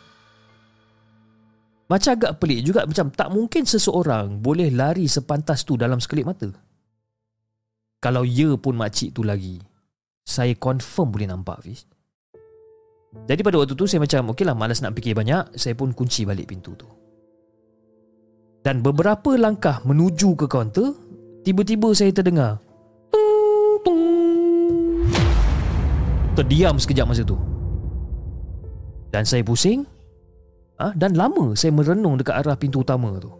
Macam 1.90 2.14
agak 2.16 2.40
pelik 2.40 2.64
juga 2.64 2.86
macam 2.86 3.10
tak 3.12 3.28
mungkin 3.28 3.66
seseorang 3.66 4.40
boleh 4.40 4.70
lari 4.72 5.10
sepantas 5.10 5.66
tu 5.66 5.74
dalam 5.76 6.00
sekelip 6.00 6.30
mata. 6.30 6.48
Kalau 8.00 8.24
ya 8.24 8.56
pun 8.56 8.80
makcik 8.80 9.12
tu 9.12 9.20
lagi, 9.20 9.60
saya 10.24 10.56
confirm 10.56 11.12
boleh 11.12 11.28
nampak 11.28 11.60
Fiz. 11.60 11.84
Jadi 13.26 13.42
pada 13.42 13.58
waktu 13.60 13.74
tu 13.74 13.84
saya 13.90 14.00
macam 14.00 14.32
okey 14.32 14.46
lah 14.46 14.54
malas 14.54 14.80
nak 14.80 14.94
fikir 14.94 15.12
banyak, 15.18 15.58
saya 15.58 15.74
pun 15.76 15.90
kunci 15.92 16.24
balik 16.24 16.48
pintu 16.48 16.78
tu. 16.78 16.99
Dan 18.60 18.84
beberapa 18.84 19.36
langkah 19.40 19.80
Menuju 19.88 20.36
ke 20.36 20.46
kaunter 20.48 20.92
Tiba-tiba 21.40 21.88
saya 21.96 22.12
terdengar. 22.12 22.60
Terdiam 26.36 26.76
sekejap 26.76 27.06
masa 27.08 27.24
tu 27.24 27.36
Dan 29.08 29.24
saya 29.24 29.40
pusing 29.40 29.88
ha? 30.78 30.92
Dan 30.92 31.16
lama 31.16 31.56
saya 31.56 31.72
merenung 31.72 32.20
dekat 32.20 32.44
arah 32.44 32.56
pintu 32.56 32.84
utama 32.84 33.16
tu 33.20 33.32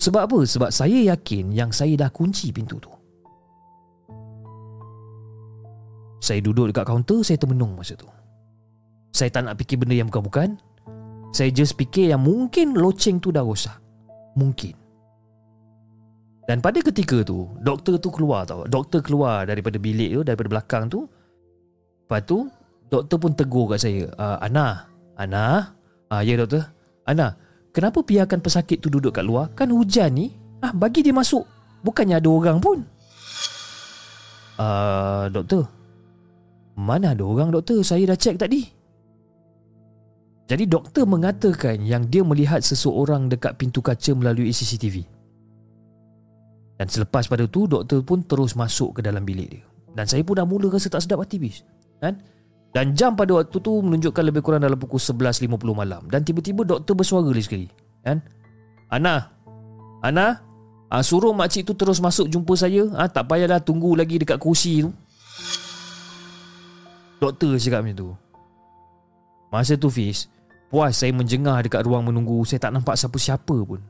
Sebab 0.00 0.22
apa? 0.28 0.38
Sebab 0.44 0.72
saya 0.72 1.14
yakin 1.14 1.52
yang 1.52 1.70
saya 1.70 1.96
dah 2.00 2.10
kunci 2.12 2.50
pintu 2.50 2.80
tu 2.80 2.92
Saya 6.20 6.44
duduk 6.44 6.68
dekat 6.72 6.84
kaunter, 6.84 7.24
saya 7.24 7.40
termenung 7.40 7.76
masa 7.76 7.96
tu 7.96 8.08
Saya 9.12 9.32
tak 9.32 9.48
nak 9.48 9.56
fikir 9.56 9.80
benda 9.80 9.96
yang 9.96 10.08
bukan-bukan 10.12 10.60
Saya 11.32 11.48
just 11.48 11.76
fikir 11.80 12.12
yang 12.12 12.20
mungkin 12.20 12.76
loceng 12.76 13.20
tu 13.22 13.32
dah 13.32 13.40
rosak 13.40 13.89
Mungkin 14.36 14.76
dan 16.48 16.58
pada 16.58 16.82
ketika 16.82 17.22
tu 17.22 17.46
Doktor 17.62 18.02
tu 18.02 18.10
keluar 18.10 18.42
tau 18.42 18.66
Doktor 18.66 19.06
keluar 19.06 19.46
daripada 19.46 19.78
bilik 19.78 20.18
tu 20.18 20.22
Daripada 20.26 20.58
belakang 20.58 20.90
tu 20.90 21.06
Lepas 21.06 22.26
tu 22.26 22.50
Doktor 22.90 23.22
pun 23.22 23.30
tegur 23.38 23.70
kat 23.70 23.78
saya 23.78 24.10
Ana 24.18 24.90
Ana 25.14 25.78
Ah 26.10 26.26
ya 26.26 26.34
doktor. 26.34 26.66
Ana, 27.06 27.38
kenapa 27.70 28.02
biarkan 28.02 28.42
pesakit 28.42 28.82
tu 28.82 28.90
duduk 28.90 29.14
kat 29.14 29.22
luar? 29.22 29.54
Kan 29.54 29.70
hujan 29.70 30.10
ni. 30.10 30.34
Ah 30.58 30.74
bagi 30.74 31.06
dia 31.06 31.14
masuk. 31.14 31.46
Bukannya 31.86 32.18
ada 32.18 32.28
orang 32.28 32.58
pun. 32.58 32.82
Ah 34.58 34.66
uh, 34.66 35.24
doktor. 35.30 35.70
Mana 36.74 37.14
ada 37.14 37.22
orang 37.22 37.54
doktor? 37.54 37.78
Saya 37.86 38.10
dah 38.10 38.18
cek 38.18 38.42
tadi. 38.42 38.66
Jadi 40.50 40.66
doktor 40.66 41.06
mengatakan 41.06 41.78
yang 41.86 42.10
dia 42.10 42.26
melihat 42.26 42.58
seseorang 42.58 43.30
dekat 43.30 43.54
pintu 43.54 43.78
kaca 43.78 44.10
melalui 44.18 44.50
CCTV. 44.50 45.06
Dan 46.74 46.90
selepas 46.90 47.30
pada 47.30 47.46
tu 47.46 47.70
doktor 47.70 48.02
pun 48.02 48.26
terus 48.26 48.58
masuk 48.58 48.98
ke 48.98 49.00
dalam 49.06 49.22
bilik 49.22 49.46
dia. 49.46 49.62
Dan 49.94 50.10
saya 50.10 50.26
pun 50.26 50.34
dah 50.34 50.42
mula 50.42 50.66
rasa 50.66 50.90
tak 50.90 51.06
sedap 51.06 51.22
hati 51.22 51.38
bis. 51.38 51.62
Kan? 52.02 52.18
Dan 52.74 52.98
jam 52.98 53.14
pada 53.14 53.38
waktu 53.38 53.62
tu 53.62 53.78
menunjukkan 53.78 54.24
lebih 54.26 54.42
kurang 54.42 54.66
dalam 54.66 54.74
pukul 54.74 54.98
11.50 54.98 55.54
malam. 55.70 56.02
Dan 56.10 56.26
tiba-tiba 56.26 56.66
doktor 56.66 56.98
bersuara 56.98 57.30
lagi 57.30 57.46
sekali. 57.46 57.68
Kan? 58.02 58.18
Ana, 58.90 59.30
Ana, 60.02 60.42
ah, 60.90 61.02
suruh 61.04 61.30
makcik 61.30 61.62
tu 61.62 61.78
terus 61.78 62.02
masuk 62.02 62.26
jumpa 62.26 62.58
saya. 62.58 62.90
Ah, 62.98 63.06
tak 63.06 63.30
payahlah 63.30 63.62
tunggu 63.62 63.94
lagi 63.94 64.18
dekat 64.18 64.42
kursi 64.42 64.82
tu. 64.82 64.90
Doktor 67.22 67.54
cakap 67.54 67.86
macam 67.86 67.94
tu. 67.94 68.10
Masa 69.50 69.74
tu 69.74 69.90
Fiz, 69.90 70.30
puas 70.70 70.94
saya 70.94 71.10
menjengah 71.10 71.58
dekat 71.66 71.82
ruang 71.82 72.06
menunggu. 72.06 72.46
Saya 72.46 72.62
tak 72.62 72.72
nampak 72.72 72.94
siapa-siapa 72.94 73.56
pun. 73.66 73.82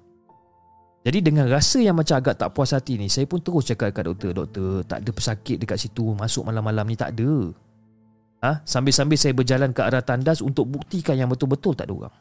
Jadi 1.01 1.25
dengan 1.25 1.49
rasa 1.49 1.81
yang 1.81 1.97
macam 1.97 2.21
agak 2.21 2.37
tak 2.37 2.53
puas 2.53 2.77
hati 2.77 3.01
ni, 3.01 3.09
saya 3.09 3.25
pun 3.25 3.41
terus 3.41 3.65
cakap 3.69 3.93
dekat 3.93 4.05
doktor, 4.05 4.31
doktor, 4.37 4.85
tak 4.85 5.01
ada 5.01 5.11
pesakit 5.13 5.57
dekat 5.57 5.81
situ, 5.81 6.13
masuk 6.13 6.45
malam-malam 6.45 6.85
ni 6.85 6.97
tak 6.97 7.17
ada. 7.17 7.53
Ha? 8.45 8.65
Sambil-sambil 8.65 9.17
saya 9.17 9.33
berjalan 9.33 9.73
ke 9.73 9.81
arah 9.81 10.05
tandas 10.05 10.45
untuk 10.45 10.69
buktikan 10.69 11.17
yang 11.17 11.33
betul-betul 11.33 11.73
tak 11.73 11.89
ada 11.89 12.05
orang. 12.05 12.17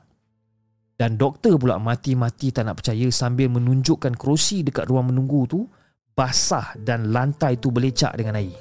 Dan 0.99 1.15
doktor 1.15 1.55
pula 1.59 1.79
mati-mati 1.79 2.51
tak 2.51 2.67
nak 2.67 2.83
percaya 2.83 3.07
sambil 3.11 3.51
menunjukkan 3.51 4.19
kerusi 4.19 4.67
dekat 4.67 4.87
ruang 4.87 5.11
menunggu 5.11 5.47
tu 5.47 5.59
basah 6.11 6.75
dan 6.75 7.15
lantai 7.15 7.55
tu 7.55 7.71
belecak 7.71 8.15
dengan 8.19 8.35
air. 8.39 8.51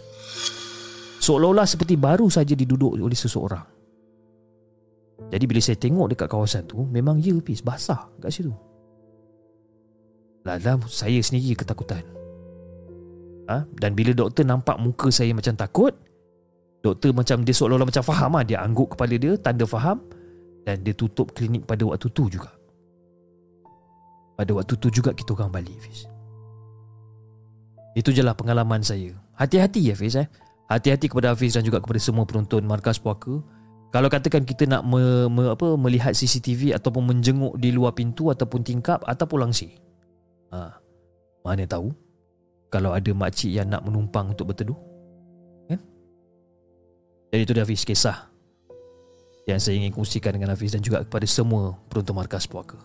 Seolah-olah 1.19 1.67
seperti 1.67 1.99
baru 1.99 2.31
saja 2.31 2.55
diduduk 2.55 2.95
oleh 2.95 3.19
seseorang. 3.19 3.78
Jadi 5.29 5.45
bila 5.45 5.61
saya 5.61 5.77
tengok 5.77 6.17
dekat 6.17 6.29
kawasan 6.29 6.65
tu 6.65 6.89
memang 6.89 7.21
ya 7.21 7.37
pis 7.45 7.61
basah 7.61 8.09
kat 8.21 8.33
situ. 8.33 8.53
Lalam 10.49 10.81
saya 10.89 11.21
sendiri 11.21 11.53
ketakutan. 11.53 12.01
Ha? 13.49 13.65
Dan 13.77 13.93
bila 13.93 14.17
doktor 14.17 14.49
nampak 14.49 14.81
muka 14.81 15.13
saya 15.13 15.37
macam 15.37 15.53
takut, 15.53 15.93
Doktor 16.79 17.11
macam 17.11 17.43
dia 17.43 17.55
seolah-olah 17.55 17.89
macam 17.91 18.05
faham 18.07 18.31
lah. 18.39 18.45
Dia 18.47 18.63
angguk 18.63 18.95
kepala 18.95 19.15
dia 19.19 19.35
tanda 19.35 19.67
faham 19.67 19.99
dan 20.63 20.79
dia 20.87 20.95
tutup 20.95 21.35
klinik 21.35 21.67
pada 21.67 21.83
waktu 21.83 22.07
tu 22.15 22.31
juga. 22.31 22.55
Pada 24.39 24.55
waktu 24.55 24.79
tu 24.79 24.87
juga 24.87 25.11
kita 25.11 25.35
orang 25.35 25.51
balik 25.51 25.75
Fiz. 25.83 26.07
Itu 27.99 28.15
je 28.15 28.23
lah 28.23 28.39
pengalaman 28.39 28.79
saya. 28.87 29.11
Hati-hati 29.35 29.91
ya 29.91 29.95
Fiz 29.99 30.15
eh. 30.15 30.31
Hati-hati 30.69 31.11
kepada 31.11 31.33
Hafiz 31.33 31.57
dan 31.57 31.65
juga 31.65 31.81
kepada 31.81 31.99
semua 31.99 32.29
penonton 32.29 32.63
Markas 32.63 33.01
Puaka. 33.01 33.43
Kalau 33.89 34.09
katakan 34.13 34.45
kita 34.45 34.69
nak 34.69 34.85
me, 34.85 35.33
me, 35.33 35.49
apa, 35.49 35.73
melihat 35.81 36.13
CCTV 36.13 36.77
ataupun 36.77 37.09
menjenguk 37.09 37.57
di 37.57 37.73
luar 37.73 37.97
pintu 37.97 38.29
ataupun 38.29 38.61
tingkap 38.61 39.01
ataupun 39.09 39.49
langsir. 39.49 39.73
Ha, 40.53 40.77
mana 41.41 41.65
tahu 41.65 41.93
kalau 42.69 42.93
ada 42.93 43.09
makcik 43.17 43.49
yang 43.49 43.73
nak 43.73 43.85
menumpang 43.89 44.37
untuk 44.37 44.53
berteduh. 44.53 44.77
Jadi 47.29 47.43
itu 47.45 47.53
dia 47.53 47.65
Hafiz 47.65 47.85
kisah 47.85 48.25
yang 49.45 49.61
saya 49.61 49.77
ingin 49.81 49.93
kongsikan 49.93 50.37
dengan 50.37 50.53
Hafiz 50.53 50.73
dan 50.73 50.81
juga 50.85 51.05
kepada 51.05 51.29
semua 51.29 51.77
penonton 51.89 52.17
markas 52.17 52.49
puaka. 52.49 52.77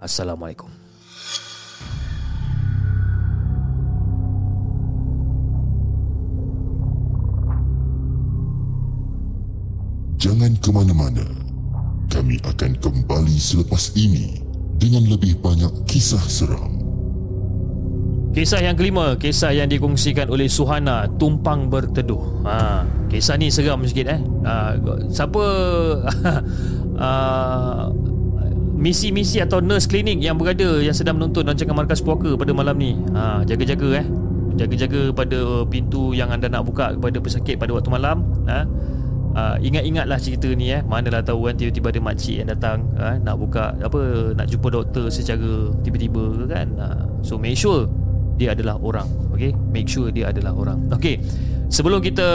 Assalamualaikum. 0.00 0.68
Jangan 10.26 10.58
ke 10.58 10.74
mana-mana. 10.74 11.22
Kami 12.10 12.42
akan 12.42 12.82
kembali 12.82 13.38
selepas 13.38 13.94
ini 13.94 14.42
dengan 14.74 15.06
lebih 15.06 15.38
banyak 15.38 15.86
kisah 15.86 16.18
seram. 16.26 16.82
Kisah 18.34 18.58
yang 18.58 18.74
kelima, 18.74 19.14
kisah 19.14 19.54
yang 19.54 19.70
dikongsikan 19.70 20.26
oleh 20.26 20.50
Suhana 20.50 21.06
tumpang 21.14 21.70
berteduh. 21.70 22.42
Ha, 22.42 22.82
kisah 23.06 23.38
ni 23.38 23.54
seram 23.54 23.86
sikit 23.86 24.18
eh. 24.18 24.20
Ha, 24.42 24.74
siapa 25.14 25.44
uh, 26.98 27.86
misi-misi 28.82 29.38
atau 29.38 29.62
nurse 29.62 29.86
klinik 29.86 30.18
yang 30.18 30.42
berada 30.42 30.82
yang 30.82 30.90
sedang 30.92 31.22
menonton 31.22 31.46
rancangan 31.46 31.86
markas 31.86 32.02
puaka 32.02 32.34
pada 32.34 32.50
malam 32.50 32.74
ni. 32.74 32.98
Ha, 33.14 33.46
jaga-jaga 33.46 34.02
eh. 34.02 34.06
Jaga-jaga 34.58 35.14
pada 35.14 35.62
pintu 35.70 36.18
yang 36.18 36.34
anda 36.34 36.50
nak 36.50 36.66
buka 36.66 36.98
kepada 36.98 37.22
pesakit 37.22 37.62
pada 37.62 37.70
waktu 37.78 37.94
malam, 37.94 38.26
ha. 38.50 38.66
Uh, 39.36 39.60
ingat-ingatlah 39.60 40.16
cerita 40.16 40.48
ni 40.56 40.72
eh. 40.72 40.80
Manalah 40.80 41.20
tahu 41.20 41.52
kan 41.52 41.60
tiba-tiba 41.60 41.92
ada 41.92 42.00
makcik 42.00 42.40
yang 42.40 42.48
datang 42.48 42.88
uh, 42.96 43.20
Nak 43.20 43.36
buka 43.36 43.76
apa 43.84 44.32
Nak 44.32 44.48
jumpa 44.48 44.72
doktor 44.72 45.12
secara 45.12 45.68
tiba-tiba 45.84 46.48
kan? 46.48 46.72
Uh, 46.80 47.04
So 47.20 47.36
make 47.36 47.60
sure 47.60 47.84
dia 48.36 48.52
adalah 48.52 48.76
orang 48.80 49.08
okey 49.32 49.52
make 49.72 49.88
sure 49.88 50.12
dia 50.12 50.30
adalah 50.30 50.52
orang. 50.52 50.78
Okey 50.92 51.20
sebelum 51.72 52.04
kita 52.04 52.28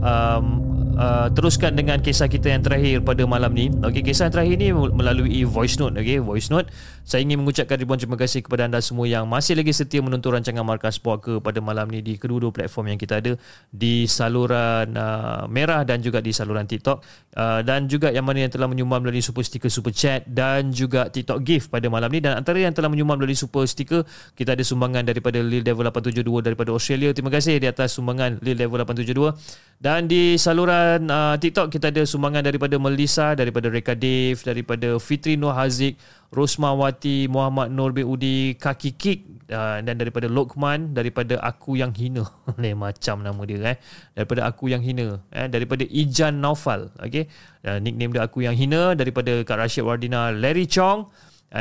um, 0.00 0.73
uh, 0.96 1.28
teruskan 1.34 1.74
dengan 1.74 1.98
kisah 2.00 2.30
kita 2.30 2.50
yang 2.50 2.62
terakhir 2.62 3.02
pada 3.02 3.22
malam 3.26 3.50
ni. 3.50 3.70
Okey 3.70 4.00
kisah 4.06 4.30
yang 4.30 4.34
terakhir 4.34 4.56
ni 4.58 4.68
melalui 4.72 5.42
voice 5.44 5.76
note. 5.76 5.98
Okey 5.98 6.22
voice 6.22 6.48
note. 6.48 6.70
Saya 7.04 7.20
ingin 7.20 7.42
mengucapkan 7.42 7.76
ribuan 7.76 8.00
terima 8.00 8.16
kasih 8.16 8.40
kepada 8.40 8.64
anda 8.64 8.80
semua 8.80 9.04
yang 9.04 9.28
masih 9.28 9.58
lagi 9.58 9.74
setia 9.74 10.00
menonton 10.00 10.40
rancangan 10.40 10.64
Markas 10.64 10.96
Puaka 10.96 11.42
pada 11.42 11.60
malam 11.60 11.90
ni 11.90 12.00
di 12.00 12.16
kedua-dua 12.16 12.54
platform 12.54 12.96
yang 12.96 12.98
kita 12.98 13.20
ada 13.20 13.32
di 13.68 14.08
saluran 14.08 14.94
uh, 14.96 15.44
merah 15.50 15.82
dan 15.82 16.00
juga 16.00 16.22
di 16.22 16.30
saluran 16.30 16.64
TikTok. 16.64 17.02
Uh, 17.34 17.60
dan 17.66 17.90
juga 17.90 18.14
yang 18.14 18.24
mana 18.24 18.46
yang 18.46 18.52
telah 18.54 18.70
menyumbang 18.70 19.02
melalui 19.02 19.20
super 19.20 19.42
sticker 19.42 19.68
super 19.68 19.90
chat 19.90 20.24
dan 20.30 20.70
juga 20.70 21.10
TikTok 21.10 21.42
gift 21.42 21.66
pada 21.68 21.90
malam 21.90 22.08
ni. 22.08 22.22
Dan 22.22 22.38
antara 22.38 22.62
yang 22.62 22.72
telah 22.72 22.88
menyumbang 22.88 23.18
melalui 23.18 23.36
super 23.36 23.66
sticker 23.66 24.06
kita 24.38 24.54
ada 24.54 24.62
sumbangan 24.62 25.02
daripada 25.02 25.42
Lil 25.42 25.66
Devil 25.66 25.90
872 25.90 26.46
daripada 26.46 26.70
Australia. 26.70 27.10
Terima 27.10 27.34
kasih 27.34 27.58
di 27.58 27.66
atas 27.66 27.98
sumbangan 27.98 28.38
Lil 28.40 28.54
Devil 28.54 28.80
872 28.86 29.34
dan 29.82 30.06
di 30.06 30.38
saluran 30.38 30.83
uh, 31.06 31.34
TikTok 31.40 31.68
kita 31.72 31.90
ada 31.92 32.02
sumbangan 32.04 32.42
daripada 32.44 32.76
Melissa 32.76 33.32
daripada 33.32 33.68
Reka 33.68 33.92
Dave 33.96 34.38
daripada 34.40 34.96
Fitri 35.00 35.34
Nur 35.34 35.52
Haziq 35.56 35.96
Rosmawati 36.34 37.30
Muhammad 37.30 37.70
Nur 37.70 37.94
bin 37.94 38.06
Udi 38.10 38.58
Kaki 38.58 38.98
Kik 38.98 39.18
uh, 39.54 39.78
dan 39.80 39.94
daripada 39.96 40.26
Lokman 40.26 40.92
daripada 40.92 41.38
Aku 41.42 41.78
Yang 41.78 41.92
Hina. 42.00 42.24
Lain 42.62 42.78
macam 42.78 43.22
nama 43.22 43.42
dia 43.46 43.74
eh. 43.74 43.76
Daripada 44.14 44.40
Aku 44.50 44.70
Yang 44.72 44.82
Hina 44.90 45.06
eh. 45.30 45.46
Daripada 45.46 45.84
Ijan 45.86 46.42
Naufal 46.42 46.90
okey 46.98 47.30
uh, 47.66 47.78
nickname 47.78 48.12
dia 48.14 48.22
Aku 48.26 48.42
Yang 48.42 48.56
Hina. 48.66 48.98
Daripada 48.98 49.32
Kak 49.46 49.58
Rashid 49.58 49.86
Wardina 49.86 50.34
Larry 50.34 50.66
Chong 50.66 51.06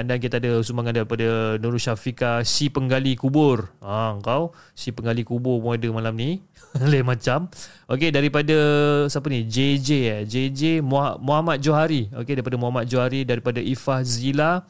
dan 0.02 0.18
kita 0.18 0.42
ada 0.42 0.58
sumbangan 0.66 1.06
daripada 1.06 1.54
Nurul 1.62 1.78
Syafika 1.78 2.42
si 2.42 2.74
penggali 2.74 3.14
kubur. 3.14 3.70
Ha 3.86 4.18
kau 4.26 4.50
si 4.74 4.90
penggali 4.90 5.22
kubur 5.22 5.62
pun 5.62 5.78
ada 5.78 5.86
malam 5.94 6.18
ni. 6.18 6.42
Lain 6.90 7.06
macam. 7.06 7.46
Okey 7.86 8.10
daripada 8.10 8.58
siapa 9.06 9.30
ni? 9.30 9.46
JJ 9.46 9.90
eh. 10.10 10.22
JJ 10.26 10.82
Muhammad 11.22 11.62
Johari. 11.62 12.10
Okey 12.10 12.42
daripada 12.42 12.58
Muhammad 12.58 12.90
Johari 12.90 13.22
daripada 13.22 13.62
Ifah 13.62 14.02
Zila 14.02 14.66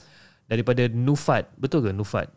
daripada 0.51 0.91
Nufat. 0.91 1.47
Betul 1.55 1.87
ke 1.87 1.95
Nufat? 1.95 2.27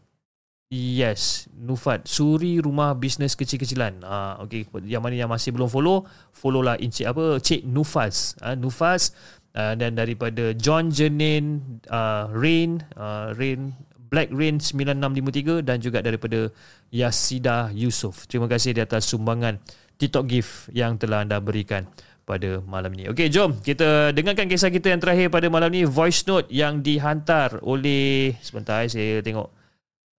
Yes, 0.70 1.50
Nufat. 1.58 2.06
Suri 2.06 2.62
rumah 2.62 2.94
bisnes 2.94 3.34
kecil-kecilan. 3.34 4.06
Ha 4.06 4.46
okey 4.46 4.70
yang 4.86 5.02
mana 5.02 5.18
yang 5.18 5.30
masih 5.30 5.50
belum 5.50 5.66
follow, 5.66 6.06
follow 6.30 6.62
lah 6.62 6.78
Encik 6.78 7.10
apa? 7.10 7.42
Cik 7.42 7.66
Nufas. 7.66 8.38
Ha 8.38 8.54
Nufas 8.54 9.10
uh, 9.56 9.74
dan 9.74 9.96
daripada 9.96 10.52
John 10.54 10.92
Jenin 10.92 11.80
uh, 11.88 12.28
Rain 12.30 12.84
uh, 12.94 13.32
Rain 13.34 13.72
Black 14.06 14.30
Rain 14.30 14.62
9653 14.62 15.66
dan 15.66 15.82
juga 15.82 15.98
daripada 15.98 16.46
Yasida 16.94 17.74
Yusof. 17.74 18.30
Terima 18.30 18.46
kasih 18.46 18.76
di 18.76 18.80
atas 18.84 19.10
sumbangan 19.10 19.58
TikTok 19.98 20.24
gift 20.28 20.52
yang 20.70 21.00
telah 21.00 21.26
anda 21.26 21.42
berikan 21.42 21.88
pada 22.26 22.62
malam 22.62 22.90
ini. 22.94 23.10
Okey, 23.10 23.30
jom 23.30 23.58
kita 23.62 24.10
dengarkan 24.10 24.50
kisah 24.50 24.70
kita 24.70 24.92
yang 24.92 25.00
terakhir 25.00 25.30
pada 25.30 25.46
malam 25.46 25.70
ini 25.72 25.86
voice 25.86 26.26
note 26.26 26.50
yang 26.50 26.82
dihantar 26.82 27.62
oleh 27.62 28.34
sebentar 28.42 28.82
saya 28.86 29.22
tengok 29.22 29.48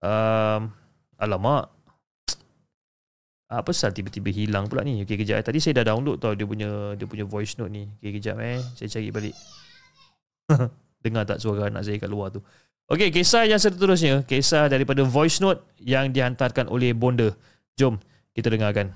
um, 0.03 0.70
alamak 1.18 1.76
apa 3.47 3.70
pasal 3.70 3.94
tiba-tiba 3.94 4.34
hilang 4.34 4.66
pula 4.66 4.82
ni? 4.82 5.07
Okey 5.07 5.22
kejap 5.22 5.38
eh. 5.38 5.44
tadi 5.47 5.62
saya 5.62 5.82
dah 5.82 5.94
download 5.94 6.18
tau 6.18 6.34
dia 6.34 6.42
punya 6.42 6.99
dia 6.99 7.07
punya 7.07 7.22
voice 7.22 7.55
note 7.62 7.70
ni. 7.70 7.86
Okey 8.03 8.18
kejap 8.18 8.42
eh. 8.42 8.59
Saya 8.74 8.88
cari 8.90 9.09
balik. 9.14 9.34
Dengar 11.05 11.22
tak 11.22 11.38
suara 11.38 11.70
anak 11.70 11.86
saya 11.86 12.03
kat 12.03 12.11
luar 12.11 12.34
tu? 12.34 12.42
Okey 12.90 13.14
kisah 13.14 13.47
yang 13.47 13.62
seterusnya. 13.62 14.26
Kisah 14.26 14.66
daripada 14.66 15.07
voice 15.07 15.38
note 15.38 15.62
yang 15.78 16.11
dihantarkan 16.11 16.66
oleh 16.66 16.90
bonda. 16.90 17.30
Jom 17.78 18.03
kita 18.34 18.51
dengarkan 18.51 18.90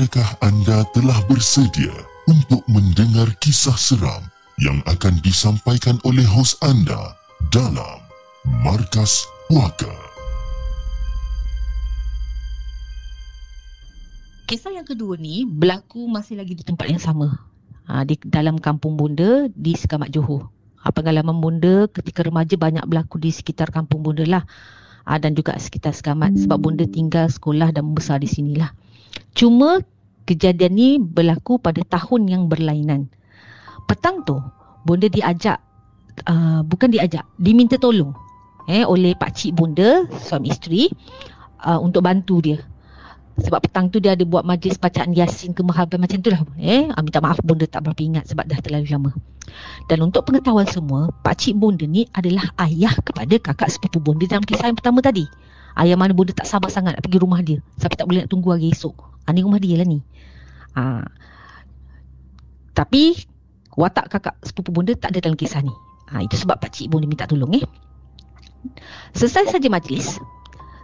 Adakah 0.00 0.32
anda 0.40 0.80
telah 0.96 1.20
bersedia 1.28 1.92
untuk 2.24 2.64
mendengar 2.72 3.28
kisah 3.36 3.76
seram 3.76 4.24
yang 4.56 4.80
akan 4.88 5.20
disampaikan 5.20 6.00
oleh 6.08 6.24
hos 6.24 6.56
anda 6.64 7.12
dalam 7.52 8.00
Markas 8.64 9.28
Puaka? 9.52 9.92
Kisah 14.48 14.72
yang 14.72 14.88
kedua 14.88 15.20
ni 15.20 15.44
berlaku 15.44 16.08
masih 16.08 16.40
lagi 16.40 16.56
di 16.56 16.64
tempat 16.64 16.88
yang 16.88 17.02
sama. 17.04 17.36
Ha, 17.84 18.00
di 18.08 18.16
dalam 18.24 18.56
kampung 18.56 18.96
Bunda 18.96 19.52
di 19.52 19.76
Sekamat 19.76 20.16
Johor. 20.16 20.48
Ha, 20.80 20.96
pengalaman 20.96 21.44
Bunda 21.44 21.92
ketika 21.92 22.24
remaja 22.24 22.56
banyak 22.56 22.88
berlaku 22.88 23.20
di 23.20 23.36
sekitar 23.36 23.68
kampung 23.68 24.00
Bunda 24.00 24.24
lah. 24.24 24.48
Ha, 25.04 25.20
dan 25.20 25.36
juga 25.36 25.60
sekitar 25.60 25.92
Sekamat 25.92 26.40
sebab 26.40 26.56
Bunda 26.56 26.88
tinggal 26.88 27.28
sekolah 27.28 27.68
dan 27.68 27.84
membesar 27.84 28.16
di 28.16 28.32
sinilah. 28.32 28.72
Cuma 29.34 29.80
kejadian 30.28 30.72
ni 30.74 30.88
berlaku 31.00 31.58
pada 31.58 31.82
tahun 31.86 32.30
yang 32.30 32.42
berlainan. 32.46 33.10
Petang 33.88 34.22
tu, 34.22 34.38
bonda 34.86 35.10
diajak, 35.10 35.58
uh, 36.30 36.62
bukan 36.62 36.94
diajak, 36.94 37.26
diminta 37.38 37.74
tolong 37.74 38.14
eh, 38.70 38.86
oleh 38.86 39.18
pak 39.18 39.34
cik 39.34 39.58
bonda, 39.58 40.06
suami 40.22 40.54
isteri, 40.54 40.86
uh, 41.66 41.82
untuk 41.82 42.06
bantu 42.06 42.38
dia. 42.38 42.58
Sebab 43.40 43.64
petang 43.64 43.88
tu 43.88 43.98
dia 43.98 44.12
ada 44.12 44.22
buat 44.22 44.44
majlis 44.44 44.76
bacaan 44.76 45.16
Yasin 45.16 45.56
ke 45.56 45.64
Mahaban 45.64 45.98
macam 45.98 46.20
tu 46.20 46.28
lah. 46.28 46.44
Eh, 46.60 46.86
uh, 46.86 47.02
minta 47.02 47.18
maaf 47.18 47.40
bonda 47.42 47.66
tak 47.66 47.88
berapa 47.88 47.98
ingat 47.98 48.30
sebab 48.30 48.46
dah 48.46 48.60
terlalu 48.62 48.86
lama. 48.92 49.10
Dan 49.90 50.06
untuk 50.06 50.28
pengetahuan 50.28 50.68
semua, 50.68 51.10
pak 51.24 51.40
cik 51.40 51.58
bonda 51.58 51.88
ni 51.88 52.06
adalah 52.14 52.52
ayah 52.68 52.94
kepada 53.02 53.34
kakak 53.40 53.72
sepupu 53.72 53.98
bonda 53.98 54.28
dalam 54.28 54.44
kisah 54.46 54.70
yang 54.70 54.78
pertama 54.78 55.02
tadi. 55.02 55.26
Ayah 55.78 55.94
mana 55.94 56.10
bonda 56.16 56.34
tak 56.34 56.48
sabar 56.48 56.70
sangat 56.72 56.98
nak 56.98 57.02
pergi 57.04 57.18
rumah 57.22 57.40
dia. 57.42 57.62
Sampai 57.78 57.96
tak 57.98 58.06
boleh 58.10 58.26
nak 58.26 58.30
tunggu 58.30 58.54
hari 58.54 58.74
esok. 58.74 58.96
Ha, 59.26 59.34
ni 59.34 59.46
rumah 59.46 59.62
dia 59.62 59.78
lah 59.78 59.86
ni. 59.86 60.02
Ha. 60.74 61.06
Tapi 62.74 63.14
watak 63.78 64.10
kakak 64.10 64.34
sepupu 64.42 64.74
bunda 64.74 64.96
tak 64.98 65.14
ada 65.14 65.30
dalam 65.30 65.38
kisah 65.38 65.62
ni. 65.62 65.72
Ha, 66.10 66.26
itu 66.26 66.34
sebab 66.34 66.58
pak 66.58 66.74
cik 66.74 66.90
bunda 66.90 67.06
minta 67.06 67.30
tolong 67.30 67.54
eh. 67.54 67.64
Selesai 69.14 69.56
saja 69.56 69.68
majlis. 69.70 70.18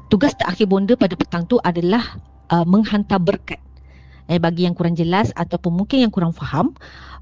Tugas 0.07 0.39
terakhir 0.39 0.70
bunda 0.70 0.95
pada 0.95 1.18
petang 1.18 1.45
tu 1.51 1.59
adalah 1.61 2.22
uh, 2.55 2.62
menghantar 2.62 3.18
berkat. 3.18 3.59
Eh, 4.27 4.43
bagi 4.43 4.66
yang 4.66 4.74
kurang 4.74 4.99
jelas 4.99 5.31
ataupun 5.39 5.70
mungkin 5.70 6.03
yang 6.03 6.11
kurang 6.11 6.35
faham, 6.35 6.74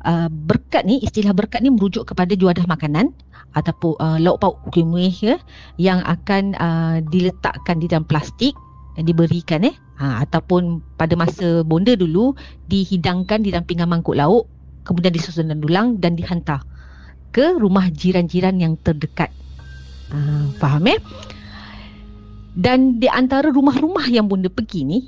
uh, 0.08 0.32
berkat 0.32 0.88
ni, 0.88 1.04
istilah 1.04 1.36
berkat 1.36 1.60
ni 1.60 1.68
merujuk 1.68 2.08
kepada 2.08 2.32
juadah 2.32 2.64
makanan 2.64 3.12
ataupun 3.52 4.00
uh, 4.00 4.16
lauk 4.16 4.40
pauk 4.40 4.56
kuih 4.72 5.12
ya, 5.12 5.36
yang 5.76 6.00
akan 6.00 6.56
uh, 6.56 6.96
diletakkan 7.04 7.76
di 7.76 7.92
dalam 7.92 8.08
plastik 8.08 8.56
yang 8.96 9.04
diberikan 9.04 9.68
eh. 9.68 9.76
Ha, 9.94 10.26
ataupun 10.26 10.82
pada 10.98 11.14
masa 11.14 11.62
bonda 11.62 11.94
dulu 11.94 12.34
dihidangkan 12.66 13.46
di 13.46 13.54
dalam 13.54 13.62
pinggan 13.62 13.86
mangkuk 13.86 14.18
lauk 14.18 14.50
kemudian 14.82 15.14
disusun 15.14 15.54
dan 15.54 15.62
dulang 15.62 16.02
dan 16.02 16.18
dihantar 16.18 16.66
ke 17.30 17.54
rumah 17.54 17.86
jiran-jiran 17.94 18.58
yang 18.58 18.74
terdekat. 18.82 19.30
Ha, 20.10 20.50
faham 20.58 20.90
eh? 20.90 20.98
Dan 22.54 22.98
di 22.98 23.06
antara 23.06 23.54
rumah-rumah 23.54 24.06
yang 24.10 24.26
bonda 24.26 24.50
pergi 24.50 24.82
ni 24.82 24.98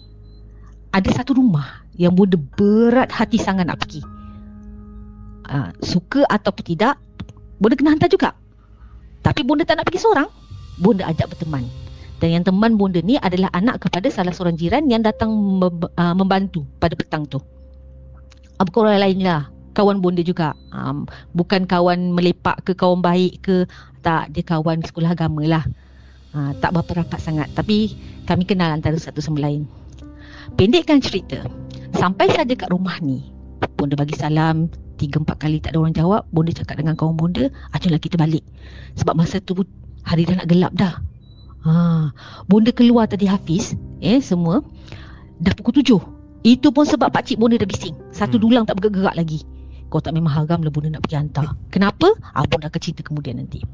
ada 0.91 1.11
satu 1.11 1.35
rumah 1.39 1.86
yang 1.97 2.13
bonda 2.17 2.37
berat 2.57 3.09
hati 3.13 3.41
sangat 3.41 3.69
nak 3.69 3.81
pergi 3.81 4.01
ha, 5.49 5.73
suka 5.81 6.25
ataupun 6.29 6.65
tidak 6.65 6.95
bonda 7.61 7.75
kena 7.77 7.97
hantar 7.97 8.13
juga 8.13 8.31
tapi 9.25 9.43
bonda 9.43 9.67
tak 9.67 9.81
nak 9.81 9.89
pergi 9.89 10.05
seorang 10.05 10.29
bonda 10.81 11.09
ajak 11.09 11.33
berteman 11.33 11.65
dan 12.17 12.41
yang 12.41 12.45
teman 12.45 12.81
bonda 12.81 13.05
ni 13.05 13.21
adalah 13.21 13.53
anak 13.53 13.85
kepada 13.85 14.09
salah 14.09 14.33
seorang 14.33 14.57
jiran 14.57 14.89
yang 14.89 15.05
datang 15.05 15.29
uh, 15.61 16.15
membantu 16.17 16.65
pada 16.81 16.97
petang 16.97 17.29
tu. 17.29 17.37
Uh, 18.57 18.65
bukan 18.65 18.89
orang 18.89 19.05
lain 19.05 19.21
lah. 19.21 19.53
Kawan 19.77 20.01
bonda 20.01 20.25
juga. 20.25 20.57
Um, 20.73 21.05
bukan 21.37 21.69
kawan 21.69 22.17
melepak 22.17 22.65
ke 22.65 22.73
kawan 22.73 23.05
baik 23.05 23.45
ke. 23.45 23.69
Tak, 24.01 24.33
dia 24.33 24.41
kawan 24.41 24.81
sekolah 24.81 25.13
agama 25.13 25.45
lah. 25.45 25.65
Uh, 26.33 26.57
tak 26.57 26.73
berapa 26.73 27.05
rapat 27.05 27.21
sangat. 27.21 27.53
Tapi 27.53 27.93
kami 28.25 28.49
kenal 28.49 28.73
antara 28.73 28.97
satu 28.97 29.21
sama 29.21 29.45
lain. 29.45 29.69
Pendekkan 30.55 31.03
cerita. 31.03 31.43
Sampai 31.99 32.31
saja 32.31 32.55
kat 32.55 32.71
rumah 32.71 33.03
ni. 33.03 33.27
Bonda 33.75 33.99
bagi 33.99 34.15
salam. 34.15 34.71
Tiga 34.97 35.21
empat 35.21 35.43
kali 35.43 35.59
tak 35.59 35.75
ada 35.75 35.83
orang 35.83 35.97
jawab. 35.99 36.23
Bonda 36.31 36.55
cakap 36.55 36.79
dengan 36.79 36.95
kawan 36.95 37.19
bonda. 37.19 37.51
Aculah 37.75 37.99
kita 37.99 38.15
balik. 38.15 38.47
Sebab 38.95 39.19
masa 39.19 39.43
tu 39.43 39.59
hari 40.07 40.23
dah 40.23 40.39
nak 40.39 40.49
gelap 40.49 40.73
dah. 40.79 41.03
Ha, 41.67 42.15
bonda 42.47 42.71
keluar 42.71 43.11
tadi 43.11 43.27
Hafiz, 43.27 43.75
eh 43.99 44.23
semua 44.23 44.63
dah 45.43 45.51
pukul 45.59 45.83
tujuh. 45.83 45.99
Itu 46.47 46.71
pun 46.71 46.87
sebab 46.87 47.11
pak 47.11 47.27
cik 47.27 47.43
bonda 47.43 47.59
dah 47.59 47.67
bising. 47.67 47.99
Satu 48.15 48.39
hmm. 48.39 48.45
dulang 48.47 48.65
tak 48.71 48.79
bergerak 48.79 49.19
lagi. 49.19 49.43
Kau 49.91 49.99
tak 49.99 50.15
memang 50.15 50.31
haram 50.31 50.63
lah 50.63 50.71
bonda 50.71 50.95
nak 50.95 51.03
pergi 51.03 51.19
hantar. 51.19 51.59
Kenapa? 51.75 52.15
Bonda 52.47 52.71
akan 52.71 52.81
cerita 52.81 53.03
kemudian 53.03 53.43
nanti. 53.43 53.67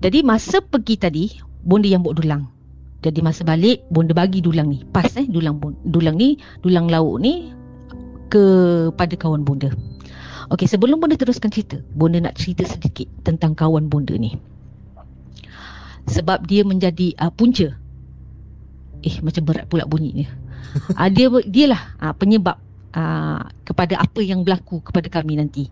Jadi 0.00 0.24
masa 0.24 0.64
pergi 0.64 0.96
tadi, 0.96 1.24
bonda 1.60 1.92
yang 1.92 2.00
buat 2.00 2.16
dulang. 2.16 2.48
Jadi 3.04 3.20
masa 3.22 3.44
balik, 3.44 3.84
bonda 3.92 4.16
bagi 4.16 4.40
dulang 4.40 4.72
ni. 4.72 4.82
Pas 4.88 5.06
eh, 5.16 5.26
dulang 5.28 5.60
dulang 5.84 6.16
ni, 6.16 6.40
dulang 6.64 6.88
lauk 6.88 7.20
ni 7.22 7.52
kepada 8.32 9.14
kawan 9.14 9.46
bonda. 9.46 9.70
Okey, 10.50 10.66
sebelum 10.66 10.98
bonda 10.98 11.18
teruskan 11.18 11.50
cerita, 11.52 11.78
bonda 11.94 12.18
nak 12.18 12.38
cerita 12.38 12.66
sedikit 12.66 13.06
tentang 13.22 13.54
kawan 13.54 13.86
bonda 13.86 14.14
ni 14.18 14.34
sebab 16.06 16.46
dia 16.46 16.62
menjadi 16.62 17.12
uh, 17.18 17.30
punca. 17.34 17.74
Eh 19.02 19.16
macam 19.22 19.42
berat 19.46 19.66
pula 19.66 19.84
bunyinya. 19.86 20.26
uh, 20.94 21.08
dia 21.14 21.26
dialah 21.46 21.82
uh, 22.00 22.14
penyebab 22.14 22.56
uh, 22.94 23.42
kepada 23.66 23.98
apa 23.98 24.20
yang 24.22 24.46
berlaku 24.46 24.80
kepada 24.82 25.10
kami 25.10 25.38
nanti. 25.38 25.68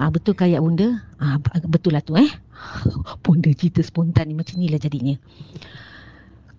Uh, 0.00 0.08
betul 0.08 0.32
kayak 0.34 0.60
bunda? 0.60 1.04
Uh, 1.20 1.36
betul 1.68 1.94
lah 1.94 2.02
tu 2.02 2.16
eh. 2.16 2.28
bunda 3.24 3.52
cerita 3.52 3.84
spontan 3.84 4.32
ni 4.32 4.34
macam 4.34 4.56
inilah 4.58 4.80
jadinya. 4.80 5.16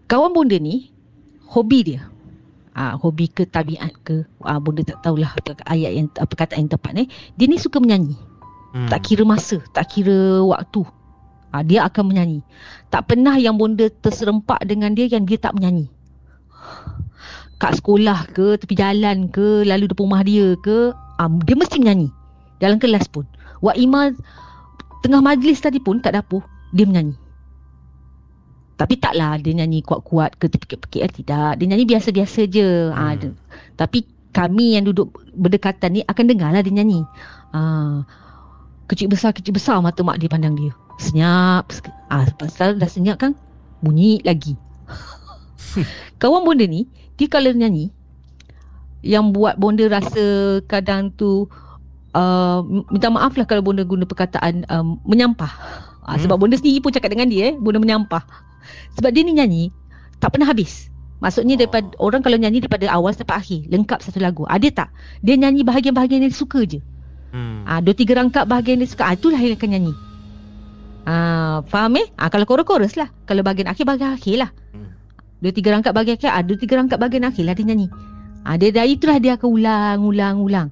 Kawan 0.06 0.32
bunda 0.34 0.58
ni 0.60 0.94
hobi 1.50 1.82
dia. 1.82 2.02
Uh, 2.76 3.00
hobi 3.00 3.32
ke 3.32 3.48
tabiat 3.48 3.96
ke 4.04 4.28
uh, 4.44 4.60
bunda 4.60 4.84
tak 4.84 5.00
tahulah 5.00 5.32
apa 5.32 5.56
ayat 5.72 5.96
yang 5.96 6.08
apa 6.20 6.34
kata 6.36 6.60
yang 6.60 6.68
tepat 6.68 6.94
eh. 7.00 7.08
Dia 7.40 7.48
ni 7.48 7.56
suka 7.56 7.80
menyanyi. 7.80 8.20
Hmm. 8.76 8.92
Tak 8.92 9.08
kira 9.08 9.24
masa, 9.24 9.64
tak 9.72 9.96
kira 9.96 10.44
waktu 10.44 10.84
ha, 11.56 11.64
dia 11.64 11.88
akan 11.88 12.12
menyanyi. 12.12 12.44
Tak 12.92 13.08
pernah 13.08 13.40
yang 13.40 13.56
bonda 13.56 13.88
terserempak 14.04 14.60
dengan 14.68 14.92
dia 14.92 15.08
yang 15.08 15.24
dia 15.24 15.40
tak 15.40 15.56
menyanyi. 15.56 15.88
Kat 17.56 17.80
sekolah 17.80 18.28
ke, 18.36 18.60
tepi 18.60 18.76
jalan 18.76 19.32
ke, 19.32 19.64
lalu 19.64 19.88
depan 19.88 20.04
rumah 20.04 20.22
dia 20.28 20.60
ke, 20.60 20.92
ha, 20.92 21.32
dia 21.48 21.56
mesti 21.56 21.80
menyanyi. 21.80 22.12
Dalam 22.60 22.84
kelas 22.84 23.08
pun. 23.08 23.24
Wak 23.64 23.80
Ima 23.80 24.12
tengah 25.00 25.24
majlis 25.24 25.64
tadi 25.64 25.80
pun 25.80 26.04
kat 26.04 26.12
dapur 26.12 26.44
dia 26.76 26.84
menyanyi. 26.84 27.16
Tapi 28.76 29.00
taklah 29.00 29.40
dia 29.40 29.56
nyanyi 29.56 29.80
kuat-kuat 29.80 30.36
ke 30.36 30.52
terpikir-pikir 30.52 31.08
eh, 31.08 31.12
tidak. 31.12 31.64
Dia 31.64 31.66
nyanyi 31.72 31.86
biasa-biasa 31.88 32.40
je. 32.52 32.92
Hmm. 32.92 32.96
Ha, 32.96 33.16
dia, 33.16 33.32
tapi 33.80 34.04
kami 34.36 34.76
yang 34.76 34.92
duduk 34.92 35.16
berdekatan 35.32 35.96
ni 35.96 36.02
akan 36.04 36.26
dengarlah 36.28 36.60
dia 36.60 36.76
nyanyi. 36.76 37.08
Ha, 37.56 38.04
kecil 38.92 39.08
besar 39.08 39.32
kecil 39.32 39.56
besar 39.56 39.80
mata 39.80 40.04
mak 40.04 40.20
dia 40.20 40.28
pandang 40.28 40.60
dia. 40.60 40.76
Senyap. 41.00 41.72
Ah 42.12 42.28
ha, 42.28 42.32
pasal 42.36 42.76
dah 42.76 42.92
senyap 42.92 43.16
kan 43.16 43.32
bunyi 43.80 44.20
lagi. 44.28 44.60
Kawan 46.22 46.44
bonda 46.44 46.68
ni 46.68 46.84
dia 47.16 47.32
kalau 47.32 47.56
nyanyi 47.56 47.96
yang 49.08 49.32
buat 49.32 49.56
bonda 49.56 49.88
rasa 49.88 50.60
kadang 50.68 51.16
tu 51.16 51.48
uh, 52.12 52.60
minta 52.92 53.08
maaf 53.08 53.40
lah 53.40 53.48
kalau 53.48 53.64
bonda 53.64 53.88
guna 53.88 54.04
perkataan 54.04 54.68
um, 54.68 55.00
menyampah. 55.08 55.52
Ha, 56.06 56.20
sebab 56.20 56.36
hmm. 56.36 56.44
bonda 56.44 56.56
sendiri 56.60 56.84
pun 56.84 56.92
cakap 56.92 57.16
dengan 57.16 57.32
dia 57.32 57.52
eh, 57.52 57.56
bonda 57.56 57.80
menyampah. 57.80 58.24
Sebab 58.98 59.10
dia 59.12 59.24
ni 59.26 59.34
nyanyi 59.38 59.64
tak 60.20 60.36
pernah 60.36 60.50
habis. 60.50 60.90
Maksudnya 61.24 61.56
daripada 61.56 61.88
oh. 61.96 62.12
orang 62.12 62.20
kalau 62.20 62.36
nyanyi 62.36 62.60
daripada 62.60 62.92
awal 62.92 63.16
sampai 63.16 63.40
akhir 63.40 63.60
lengkap 63.72 64.00
satu 64.04 64.20
lagu. 64.20 64.44
Ada 64.46 64.68
tak? 64.72 64.90
Dia 65.24 65.40
nyanyi 65.40 65.64
bahagian-bahagian 65.64 66.28
yang 66.28 66.32
dia 66.32 66.38
suka 66.38 66.68
je. 66.68 66.84
Hmm. 67.32 67.64
Ah 67.68 67.80
dua 67.80 67.96
tiga 67.96 68.20
rangkap 68.20 68.46
bahagian 68.48 68.80
yang 68.80 68.88
dia 68.88 68.94
suka. 68.94 69.04
Ah 69.08 69.16
itulah 69.16 69.40
yang 69.40 69.56
akan 69.56 69.70
nyanyi. 69.72 69.94
Ah 71.08 71.64
faham 71.66 71.98
eh? 71.98 72.08
Ah 72.20 72.28
kalau 72.28 72.44
chorus-chorus 72.44 73.00
lah. 73.00 73.10
Kalau 73.24 73.42
bahagian 73.42 73.72
akhir 73.72 73.88
bahagian 73.88 74.12
akhir 74.20 74.36
lah. 74.44 74.50
Hmm. 74.76 74.92
Dua 75.40 75.52
tiga 75.56 75.70
rangkap 75.74 75.92
bahagian 75.96 76.16
akhir, 76.20 76.32
ah 76.36 76.44
dua 76.44 76.58
tiga 76.60 76.74
rangkap 76.78 76.98
bahagian 77.00 77.24
akhir 77.26 77.44
lah 77.48 77.54
dia 77.56 77.66
nyanyi. 77.66 77.88
Ah 78.46 78.56
dia 78.60 78.70
dari 78.76 79.00
itulah 79.00 79.18
dia 79.18 79.40
akan 79.40 79.50
ulang 79.50 80.00
ulang 80.04 80.36
ulang. 80.44 80.70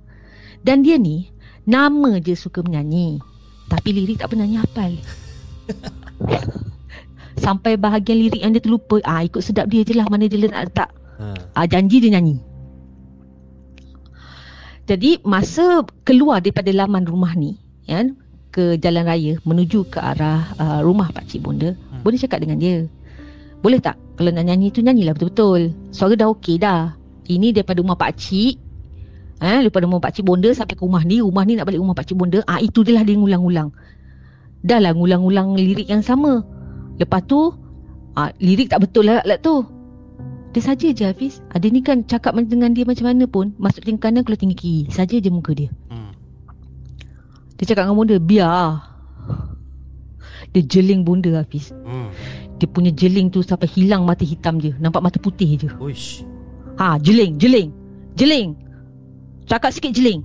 Dan 0.62 0.84
dia 0.84 1.00
ni 1.00 1.32
nama 1.64 2.20
je 2.20 2.36
suka 2.36 2.62
menyanyi. 2.62 3.24
Tapi 3.72 3.90
lirik 3.96 4.20
tak 4.20 4.36
pernah 4.36 4.44
nyanyi 4.44 4.60
hafal. 4.60 4.94
sampai 7.38 7.78
bahagian 7.80 8.20
lirik 8.20 8.42
yang 8.42 8.54
dia 8.54 8.62
terlupa 8.62 9.02
ah 9.06 9.26
ikut 9.26 9.42
sedap 9.42 9.70
dia 9.70 9.82
je 9.82 9.98
lah 9.98 10.06
mana 10.10 10.30
dia 10.30 10.38
nak 10.50 10.70
letak. 10.70 10.90
Ha. 11.22 11.26
ah, 11.56 11.66
janji 11.70 12.02
dia 12.02 12.14
nyanyi. 12.14 12.42
Jadi 14.84 15.24
masa 15.24 15.88
keluar 16.04 16.44
daripada 16.44 16.68
laman 16.76 17.08
rumah 17.08 17.32
ni 17.40 17.56
ya 17.88 18.04
ke 18.52 18.76
jalan 18.78 19.08
raya 19.08 19.40
menuju 19.48 19.88
ke 19.88 19.98
arah 19.98 20.54
uh, 20.60 20.80
rumah 20.84 21.10
pak 21.10 21.26
cik 21.26 21.42
bonda 21.42 21.74
hmm. 21.74 22.04
boleh 22.04 22.20
cakap 22.20 22.44
dengan 22.44 22.60
dia? 22.60 22.86
Boleh 23.64 23.80
tak? 23.80 23.96
Kalau 24.20 24.30
nak 24.30 24.44
nyanyi 24.44 24.76
tu 24.76 24.84
nyanyilah 24.84 25.16
betul-betul. 25.16 25.72
Suara 25.96 26.20
dah 26.20 26.28
okey 26.36 26.60
dah. 26.60 26.94
Ini 27.32 27.56
daripada 27.56 27.80
rumah 27.80 27.96
pak 27.96 28.20
cik. 28.20 28.56
Eh 29.40 29.60
daripada 29.64 29.88
rumah 29.88 30.04
pak 30.04 30.20
cik 30.20 30.28
bonda 30.28 30.52
sampai 30.52 30.76
ke 30.76 30.84
rumah 30.84 31.02
ni 31.08 31.24
rumah 31.24 31.48
ni 31.48 31.56
nak 31.56 31.72
balik 31.72 31.80
rumah 31.80 31.96
pak 31.96 32.12
cik 32.12 32.20
bonda. 32.20 32.44
Ah 32.44 32.60
itu 32.60 32.84
dia 32.84 33.00
lah 33.00 33.08
dia 33.08 33.16
ngulang-ulang. 33.16 33.72
Dah 34.68 34.84
lah 34.84 34.92
ngulang-ulang 34.92 35.56
lirik 35.56 35.88
yang 35.88 36.04
sama 36.04 36.44
Lepas 37.02 37.26
tu 37.26 37.54
ah, 38.14 38.30
Lirik 38.38 38.70
tak 38.70 38.86
betul 38.86 39.10
lah 39.10 39.26
lah 39.26 39.40
tu. 39.42 39.66
Dia 40.54 40.62
saja 40.62 40.94
je 40.94 41.04
Hafiz. 41.10 41.42
Ada 41.50 41.66
ni 41.66 41.82
kan 41.82 42.06
cakap 42.06 42.38
dengan 42.38 42.78
dia 42.78 42.86
macam 42.86 43.10
mana 43.10 43.26
pun 43.26 43.58
Masuk 43.58 43.90
tinggi 43.90 43.98
kanan 43.98 44.22
keluar 44.22 44.38
tinggi 44.38 44.54
kiri. 44.54 44.82
Saja 44.94 45.18
je 45.18 45.30
muka 45.34 45.58
dia. 45.58 45.74
Hmm. 45.90 46.14
Dia 47.58 47.74
cakap 47.74 47.90
dengan 47.90 47.98
bunda 47.98 48.18
Biar 48.22 48.86
Dia 50.54 50.62
jeling 50.62 51.02
bunda 51.02 51.42
Hafiz. 51.42 51.74
Hmm. 51.74 52.14
Dia 52.62 52.70
punya 52.70 52.94
jeling 52.94 53.34
tu 53.34 53.42
sampai 53.42 53.66
hilang 53.66 54.06
mata 54.06 54.22
hitam 54.22 54.62
dia 54.62 54.78
Nampak 54.78 55.02
mata 55.02 55.18
putih 55.18 55.58
je. 55.58 55.70
Uish. 55.82 56.22
Ha 56.78 57.02
jeling 57.02 57.42
jeling. 57.42 57.74
Jeling. 58.14 58.54
Cakap 59.50 59.74
sikit 59.74 59.98
jeling. 59.98 60.22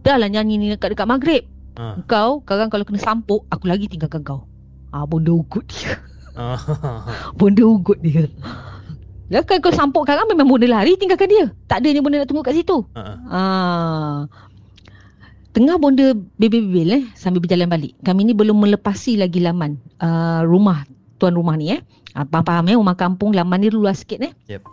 Dah 0.00 0.16
lah 0.16 0.32
nyanyi 0.32 0.56
ni 0.56 0.66
dekat-dekat 0.72 1.04
maghrib. 1.04 1.44
Ha. 1.76 2.00
Kau 2.08 2.40
sekarang 2.42 2.72
kalau 2.74 2.82
kena 2.82 2.98
sampuk 2.98 3.46
Aku 3.54 3.70
lagi 3.70 3.86
tinggalkan 3.86 4.26
kau 4.26 4.47
Ah, 4.88 5.04
bonda 5.04 5.32
ugut 5.32 5.64
dia. 5.68 6.00
bonda 7.38 7.62
ugut 7.64 7.98
dia. 8.00 8.28
Lah 9.28 9.44
kan 9.44 9.60
kau 9.60 9.68
sampuk 9.68 10.08
sekarang 10.08 10.24
memang 10.32 10.48
bonda 10.48 10.64
lari 10.64 10.96
tinggalkan 10.96 11.28
dia. 11.28 11.46
Tak 11.68 11.84
ada 11.84 11.88
ni 11.92 12.00
bonda 12.00 12.24
nak 12.24 12.28
tunggu 12.32 12.40
kat 12.40 12.56
situ. 12.56 12.80
Uh-huh. 12.80 13.16
Ah. 13.28 14.24
Tengah 15.52 15.76
bonda 15.76 16.16
bebel-bebel 16.40 16.88
eh 16.96 17.02
sambil 17.12 17.44
berjalan 17.44 17.68
balik. 17.68 17.92
Kami 18.00 18.24
ni 18.24 18.32
belum 18.32 18.56
melepasi 18.56 19.20
lagi 19.20 19.44
laman 19.44 19.76
uh, 20.00 20.46
rumah 20.48 20.88
tuan 21.20 21.36
rumah 21.36 21.58
ni 21.60 21.76
eh. 21.76 21.80
Ah, 22.16 22.24
faham-faham 22.24 22.72
eh 22.72 22.76
rumah 22.80 22.96
kampung 22.96 23.36
laman 23.36 23.60
ni 23.60 23.68
luas 23.68 24.00
sikit 24.00 24.24
eh. 24.24 24.32
Yep. 24.48 24.64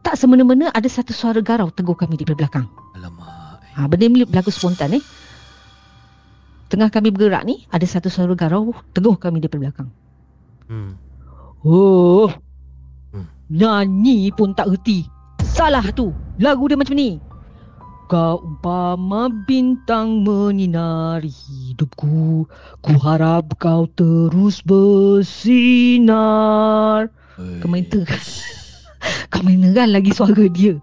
Tak 0.00 0.14
semena-mena 0.16 0.72
ada 0.72 0.88
satu 0.88 1.12
suara 1.12 1.44
garau 1.44 1.68
tegur 1.68 1.92
kami 1.92 2.16
di 2.16 2.24
belakang. 2.24 2.64
Alamak. 2.96 3.60
Ah, 3.76 3.84
benda 3.84 4.08
ni 4.08 4.24
berlaku 4.24 4.48
spontan 4.48 4.96
eh. 4.96 5.02
Tengah 6.68 6.92
kami 6.92 7.08
bergerak 7.08 7.48
ni 7.48 7.64
Ada 7.72 7.88
satu 7.88 8.12
suara 8.12 8.36
garau 8.36 8.76
Teguh 8.92 9.16
kami 9.16 9.40
daripada 9.40 9.68
belakang. 9.68 9.88
Hmm. 10.68 11.00
Oh. 11.64 12.28
Hmm. 13.12 13.26
Nyanyi 13.48 14.28
pun 14.36 14.52
tak 14.52 14.68
erti 14.68 15.08
Salah 15.42 15.90
tu. 15.96 16.12
Lagu 16.38 16.68
dia 16.70 16.78
macam 16.78 16.94
ni. 16.94 17.18
Kau 18.08 18.40
umpama 18.40 19.28
bintang 19.44 20.24
menyinari 20.24 21.28
hidupku. 21.28 22.48
Ku 22.80 22.92
harap 23.00 23.58
kau 23.60 23.84
terus 23.92 24.62
bersinar. 24.64 25.98
Kau 27.36 27.68
main 27.68 27.84
ter 27.84 28.06
Kau 29.32 29.42
main 29.44 29.74
kan 29.76 29.90
lagi 29.92 30.10
suara 30.14 30.46
dia 30.50 30.80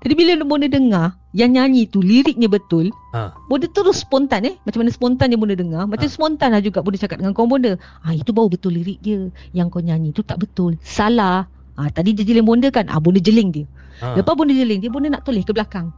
jadi 0.00 0.12
bila 0.16 0.32
Bonda 0.44 0.68
dengar 0.68 1.16
yang 1.36 1.52
nyanyi 1.52 1.84
tu 1.88 2.00
liriknya 2.00 2.48
betul, 2.48 2.88
ha. 3.12 3.32
Bonda 3.48 3.68
terus 3.68 4.00
spontan 4.00 4.48
eh. 4.48 4.54
Macam 4.64 4.84
mana 4.84 4.90
spontan 4.92 5.28
yang 5.32 5.40
Bonda 5.40 5.56
dengar, 5.56 5.84
macam 5.84 6.08
ha. 6.08 6.12
spontan 6.12 6.48
lah 6.56 6.62
juga 6.64 6.80
Bonda 6.80 6.96
cakap 6.96 7.20
dengan 7.20 7.36
kawan 7.36 7.48
Bonda. 7.48 7.72
Ah 8.00 8.16
itu 8.16 8.32
baru 8.32 8.48
betul 8.48 8.76
lirik 8.76 8.98
dia. 9.04 9.28
Yang 9.52 9.66
kau 9.76 9.82
nyanyi 9.84 10.16
tu 10.16 10.24
tak 10.24 10.40
betul. 10.40 10.80
Salah. 10.80 11.44
Ah 11.76 11.88
tadi 11.92 12.16
dia 12.16 12.24
jeling 12.24 12.46
Bonda 12.48 12.72
kan? 12.72 12.88
Ah 12.88 13.00
Bonda 13.00 13.20
jeling 13.20 13.52
dia. 13.52 13.66
Ha. 14.00 14.16
Lepas 14.16 14.32
Bonda 14.32 14.56
jeling 14.56 14.80
dia, 14.80 14.88
Bonda 14.88 15.12
nak 15.12 15.28
toleh 15.28 15.44
ke 15.44 15.52
belakang. 15.52 15.92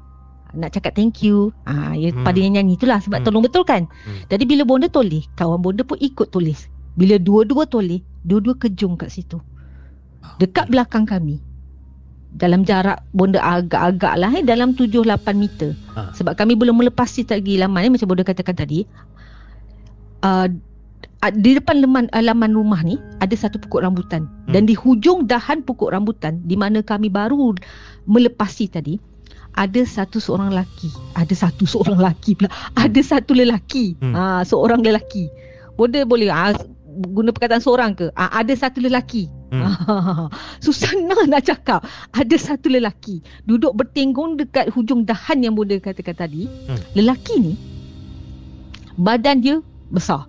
Nak 0.57 0.74
cakap 0.74 0.97
thank 0.99 1.22
you. 1.22 1.55
Ah 1.68 1.95
ya 1.95 2.11
hmm. 2.11 2.26
pada 2.26 2.39
yang 2.39 2.59
nyanyi 2.59 2.74
itulah 2.74 2.99
sebab 2.99 3.22
hmm. 3.22 3.26
tolong 3.26 3.43
betul 3.47 3.62
kan. 3.62 3.87
Hmm. 3.87 4.26
Jadi 4.26 4.43
bila 4.43 4.62
Bonda 4.66 4.91
toleh, 4.91 5.22
kawan 5.39 5.62
Bonda 5.62 5.87
pun 5.87 5.99
ikut 6.03 6.35
tulis. 6.35 6.66
Bila 6.99 7.14
dua-dua 7.14 7.62
toleh, 7.70 8.03
dua-dua 8.26 8.59
kejung 8.59 8.99
kat 8.99 9.14
situ. 9.14 9.39
Dekat 10.43 10.66
belakang 10.66 11.07
kami 11.07 11.47
dalam 12.37 12.61
jarak 12.62 13.01
bonda 13.16 13.41
agak-agak 13.41 14.14
lah 14.20 14.31
eh, 14.37 14.45
dalam 14.45 14.76
7-8 14.76 15.33
meter. 15.33 15.72
Ha. 15.97 16.12
sebab 16.12 16.37
kami 16.37 16.55
belum 16.55 16.76
melepasi 16.76 17.24
lagi 17.24 17.57
laman 17.57 17.89
eh, 17.89 17.91
macam 17.93 18.09
bonda 18.09 18.24
katakan 18.26 18.57
tadi. 18.59 18.85
Uh, 20.18 20.51
di 21.35 21.55
depan 21.55 21.79
laman, 21.79 22.11
uh, 22.11 22.22
laman 22.22 22.55
rumah 22.55 22.83
ni 22.83 22.99
ada 23.22 23.35
satu 23.35 23.59
pokok 23.62 23.87
rambutan. 23.87 24.26
Hmm. 24.47 24.55
dan 24.55 24.66
di 24.66 24.74
hujung 24.74 25.26
dahan 25.31 25.62
pokok 25.62 25.95
rambutan 25.95 26.43
di 26.43 26.59
mana 26.59 26.83
kami 26.83 27.07
baru 27.07 27.55
melepasi 28.07 28.66
tadi 28.70 28.99
ada 29.59 29.83
satu 29.83 30.22
seorang 30.22 30.55
lelaki. 30.55 30.91
Ada 31.18 31.49
satu 31.49 31.64
seorang 31.72 31.99
lelaki 31.99 32.39
pula. 32.39 32.51
Ada 32.79 33.01
satu 33.03 33.35
lelaki. 33.35 33.99
Hmm. 33.99 34.14
uh, 34.14 34.43
seorang 34.47 34.85
lelaki. 34.85 35.26
Bonda 35.74 36.03
boleh 36.03 36.31
uh, 36.31 36.55
guna 37.14 37.31
perkataan 37.31 37.62
seorang 37.62 37.95
ke? 37.95 38.11
Uh, 38.14 38.31
ada 38.35 38.53
satu 38.55 38.83
lelaki 38.83 39.31
Hmm. 39.49 39.64
Susah 40.64 40.92
nak 41.24 41.40
cakap 41.40 41.80
Ada 42.12 42.36
satu 42.36 42.68
lelaki 42.68 43.24
Duduk 43.49 43.80
bertenggung 43.80 44.36
dekat 44.36 44.68
hujung 44.76 45.09
dahan 45.09 45.40
yang 45.40 45.57
Bunda 45.57 45.80
katakan 45.80 46.12
tadi 46.12 46.44
hmm. 46.44 46.92
Lelaki 46.92 47.34
ni 47.40 47.55
Badan 49.01 49.40
dia 49.40 49.57
besar 49.88 50.28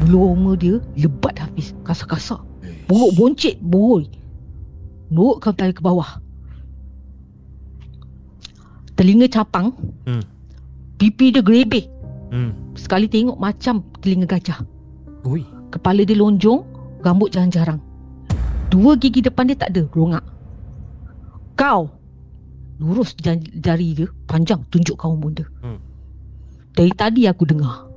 Bulu 0.00 0.56
dia 0.56 0.80
lebat 0.96 1.36
habis 1.36 1.76
Kasar-kasar 1.84 2.40
Borok 2.88 3.12
boncit 3.20 3.60
Boroi 3.60 4.08
Nurut 5.12 5.44
kau 5.44 5.52
tali 5.52 5.76
ke 5.76 5.84
bawah 5.84 6.16
Telinga 8.96 9.28
capang 9.28 9.76
hmm. 10.08 10.24
Pipi 10.96 11.28
dia 11.28 11.44
gerebek 11.44 11.92
hmm. 12.32 12.72
Sekali 12.72 13.04
tengok 13.04 13.36
macam 13.36 13.84
telinga 14.00 14.24
gajah 14.24 14.64
Ui. 15.28 15.44
Kepala 15.68 16.08
dia 16.08 16.16
lonjong 16.16 16.64
Rambut 17.04 17.36
jarang-jarang 17.36 17.84
Dua 18.66 18.98
gigi 18.98 19.22
depan 19.22 19.46
dia 19.46 19.56
tak 19.58 19.70
ada 19.74 19.86
Rongak. 19.94 20.24
Kau 21.56 21.88
Lurus 22.76 23.16
jari 23.56 23.96
dia 23.96 24.08
Panjang 24.28 24.66
tunjuk 24.68 24.98
kaum 25.00 25.22
bunda. 25.22 25.46
Hmm. 25.64 25.80
Dari 26.76 26.92
tadi 26.92 27.24
aku 27.24 27.48
dengar. 27.48 27.88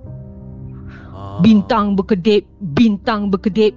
Ah. 1.12 1.42
Bintang 1.44 2.00
berkedip 2.00 2.48
Bintang 2.62 3.28
berkedip. 3.28 3.76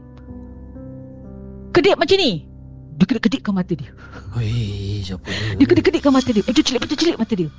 Kedip 1.73 1.97
macam 1.97 2.17
ni. 2.21 2.45
Dia 2.93 3.09
kedip-kedipkan 3.09 3.57
mata 3.57 3.73
dia. 3.73 3.91
Hei, 4.37 5.01
siapa 5.01 5.27
dia? 5.27 5.57
Dia 5.59 5.67
kedip-kedipkan 5.67 6.13
mata 6.13 6.29
dia. 6.31 6.45
Pecah 6.45 6.63
celik-pecah 6.63 6.99
celik 7.01 7.17
mata 7.19 7.33
dia. 7.35 7.51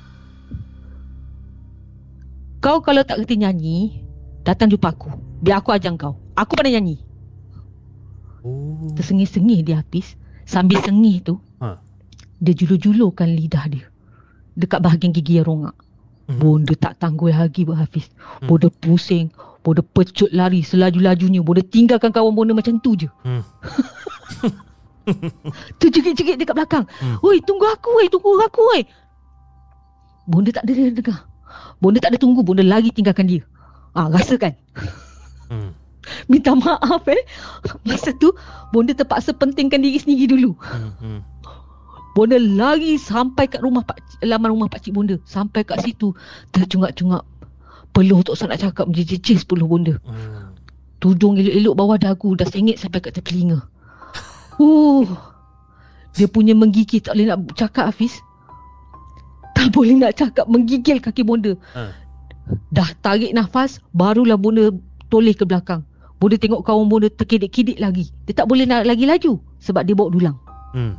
Kau 2.64 2.80
kalau 2.80 3.04
tak 3.04 3.20
kerti 3.20 3.44
nyanyi 3.44 4.00
Datang 4.46 4.68
jumpa 4.72 4.92
aku. 4.92 5.10
Biar 5.40 5.60
aku 5.60 5.74
ajar 5.74 5.92
kau. 6.00 6.16
Aku 6.38 6.56
pandai 6.56 6.76
nyanyi 6.78 7.13
Oh. 8.44 8.92
Tersengih-sengih 8.92 9.64
dia 9.64 9.80
habis. 9.80 10.14
Sambil 10.44 10.76
sengih 10.78 11.24
tu, 11.24 11.40
ha. 11.58 11.80
dia 12.36 12.52
julur-julurkan 12.52 13.26
lidah 13.26 13.64
dia. 13.66 13.88
Dekat 14.52 14.84
bahagian 14.84 15.10
gigi 15.10 15.40
yang 15.40 15.48
rongak. 15.48 15.76
Hmm. 16.24 16.40
Bonda 16.40 16.72
tak 16.72 16.96
tanggul 16.96 17.36
lagi 17.36 17.68
Buat 17.68 17.84
Hafiz 17.84 18.08
Hmm. 18.40 18.48
Bonda 18.48 18.72
pusing 18.72 19.28
Bonda 19.60 19.84
pecut 19.84 20.32
lari 20.32 20.64
Selaju-lajunya 20.64 21.44
Bonda 21.44 21.60
tinggalkan 21.60 22.16
kawan 22.16 22.32
bonda 22.32 22.56
macam 22.56 22.80
tu 22.80 22.96
je 22.96 23.12
Hmm. 23.20 23.44
Tu 25.76 25.92
jerit-jerit 25.92 26.40
dekat 26.40 26.56
belakang 26.56 26.88
Hmm. 26.96 27.20
Oi 27.20 27.44
tunggu 27.44 27.68
aku 27.68 28.00
oi 28.00 28.08
Tunggu 28.08 28.40
aku 28.40 28.60
oi 28.72 28.88
Bonda 30.24 30.48
tak 30.48 30.64
ada 30.64 30.72
dengar 30.88 31.28
Bonda 31.76 32.00
tak 32.00 32.16
ada 32.16 32.18
tunggu 32.18 32.40
Bonda 32.40 32.64
lari 32.64 32.88
tinggalkan 32.88 33.28
dia 33.28 33.44
Ah, 33.92 34.08
rasa 34.08 34.40
kan 34.40 34.56
Hmm. 35.52 35.76
Minta 36.30 36.52
maaf 36.56 37.04
eh 37.08 37.22
Masa 37.84 38.12
tu 38.16 38.32
Bonda 38.72 38.92
terpaksa 38.92 39.32
pentingkan 39.34 39.82
diri 39.82 39.98
sendiri 40.00 40.30
dulu 40.30 40.52
Hmm. 40.60 40.92
Hmm. 41.00 41.20
Bonda 42.14 42.38
lari 42.38 42.94
sampai 42.94 43.50
kat 43.50 43.58
rumah 43.58 43.82
pak 43.82 43.98
laman 44.22 44.54
rumah 44.54 44.70
pak 44.70 44.86
cik 44.86 44.94
bonda. 44.94 45.18
Sampai 45.26 45.66
kat 45.66 45.82
situ 45.82 46.14
tercungak-cungak 46.54 47.26
peluh 47.90 48.22
Tok 48.22 48.38
San 48.38 48.54
nak 48.54 48.62
cakap 48.62 48.86
menjejis 48.86 49.42
peluh 49.42 49.66
bonda. 49.66 49.98
Hmm. 50.06 50.54
Tudung 51.02 51.34
elok-elok 51.34 51.74
bawah 51.74 51.98
dagu 51.98 52.38
dah 52.38 52.46
sengit 52.46 52.78
sampai 52.78 53.02
kat 53.02 53.18
telinga. 53.18 53.66
Uh. 54.62 55.02
Dia 56.14 56.30
punya 56.30 56.54
menggigil 56.54 57.02
tak 57.02 57.18
boleh 57.18 57.34
nak 57.34 57.50
cakap 57.58 57.90
Hafiz. 57.90 58.14
Tak 59.58 59.74
boleh 59.74 59.98
nak 59.98 60.14
cakap 60.14 60.46
menggigil 60.46 61.02
kaki 61.02 61.26
bonda. 61.26 61.58
Ha. 61.74 61.90
Dah 62.70 62.94
tarik 63.02 63.34
nafas 63.34 63.82
barulah 63.90 64.38
bonda 64.38 64.70
toleh 65.10 65.34
ke 65.34 65.42
belakang. 65.42 65.82
Bonda 66.24 66.40
tengok 66.40 66.64
kawan 66.64 66.88
bonda 66.88 67.12
terkidik-kidik 67.12 67.76
lagi. 67.76 68.08
Dia 68.24 68.32
tak 68.32 68.48
boleh 68.48 68.64
nak 68.64 68.88
lagi 68.88 69.04
laju 69.04 69.36
sebab 69.60 69.84
dia 69.84 69.92
bawa 69.92 70.08
dulang. 70.08 70.36
Hmm. 70.72 70.96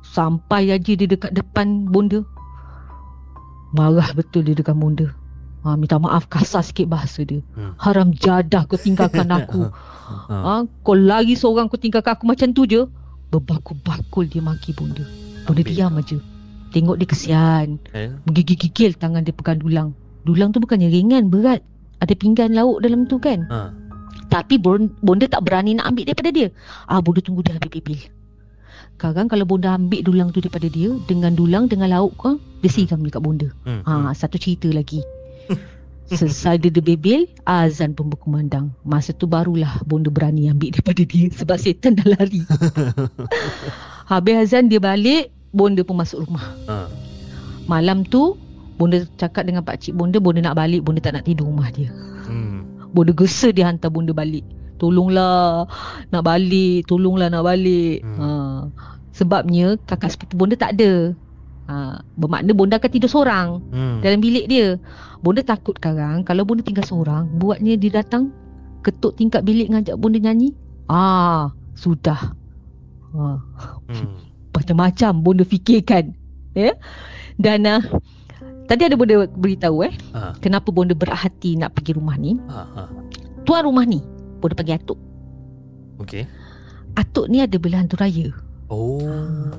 Sampai 0.00 0.72
aja 0.72 0.92
dia 0.96 1.04
dekat 1.04 1.32
depan 1.32 1.84
bonda 1.84 2.24
Marah 3.72 4.12
betul 4.12 4.44
dia 4.44 4.52
dekat 4.52 4.72
bonda 4.72 5.08
ha, 5.60 5.74
Minta 5.74 5.96
maaf 5.96 6.28
kasar 6.28 6.60
sikit 6.60 6.86
bahasa 6.86 7.24
dia 7.24 7.40
Hmm. 7.52 7.72
Haram 7.76 8.08
jadah 8.12 8.64
kau 8.64 8.76
tinggalkan 8.76 9.28
aku 9.38 9.68
Ha. 10.04 10.36
ha, 10.36 10.52
Kau 10.80 10.92
lagi 10.92 11.32
seorang 11.32 11.72
kau 11.72 11.80
tinggalkan 11.80 12.14
aku 12.14 12.24
macam 12.24 12.52
tu 12.52 12.64
je 12.64 12.84
Berbakul-bakul 13.32 14.28
dia 14.28 14.40
maki 14.40 14.76
bonda 14.76 15.00
Bonda 15.44 15.56
Ambil 15.56 15.64
diam 15.66 15.96
aja 15.96 16.16
Tengok 16.70 16.96
dia 16.96 17.08
kesian 17.08 17.80
Eh? 17.92 18.12
Menggigil-gigil 18.24 18.96
tangan 18.96 19.24
dia 19.24 19.32
pegang 19.32 19.56
dulang 19.56 19.96
Dulang 20.22 20.52
tu 20.52 20.60
bukannya 20.60 20.92
ringan 20.92 21.32
berat 21.32 21.64
Ada 21.98 22.12
pinggan 22.12 22.52
lauk 22.52 22.84
dalam 22.84 23.08
tu 23.08 23.16
kan 23.16 23.48
Ha. 23.48 23.72
Tapi 24.34 24.58
bon- 24.58 24.90
bonda 24.98 25.30
tak 25.30 25.46
berani 25.46 25.78
nak 25.78 25.94
ambil 25.94 26.10
daripada 26.10 26.34
dia. 26.34 26.50
Ah 26.90 26.98
bonda 26.98 27.22
tunggu 27.22 27.46
dia 27.46 27.54
ambil 27.54 27.70
pipil. 27.70 28.02
Sekarang 28.98 29.30
kalau 29.30 29.46
bonda 29.46 29.78
ambil 29.78 30.02
dulang 30.02 30.34
tu 30.34 30.42
daripada 30.42 30.66
dia 30.66 30.90
dengan 31.06 31.38
dulang 31.38 31.70
dengan 31.70 31.94
lauk 31.94 32.18
kau, 32.18 32.42
dia 32.58 32.66
siram 32.66 32.98
dekat 33.06 33.22
bonda. 33.22 33.46
Hmm. 33.62 33.86
Ha 33.86 34.10
satu 34.10 34.34
cerita 34.34 34.66
lagi. 34.74 34.98
Selesai 36.18 36.60
dia 36.60 36.68
debebel, 36.68 37.30
azan 37.46 37.94
pun 37.94 38.10
berkumandang. 38.10 38.74
Masa 38.82 39.14
tu 39.14 39.30
barulah 39.30 39.78
bonda 39.86 40.10
berani 40.10 40.50
ambil 40.50 40.74
daripada 40.74 41.06
dia 41.06 41.30
sebab 41.30 41.54
setan 41.54 41.94
dah 41.94 42.18
lari. 42.18 42.42
Habis 44.10 44.50
azan 44.50 44.66
dia 44.66 44.82
balik, 44.82 45.30
bonda 45.54 45.86
pun 45.86 45.94
masuk 46.02 46.26
rumah. 46.26 46.44
Ha. 46.66 46.90
Malam 47.70 48.02
tu 48.02 48.34
bonda 48.76 49.06
cakap 49.16 49.46
dengan 49.46 49.62
pak 49.62 49.78
cik 49.78 49.94
bonda, 49.94 50.18
bonda 50.18 50.42
nak 50.42 50.58
balik, 50.58 50.82
bonda 50.82 50.98
tak 50.98 51.22
nak 51.22 51.24
tidur 51.24 51.46
rumah 51.46 51.70
dia. 51.70 51.88
Bonda 52.94 53.10
gesa 53.10 53.50
dia 53.50 53.66
hantar 53.66 53.90
bonda 53.90 54.14
balik. 54.14 54.46
Tolonglah 54.78 55.66
nak 56.14 56.22
balik, 56.22 56.86
tolonglah 56.86 57.26
nak 57.26 57.42
balik. 57.42 58.06
Hmm. 58.06 58.18
Ha. 58.22 58.28
Sebabnya 59.14 59.78
kakak 59.86 60.14
sepupu 60.14 60.38
bonda 60.38 60.54
tak 60.54 60.78
ada. 60.78 61.10
Ha. 61.66 62.00
Bermakna 62.14 62.54
bonda 62.54 62.78
akan 62.78 62.90
tidur 62.90 63.10
seorang 63.10 63.58
Hmm. 63.74 63.98
dalam 63.98 64.22
bilik 64.22 64.46
dia. 64.46 64.78
Bonda 65.20 65.42
takut 65.42 65.74
sekarang 65.74 66.22
kalau 66.22 66.46
bonda 66.46 66.62
tinggal 66.62 66.86
seorang, 66.86 67.26
buatnya 67.38 67.74
dia 67.74 67.98
datang 67.98 68.30
ketuk 68.86 69.18
tingkat 69.18 69.42
bilik 69.42 69.74
ngajak 69.74 69.98
bonda 69.98 70.22
nyanyi. 70.22 70.54
Ah, 70.86 71.50
sudah. 71.74 72.34
Ha. 73.14 73.22
Hmm. 73.90 74.14
Macam-macam 74.54 75.12
bonda 75.18 75.42
fikirkan. 75.42 76.14
Ya. 76.54 76.78
Dan 77.34 77.66
uh, 77.66 77.82
tadi 78.64 78.82
ada 78.82 78.94
bonda 78.94 79.26
beritahu 79.28 79.82
eh, 79.82 79.92
Ha. 80.10 80.34
kenapa 80.38 80.68
bonda 80.68 80.92
berat 80.92 81.16
hati 81.20 81.54
nak 81.54 81.72
pergi 81.72 81.92
rumah 81.92 82.14
ni. 82.14 82.36
Ha. 82.46 82.62
Ha. 82.64 82.82
Tuan 83.44 83.60
rumah 83.62 83.84
ni 83.84 84.00
Bonda 84.40 84.52
panggil 84.54 84.74
Atuk 84.74 84.96
Okey. 85.98 86.24
Atuk 86.94 87.28
ni 87.28 87.38
ada 87.38 87.52
belah 87.54 87.76
hantu 87.78 87.96
raya 87.96 88.32
Oh. 88.66 89.52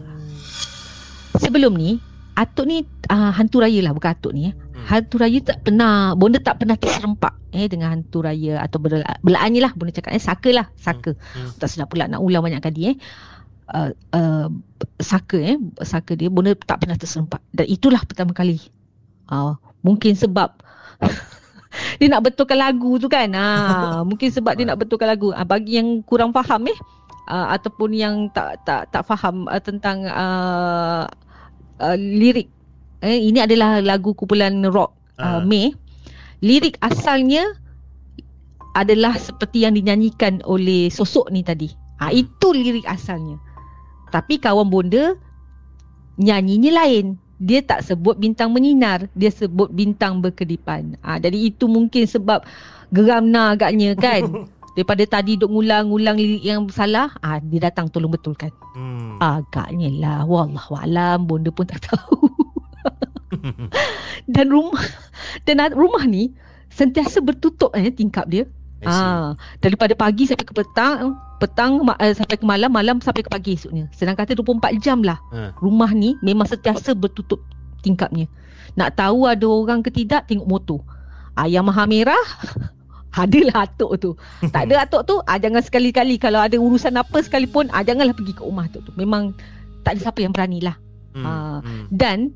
Sebelum 1.36 1.74
ni 1.74 2.02
Atuk 2.34 2.66
ni 2.66 2.82
uh, 3.08 3.32
hantu 3.32 3.62
raya 3.62 3.80
lah 3.80 3.92
Bukan 3.92 4.10
Atuk 4.10 4.34
ni 4.34 4.50
eh. 4.50 4.54
Hmm. 4.74 4.86
Hantu 4.88 5.16
raya 5.18 5.38
tak 5.40 5.62
pernah 5.62 5.92
Bonda 6.14 6.38
tak 6.38 6.58
pernah 6.58 6.76
terserempak 6.76 7.38
eh, 7.52 7.66
Dengan 7.66 7.94
hantu 7.94 8.22
raya 8.22 8.58
Atau 8.60 8.82
bela- 8.82 9.06
belaan 9.22 9.54
ni 9.54 9.62
lah 9.62 9.72
Bonda 9.72 9.94
cakap 9.94 10.12
eh, 10.12 10.20
Saka 10.20 10.50
lah 10.50 10.66
Saka 10.76 11.14
Hmm. 11.14 11.54
Tak 11.56 11.68
sedap 11.68 11.88
pula 11.88 12.10
nak 12.10 12.20
ulang 12.20 12.42
banyak 12.42 12.60
kali 12.60 12.90
eh 12.90 12.96
uh, 13.70 13.90
uh, 14.12 14.48
Saka 14.98 15.38
eh 15.38 15.56
Saka 15.80 16.14
dia 16.14 16.28
Bonda 16.28 16.58
tak 16.58 16.82
pernah 16.82 16.98
terserempak 16.98 17.46
Dan 17.52 17.70
itulah 17.70 18.02
pertama 18.02 18.34
kali 18.34 18.58
uh, 19.30 19.54
Mungkin 19.86 20.18
sebab 20.18 20.58
Dia 22.02 22.08
nak 22.10 22.26
betulkan 22.26 22.58
lagu 22.58 22.98
tu 22.98 23.06
kan? 23.06 23.30
Ha, 23.38 24.02
Mungkin 24.02 24.34
sebab 24.34 24.58
dia 24.58 24.66
nak 24.66 24.82
betulkan 24.82 25.14
lagu. 25.14 25.30
Ha, 25.30 25.46
Bagi 25.46 25.78
yang 25.78 26.02
kurang 26.02 26.34
faham 26.34 26.66
eh 26.66 26.78
uh, 27.30 27.54
Ataupun 27.54 27.94
yang 27.94 28.34
tak 28.34 28.66
tak 28.66 28.90
tak 28.90 29.06
faham 29.06 29.46
uh, 29.46 29.62
Tentang 29.62 30.10
uh, 30.10 31.06
uh, 31.84 31.98
lirik. 31.98 32.50
Eh, 33.06 33.30
Ini 33.30 33.46
adalah 33.46 33.84
lagu 33.86 34.18
kumpulan 34.18 34.66
rock 34.74 34.98
uh. 35.22 35.44
May. 35.46 35.70
Lirik 36.42 36.82
asalnya 36.82 37.46
Adalah 38.74 39.16
seperti 39.16 39.64
yang 39.64 39.78
dinyanyikan 39.78 40.42
oleh 40.44 40.90
sosok 40.90 41.30
ni 41.30 41.46
tadi. 41.46 41.70
Ha, 42.02 42.10
Itu 42.12 42.52
lirik 42.52 42.90
asalnya. 42.90 43.38
Tapi 44.10 44.42
kawan 44.42 44.68
bonda 44.68 45.16
Nyanyinya 46.16 46.72
lain 46.72 47.20
dia 47.36 47.60
tak 47.60 47.84
sebut 47.84 48.16
bintang 48.16 48.56
menyinar 48.56 49.12
dia 49.12 49.28
sebut 49.28 49.68
bintang 49.72 50.24
berkedipan 50.24 50.96
ah 51.04 51.20
jadi 51.20 51.36
itu 51.36 51.68
mungkin 51.68 52.08
sebab 52.08 52.48
geram 52.94 53.32
nak 53.32 53.60
agaknya 53.60 53.96
kan? 53.98 54.24
Daripada 54.76 55.08
tadi 55.08 55.40
duk 55.40 55.56
ngulang-ngulang 55.56 56.20
lirik 56.20 56.44
yang 56.44 56.68
salah 56.68 57.08
ah 57.24 57.40
dia 57.40 57.72
datang 57.72 57.88
tolong 57.88 58.12
betulkan. 58.12 58.52
Hmm. 58.76 59.16
agaknya 59.24 59.88
lah. 59.88 60.20
Wallahu 60.28 60.76
alam 60.76 61.24
bonda 61.24 61.48
pun 61.48 61.64
tak 61.64 61.88
tahu. 61.88 62.28
Dan 64.36 64.52
rumah 64.52 64.84
dan 65.44 65.60
rumah 65.76 66.04
ni 66.08 66.32
sentiasa 66.72 67.24
bertutup 67.24 67.72
eh 67.76 67.88
tingkap 67.88 68.28
dia. 68.28 68.44
Ah 68.84 69.32
daripada 69.60 69.96
pagi 69.96 70.28
sampai 70.28 70.44
ke 70.44 70.52
petang 70.52 71.16
petang 71.40 71.80
ma- 71.80 71.96
uh, 71.96 72.12
sampai 72.12 72.36
ke 72.36 72.44
malam 72.44 72.68
malam 72.68 73.00
sampai 73.00 73.24
ke 73.24 73.30
pagi 73.30 73.56
esoknya 73.56 73.88
senang 73.92 74.14
kata 74.14 74.36
24 74.36 74.76
jam 74.78 75.00
lah 75.00 75.16
Ha. 75.32 75.56
rumah 75.58 75.90
ni 75.90 76.20
memang 76.20 76.44
sentiasa 76.46 76.92
bertutup 76.92 77.40
tingkapnya. 77.80 78.26
Nak 78.74 78.98
tahu 78.98 79.30
ada 79.30 79.46
orang 79.46 79.80
ke 79.80 79.94
tidak 79.94 80.26
tengok 80.26 80.50
motor. 80.50 80.82
Ah 81.34 81.46
yang 81.46 81.64
maha 81.64 81.86
merah 81.86 82.18
adalah 83.16 83.64
atuk 83.64 83.92
tu. 83.96 84.12
Tak 84.42 84.68
ada 84.68 84.84
atuk 84.84 85.06
tu, 85.06 85.16
ah 85.24 85.38
jangan 85.38 85.62
sekali-kali 85.62 86.18
kalau 86.18 86.42
ada 86.42 86.58
urusan 86.58 86.98
apa 86.98 87.22
sekalipun, 87.22 87.70
ah 87.70 87.86
janganlah 87.86 88.12
pergi 88.12 88.34
ke 88.34 88.42
rumah 88.42 88.66
atuk 88.66 88.84
tu. 88.84 88.92
Memang 88.98 89.38
tak 89.86 89.96
ada 89.96 90.10
siapa 90.10 90.20
yang 90.20 90.34
beranilah. 90.34 90.76
Hmm. 91.14 91.24
Ah. 91.24 91.60
Hmm. 91.62 91.86
Dan 91.88 92.34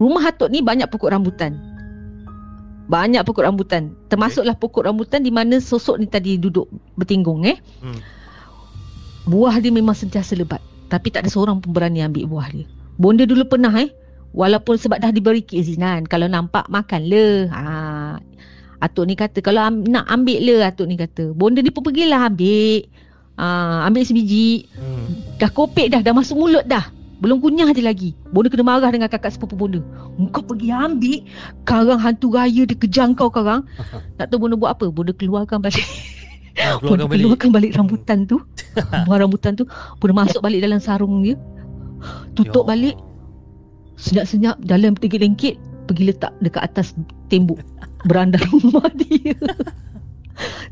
rumah 0.00 0.24
atuk 0.24 0.48
ni 0.48 0.64
banyak 0.64 0.88
pokok 0.88 1.12
rambutan. 1.12 1.54
Banyak 2.90 3.22
pokok 3.22 3.46
rambutan. 3.46 3.94
Termasuklah 4.10 4.58
pokok 4.58 4.90
rambutan 4.90 5.22
di 5.22 5.30
mana 5.30 5.62
sosok 5.62 6.02
ni 6.02 6.10
tadi 6.10 6.34
duduk 6.34 6.66
bertinggung 6.98 7.46
eh. 7.46 7.54
Hmm. 7.78 8.02
Buah 9.30 9.62
dia 9.62 9.70
memang 9.70 9.94
sentiasa 9.94 10.34
lebat. 10.34 10.58
Tapi 10.90 11.14
tak 11.14 11.22
ada 11.22 11.30
seorang 11.30 11.62
pun 11.62 11.70
berani 11.70 12.02
ambil 12.02 12.26
buah 12.26 12.50
dia. 12.50 12.66
Bonda 12.98 13.22
dulu 13.22 13.46
pernah 13.46 13.70
eh. 13.78 13.94
Walaupun 14.34 14.74
sebab 14.74 14.98
dah 14.98 15.14
diberi 15.14 15.46
keizinan. 15.46 16.02
Kalau 16.10 16.26
nampak 16.26 16.66
makan 16.66 17.06
le. 17.06 17.46
Ha. 17.54 18.18
Atuk 18.82 19.06
ni 19.06 19.14
kata 19.14 19.38
kalau 19.38 19.70
am- 19.70 19.86
nak 19.86 20.10
ambil 20.10 20.42
le 20.42 20.66
atuk 20.66 20.90
ni 20.90 20.98
kata. 20.98 21.30
Bonda 21.30 21.62
ni 21.62 21.70
pun 21.70 21.86
pergilah 21.86 22.26
ambil. 22.26 22.90
Ha, 23.38 23.86
ambil 23.86 24.02
sebiji. 24.02 24.66
Hmm. 24.74 25.38
Dah 25.38 25.50
kopek 25.54 25.94
dah. 25.94 26.02
Dah 26.02 26.10
masuk 26.10 26.42
mulut 26.42 26.66
dah. 26.66 26.90
Belum 27.20 27.36
kunyah 27.38 27.68
je 27.70 27.84
lagi. 27.84 28.10
Bonda 28.32 28.48
kena 28.48 28.64
marah 28.64 28.88
dengan 28.88 29.12
kakak 29.12 29.36
sepupu 29.36 29.52
bonda. 29.54 29.84
Kau 30.32 30.40
pergi 30.40 30.72
ambil. 30.72 31.20
Karang 31.68 32.00
hantu 32.00 32.32
raya 32.32 32.64
dia 32.64 32.72
kejar 32.74 33.12
kau 33.12 33.28
karang. 33.28 33.68
Nak 34.16 34.32
tahu 34.32 34.48
bonda 34.48 34.56
buat 34.56 34.72
apa? 34.72 34.88
Bonda 34.88 35.12
keluarkan 35.12 35.60
balik. 35.60 35.84
Ha, 36.58 36.76
Bonda 36.82 37.06
keluarkan 37.06 37.08
balik. 37.08 37.22
keluarkan 37.22 37.50
balik 37.54 37.70
rambutan 37.78 38.18
tu. 38.26 38.36
Buah 39.06 39.18
rambutan 39.22 39.54
tu. 39.54 39.64
Bonda 40.02 40.12
masuk 40.26 40.42
balik 40.42 40.60
dalam 40.60 40.82
sarung 40.82 41.22
dia. 41.22 41.38
Tutup 42.34 42.66
Ya 42.66 42.68
balik. 42.74 42.96
Senyap-senyap 43.96 44.58
dalam 44.60 44.98
tergilengkit. 44.98 45.56
Pergi 45.86 46.10
letak 46.10 46.34
dekat 46.42 46.66
atas 46.66 46.92
tembok. 47.30 47.62
Beranda 48.02 48.36
rumah 48.50 48.90
dia. 48.92 49.38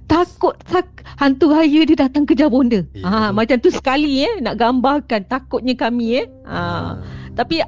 Takut 0.08 0.56
tak, 0.66 0.97
hantu 1.18 1.50
raya 1.50 1.82
dia 1.82 1.98
datang 1.98 2.22
kejar 2.22 2.46
bonda. 2.46 2.86
Ha, 3.02 3.28
betul. 3.28 3.34
macam 3.34 3.56
tu 3.58 3.70
sekali 3.70 4.22
eh 4.22 4.38
nak 4.38 4.54
gambarkan 4.56 5.26
takutnya 5.26 5.74
kami 5.74 6.22
eh. 6.22 6.26
Ha, 6.46 6.58
Ha. 6.58 6.94
tapi 7.34 7.58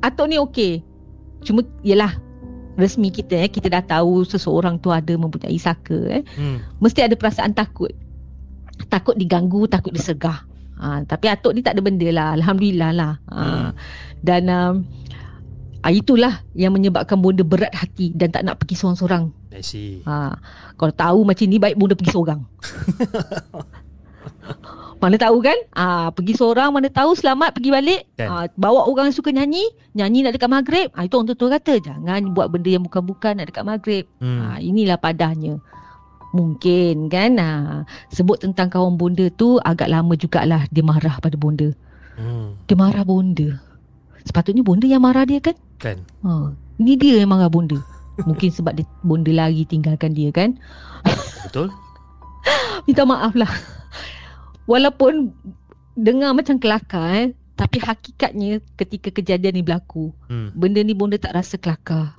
atuk 0.00 0.26
ni 0.26 0.36
okey. 0.36 0.82
Cuma 1.40 1.62
yalah 1.80 2.18
resmi 2.74 3.08
kita 3.08 3.38
eh 3.38 3.48
kita 3.48 3.70
dah 3.70 3.80
tahu 3.80 4.20
seseorang 4.22 4.76
tu 4.76 4.90
ada 4.90 5.14
mempunyai 5.14 5.56
saka 5.56 5.96
eh 6.12 6.22
Hmm. 6.36 6.60
mesti 6.76 7.00
ada 7.00 7.14
perasaan 7.14 7.54
takut 7.54 7.88
takut 8.86 9.16
diganggu 9.16 9.64
takut 9.64 9.88
disergah 9.88 10.44
ha, 10.76 11.00
tapi 11.02 11.24
atuk 11.26 11.56
ni 11.56 11.64
tak 11.64 11.72
ada 11.72 11.80
benda 11.80 12.04
lah 12.10 12.36
alhamdulillah 12.36 12.92
lah 12.92 13.12
ha, 13.26 13.40
Hmm. 13.40 13.68
dan 14.20 14.42
um, 14.46 14.74
ah, 15.86 15.92
itulah 15.92 16.34
yang 16.52 16.74
menyebabkan 16.74 17.14
bonda 17.16 17.40
berat 17.40 17.70
hati 17.70 18.10
dan 18.10 18.28
tak 18.28 18.42
nak 18.42 18.58
pergi 18.58 18.74
seorang-seorang 18.74 19.30
I 19.48 19.62
see. 19.62 20.02
ha, 20.02 20.34
kalau 20.74 20.90
tahu 20.92 21.18
macam 21.22 21.46
ni 21.46 21.56
baik 21.56 21.78
bonda 21.78 21.94
pergi 21.94 22.10
seorang 22.10 22.42
mana 24.96 25.16
tahu 25.16 25.38
kan 25.38 25.54
ah 25.72 26.08
pergi 26.08 26.34
seorang 26.34 26.72
mana 26.72 26.88
tahu 26.88 27.12
selamat 27.12 27.52
pergi 27.52 27.70
balik 27.70 28.00
Kan. 28.16 28.26
ah, 28.26 28.44
bawa 28.52 28.84
orang 28.84 29.08
yang 29.08 29.14
suka 29.14 29.28
nyanyi 29.28 29.62
nyanyi 29.92 30.24
nak 30.24 30.34
dekat 30.34 30.48
maghrib 30.48 30.88
ah 30.90 31.04
itu 31.04 31.14
orang 31.14 31.30
tua 31.30 31.52
kata 31.52 31.78
jangan 31.78 32.32
buat 32.32 32.48
benda 32.48 32.70
yang 32.70 32.82
bukan-bukan 32.82 33.38
nak 33.38 33.46
dekat 33.46 33.62
maghrib 33.62 34.04
Hmm. 34.16 34.40
Ha, 34.42 34.58
inilah 34.58 34.96
padahnya. 34.96 35.60
Mungkin 36.32 37.08
kan 37.08 37.36
ha, 37.36 37.48
sebut 38.08 38.36
tentang 38.38 38.68
kawan 38.68 38.96
bonda 38.96 39.28
tu 39.30 39.56
agak 39.58 39.88
lama 39.88 40.12
jugalah 40.12 40.64
dia 40.68 40.80
marah 40.80 41.16
pada 41.16 41.36
bonda. 41.36 41.70
Hmm. 42.16 42.56
Dia 42.64 42.74
marah 42.74 43.04
bonda. 43.04 43.60
Sepatutnya 44.26 44.66
bonda 44.66 44.84
yang 44.84 45.00
marah 45.00 45.22
dia 45.22 45.38
kan? 45.38 45.54
Kan. 45.78 46.02
Ha, 46.26 46.50
ini 46.82 46.98
dia 46.98 47.22
yang 47.22 47.30
marah 47.30 47.46
bonda. 47.46 47.78
Mungkin 48.26 48.50
sebab 48.50 48.74
dia 48.74 48.84
bonda 49.00 49.30
lagi 49.30 49.62
tinggalkan 49.62 50.12
dia 50.12 50.34
kan? 50.34 50.58
Betul? 51.46 51.70
Minta 52.90 53.06
maaf 53.06 53.38
lah. 53.38 53.48
Walaupun 54.66 55.30
dengar 55.94 56.34
macam 56.34 56.58
kelakar 56.58 57.06
eh, 57.14 57.26
tapi 57.54 57.78
hakikatnya 57.78 58.60
ketika 58.76 59.08
kejadian 59.08 59.56
ni 59.56 59.62
berlaku, 59.62 60.10
Hmm. 60.28 60.50
benda 60.52 60.82
ni 60.82 60.92
bonda 60.92 61.16
tak 61.16 61.32
rasa 61.32 61.56
kelakar. 61.56 62.18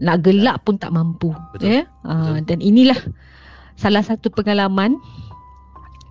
Nak 0.00 0.24
gelak 0.24 0.64
pun 0.64 0.80
tak 0.80 0.92
mampu. 0.92 1.36
Betul. 1.52 1.68
Ya? 1.68 1.80
Ah, 2.02 2.36
Betul. 2.40 2.48
dan 2.48 2.58
inilah 2.64 2.98
salah 3.76 4.00
satu 4.00 4.32
pengalaman 4.32 4.96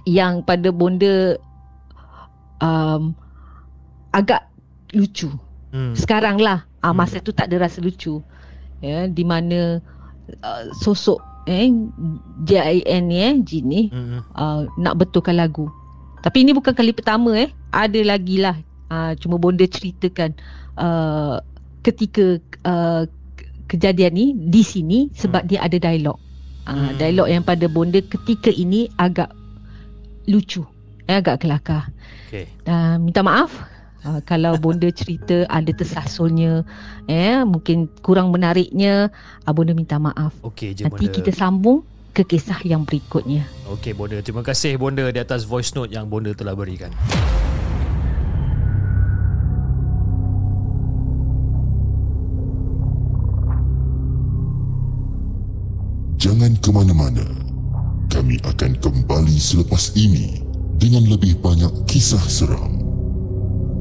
yang 0.06 0.46
pada 0.46 0.70
bonda 0.70 1.34
um, 2.62 3.18
agak 4.14 4.46
lucu. 4.96 5.30
Hmm. 5.70 5.92
Sekarang 5.94 6.40
lah. 6.40 6.64
Ah, 6.80 6.96
Hmm. 6.96 7.04
masa 7.04 7.20
tu 7.20 7.36
tak 7.36 7.52
ada 7.52 7.68
rasa 7.68 7.84
lucu. 7.84 8.24
Ya, 8.80 9.08
di 9.08 9.24
mana 9.24 9.84
uh, 10.40 10.64
sosok 10.78 11.20
eh 11.46 11.70
JIN 12.44 13.02
ni 13.06 13.18
eh 13.22 13.34
Jin 13.42 13.66
ni 13.66 13.82
Hmm. 13.90 14.24
uh, 14.34 14.66
nak 14.80 14.98
betulkan 14.98 15.38
lagu. 15.38 15.68
Tapi 16.20 16.42
ini 16.42 16.58
bukan 16.58 16.74
kali 16.74 16.90
pertama 16.90 17.38
eh. 17.38 17.54
Ada 17.70 18.02
lagi 18.02 18.42
lah. 18.42 18.58
Uh, 18.90 19.14
cuma 19.18 19.38
bonda 19.38 19.66
ceritakan 19.66 20.34
uh, 20.78 21.38
ketika 21.82 22.38
uh, 22.66 23.06
ke- 23.38 23.50
kejadian 23.68 24.14
ni 24.14 24.26
di 24.34 24.62
sini 24.62 25.10
sebab 25.14 25.46
dia 25.46 25.62
ada 25.62 25.78
dialog. 25.78 26.18
Uh, 26.66 26.74
Hmm. 26.74 26.98
Dialog 26.98 27.28
yang 27.30 27.44
pada 27.46 27.66
bonda 27.68 28.02
ketika 28.02 28.50
ini 28.50 28.90
agak 28.98 29.30
lucu. 30.26 30.66
Eh, 31.06 31.14
agak 31.14 31.46
kelakar. 31.46 31.94
Okay. 32.26 32.50
Uh, 32.66 32.98
minta 32.98 33.22
maaf 33.22 33.54
uh, 34.06 34.22
kalau 34.24 34.56
bonda 34.62 34.88
cerita 34.94 35.44
ada 35.50 35.74
tersasulnya 35.74 36.62
eh 37.10 37.42
mungkin 37.44 37.90
kurang 38.06 38.30
menariknya 38.30 39.10
uh, 39.44 39.52
bonda 39.52 39.74
minta 39.74 39.98
maaf. 39.98 40.32
Okay 40.46 40.78
je 40.78 40.86
Nanti 40.86 41.10
Bonda. 41.10 41.18
kita 41.18 41.32
sambung 41.34 41.82
ke 42.16 42.24
kisah 42.24 42.62
yang 42.64 42.88
berikutnya. 42.88 43.44
Okay 43.82 43.92
Bonda. 43.92 44.22
Terima 44.22 44.46
kasih 44.46 44.78
Bonda 44.78 45.10
di 45.10 45.20
atas 45.20 45.44
voice 45.44 45.74
note 45.74 45.92
yang 45.92 46.08
Bonda 46.08 46.32
telah 46.32 46.54
berikan. 46.56 46.94
Jangan 56.16 56.58
ke 56.58 56.70
mana-mana. 56.74 57.28
Kami 58.10 58.40
akan 58.48 58.80
kembali 58.80 59.36
selepas 59.36 59.92
ini 59.94 60.40
dengan 60.80 61.04
lebih 61.06 61.38
banyak 61.44 61.86
kisah 61.86 62.24
seram. 62.26 62.85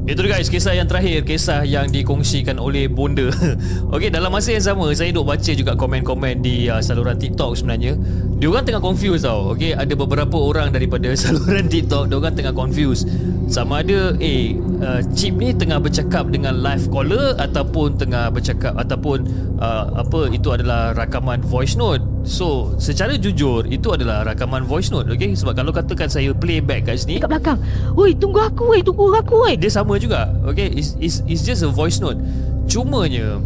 Itu 0.05 0.21
dia 0.21 0.37
guys 0.37 0.53
Kisah 0.53 0.77
yang 0.77 0.85
terakhir 0.85 1.25
Kisah 1.25 1.65
yang 1.65 1.89
dikongsikan 1.89 2.61
oleh 2.61 2.85
Bonda. 2.85 3.33
Okay 3.95 4.13
dalam 4.13 4.29
masa 4.29 4.53
yang 4.53 4.61
sama 4.61 4.93
Saya 4.93 5.09
duk 5.09 5.25
baca 5.25 5.49
juga 5.49 5.73
komen-komen 5.73 6.45
Di 6.45 6.69
uh, 6.69 6.77
saluran 6.77 7.17
TikTok 7.17 7.57
sebenarnya. 7.57 7.97
Dia 8.37 8.47
orang 8.53 8.65
tengah 8.69 8.83
confused 8.85 9.25
tau 9.25 9.57
Okay 9.57 9.73
ada 9.73 9.93
beberapa 9.97 10.37
orang 10.37 10.69
Daripada 10.69 11.09
saluran 11.17 11.65
TikTok 11.65 12.13
Dia 12.13 12.15
orang 12.21 12.37
tengah 12.37 12.53
confused. 12.53 13.09
Sama 13.49 13.81
ada 13.81 14.13
Eh 14.21 14.53
uh, 14.77 15.01
Chip 15.17 15.41
ni 15.41 15.57
tengah 15.57 15.81
bercakap 15.81 16.29
Dengan 16.29 16.61
live 16.61 16.85
caller 16.93 17.33
Ataupun 17.41 17.97
tengah 17.97 18.29
bercakap 18.29 18.77
Ataupun 18.77 19.25
uh, 19.57 20.05
Apa 20.05 20.29
Itu 20.29 20.53
adalah 20.53 20.93
rakaman 20.93 21.41
voice 21.41 21.73
note. 21.73 22.05
So 22.29 22.77
secara 22.77 23.17
jujur 23.17 23.65
Itu 23.65 23.97
adalah 23.97 24.21
rakaman 24.21 24.69
voice 24.69 24.93
note 24.93 25.09
Okay 25.09 25.33
Sebab 25.33 25.57
kalau 25.57 25.73
katakan 25.73 26.13
saya 26.13 26.29
playback 26.29 26.93
kat 26.93 27.01
sini 27.01 27.17
Kat 27.17 27.33
belakang. 27.33 27.57
Oi, 27.97 28.13
tunggu 28.13 28.37
aku 28.37 28.75
weh, 28.75 28.81
tunggu 28.85 29.09
aku 29.09 29.49
weh. 29.49 29.55
dia 29.57 29.71
sama 29.71 29.94
juga 29.97 30.31
okay? 30.45 30.71
It's, 30.71 30.95
it's, 30.99 31.21
it's 31.25 31.43
just 31.43 31.65
a 31.65 31.71
voice 31.71 31.99
note. 31.99 32.19
Cumanya 32.65 33.39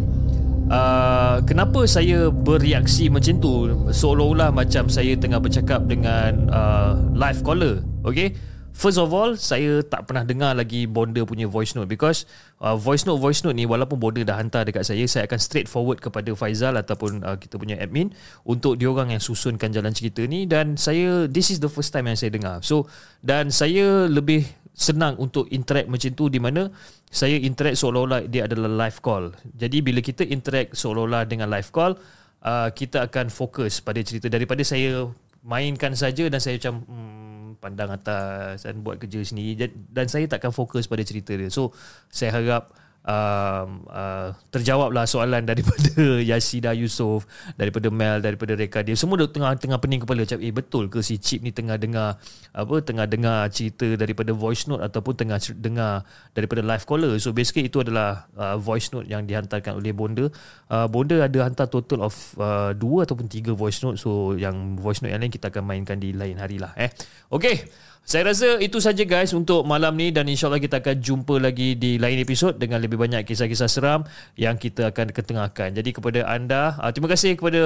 uh, 0.70 1.42
kenapa 1.44 1.84
saya 1.84 2.30
bereaksi 2.32 3.08
macam 3.12 3.38
tu? 3.38 3.52
Seolah-olah 3.90 4.54
macam 4.54 4.88
saya 4.88 5.16
tengah 5.16 5.42
bercakap 5.42 5.84
dengan 5.86 6.48
uh, 6.50 6.98
live 7.14 7.40
caller 7.42 7.84
okay? 8.04 8.36
First 8.70 9.02
of 9.02 9.10
all, 9.10 9.34
saya 9.34 9.82
tak 9.82 10.06
pernah 10.06 10.22
dengar 10.22 10.54
lagi 10.54 10.86
Bonda 10.86 11.26
punya 11.26 11.50
voice 11.50 11.74
note 11.74 11.90
because 11.90 12.24
uh, 12.62 12.78
voice 12.78 13.02
note 13.02 13.18
voice 13.18 13.42
note 13.42 13.58
ni 13.58 13.66
walaupun 13.66 13.98
Bonda 13.98 14.22
dah 14.22 14.38
hantar 14.38 14.62
dekat 14.62 14.86
saya, 14.86 15.04
saya 15.10 15.26
akan 15.26 15.40
straight 15.42 15.68
forward 15.68 15.98
kepada 15.98 16.30
Faizal 16.38 16.78
ataupun 16.78 17.20
uh, 17.26 17.34
kita 17.34 17.58
punya 17.58 17.76
admin 17.82 18.14
untuk 18.46 18.78
diorang 18.78 19.10
yang 19.10 19.20
susunkan 19.20 19.74
jalan 19.74 19.90
cerita 19.90 20.22
ni 20.24 20.46
dan 20.46 20.78
saya 20.78 21.26
this 21.26 21.50
is 21.50 21.58
the 21.58 21.68
first 21.68 21.90
time 21.90 22.06
yang 22.06 22.16
saya 22.16 22.30
dengar. 22.30 22.62
So 22.62 22.86
dan 23.20 23.50
saya 23.50 24.06
lebih 24.06 24.46
senang 24.70 25.18
untuk 25.20 25.50
interact 25.50 25.90
macam 25.90 26.10
tu 26.14 26.30
di 26.30 26.40
mana 26.40 26.70
saya 27.10 27.36
interact 27.36 27.76
seolah-olah 27.82 28.30
dia 28.30 28.46
adalah 28.46 28.86
live 28.86 28.98
call. 29.02 29.34
Jadi 29.58 29.82
bila 29.82 30.00
kita 30.00 30.22
interact 30.24 30.78
seolah-olah 30.78 31.26
dengan 31.26 31.50
live 31.50 31.70
call, 31.74 31.98
uh, 32.46 32.68
kita 32.70 33.10
akan 33.10 33.28
fokus 33.28 33.82
pada 33.82 34.00
cerita 34.00 34.30
daripada 34.30 34.62
saya 34.62 35.10
mainkan 35.40 35.96
saja 35.96 36.28
dan 36.28 36.38
saya 36.38 36.60
macam 36.60 36.84
hmm, 36.84 37.48
pandang 37.60 37.90
atas 37.92 38.64
dan 38.64 38.80
buat 38.84 39.00
kerja 39.00 39.24
sendiri 39.24 39.68
dan 39.88 40.06
saya 40.08 40.28
takkan 40.28 40.52
fokus 40.52 40.88
pada 40.88 41.04
cerita 41.04 41.36
dia. 41.36 41.48
So 41.52 41.74
saya 42.08 42.36
harap 42.36 42.72
um, 43.04 43.84
uh, 43.88 44.34
terjawablah 44.52 45.04
soalan 45.08 45.44
daripada 45.50 46.20
Yasida 46.20 46.76
Yusof, 46.76 47.24
daripada 47.56 47.88
Mel, 47.88 48.20
daripada 48.20 48.52
Reka 48.56 48.84
dia. 48.84 48.96
Semua 48.96 49.20
tengah 49.24 49.56
tengah 49.56 49.78
pening 49.80 50.02
kepala 50.04 50.24
macam 50.24 50.40
eh 50.40 50.52
betul 50.52 50.92
ke 50.92 51.00
si 51.00 51.16
Chip 51.20 51.40
ni 51.40 51.52
tengah 51.54 51.80
dengar 51.80 52.20
apa 52.50 52.74
tengah 52.82 53.06
dengar 53.06 53.48
cerita 53.52 53.86
daripada 53.96 54.34
voice 54.34 54.66
note 54.68 54.82
ataupun 54.84 55.14
tengah 55.16 55.38
dengar 55.56 56.04
daripada 56.34 56.60
live 56.64 56.84
caller. 56.84 57.12
So 57.22 57.32
basically 57.32 57.70
itu 57.70 57.80
adalah 57.80 58.28
uh, 58.36 58.56
voice 58.60 58.92
note 58.92 59.08
yang 59.08 59.24
dihantarkan 59.24 59.78
oleh 59.78 59.92
Bonda. 59.94 60.28
Uh, 60.68 60.86
Bonda 60.90 61.24
ada 61.24 61.38
hantar 61.46 61.68
total 61.70 62.04
of 62.04 62.14
uh, 62.36 62.72
dua 62.76 63.08
ataupun 63.08 63.30
tiga 63.30 63.52
voice 63.56 63.80
note. 63.80 63.96
So 64.00 64.36
yang 64.36 64.76
voice 64.76 65.00
note 65.00 65.12
yang 65.14 65.22
lain 65.22 65.32
kita 65.32 65.48
akan 65.48 65.64
mainkan 65.64 65.96
di 66.00 66.12
lain 66.12 66.36
hari 66.36 66.60
lah 66.60 66.74
eh. 66.76 66.90
Okay. 67.30 67.89
Saya 68.00 68.32
rasa 68.32 68.58
itu 68.58 68.82
saja 68.82 69.06
guys 69.06 69.30
untuk 69.36 69.62
malam 69.62 69.94
ni 69.94 70.10
dan 70.10 70.26
insyaAllah 70.26 70.58
kita 70.58 70.82
akan 70.82 70.98
jumpa 70.98 71.38
lagi 71.38 71.78
di 71.78 71.94
lain 71.94 72.18
episod 72.18 72.58
dengan 72.58 72.82
lebih 72.82 72.98
banyak 72.98 73.22
kisah-kisah 73.22 73.70
seram 73.70 74.02
yang 74.34 74.58
kita 74.58 74.90
akan 74.90 75.14
ketengahkan. 75.14 75.70
Jadi 75.70 75.94
kepada 75.94 76.26
anda, 76.26 76.74
uh, 76.82 76.90
terima 76.90 77.06
kasih 77.06 77.38
kepada 77.38 77.62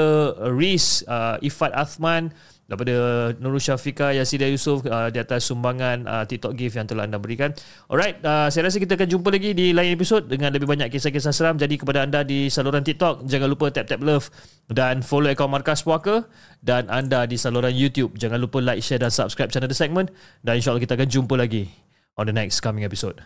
Riz, 0.53 1.01
uh, 1.09 1.41
Ifat 1.41 1.73
Athman, 1.73 2.35
daripada 2.65 2.95
Nurul 3.37 3.61
Syafiqah, 3.61 4.17
Yasida 4.17 4.49
Yusof 4.49 4.85
uh, 4.89 5.13
di 5.13 5.21
atas 5.21 5.45
sumbangan 5.45 6.09
uh, 6.09 6.25
TikTok 6.25 6.57
gift 6.57 6.81
yang 6.81 6.89
telah 6.89 7.05
anda 7.05 7.21
berikan. 7.21 7.53
Alright, 7.93 8.25
uh, 8.25 8.49
saya 8.49 8.69
rasa 8.69 8.81
kita 8.81 8.97
akan 8.97 9.09
jumpa 9.09 9.29
lagi 9.29 9.53
di 9.53 9.77
lain 9.77 9.93
episod 9.93 10.25
dengan 10.25 10.49
lebih 10.49 10.65
banyak 10.65 10.89
kisah-kisah 10.89 11.33
seram. 11.37 11.61
Jadi 11.61 11.77
kepada 11.77 12.09
anda 12.09 12.25
di 12.25 12.49
saluran 12.49 12.81
TikTok, 12.81 13.29
jangan 13.29 13.49
lupa 13.53 13.69
tap-tap 13.69 14.01
love 14.01 14.33
dan 14.73 15.05
follow 15.05 15.29
akaun 15.29 15.53
Markas 15.53 15.85
Puaka 15.85 16.25
dan 16.65 16.89
anda 16.89 17.29
di 17.29 17.37
saluran 17.37 17.77
YouTube, 17.77 18.17
jangan 18.17 18.41
lupa 18.41 18.65
like, 18.65 18.81
share 18.81 19.01
dan 19.01 19.13
subscribe 19.13 19.53
channel 19.53 19.69
The 19.69 19.77
Segment 19.77 20.09
dan 20.41 20.57
insyaAllah 20.57 20.81
kita 20.81 20.97
akan 20.97 21.09
jumpa 21.13 21.37
lagi 21.37 21.69
on 22.17 22.25
the 22.25 22.35
next 22.35 22.65
coming 22.65 22.89
episode. 22.89 23.21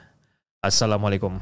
Assalamualaikum. 0.58 1.38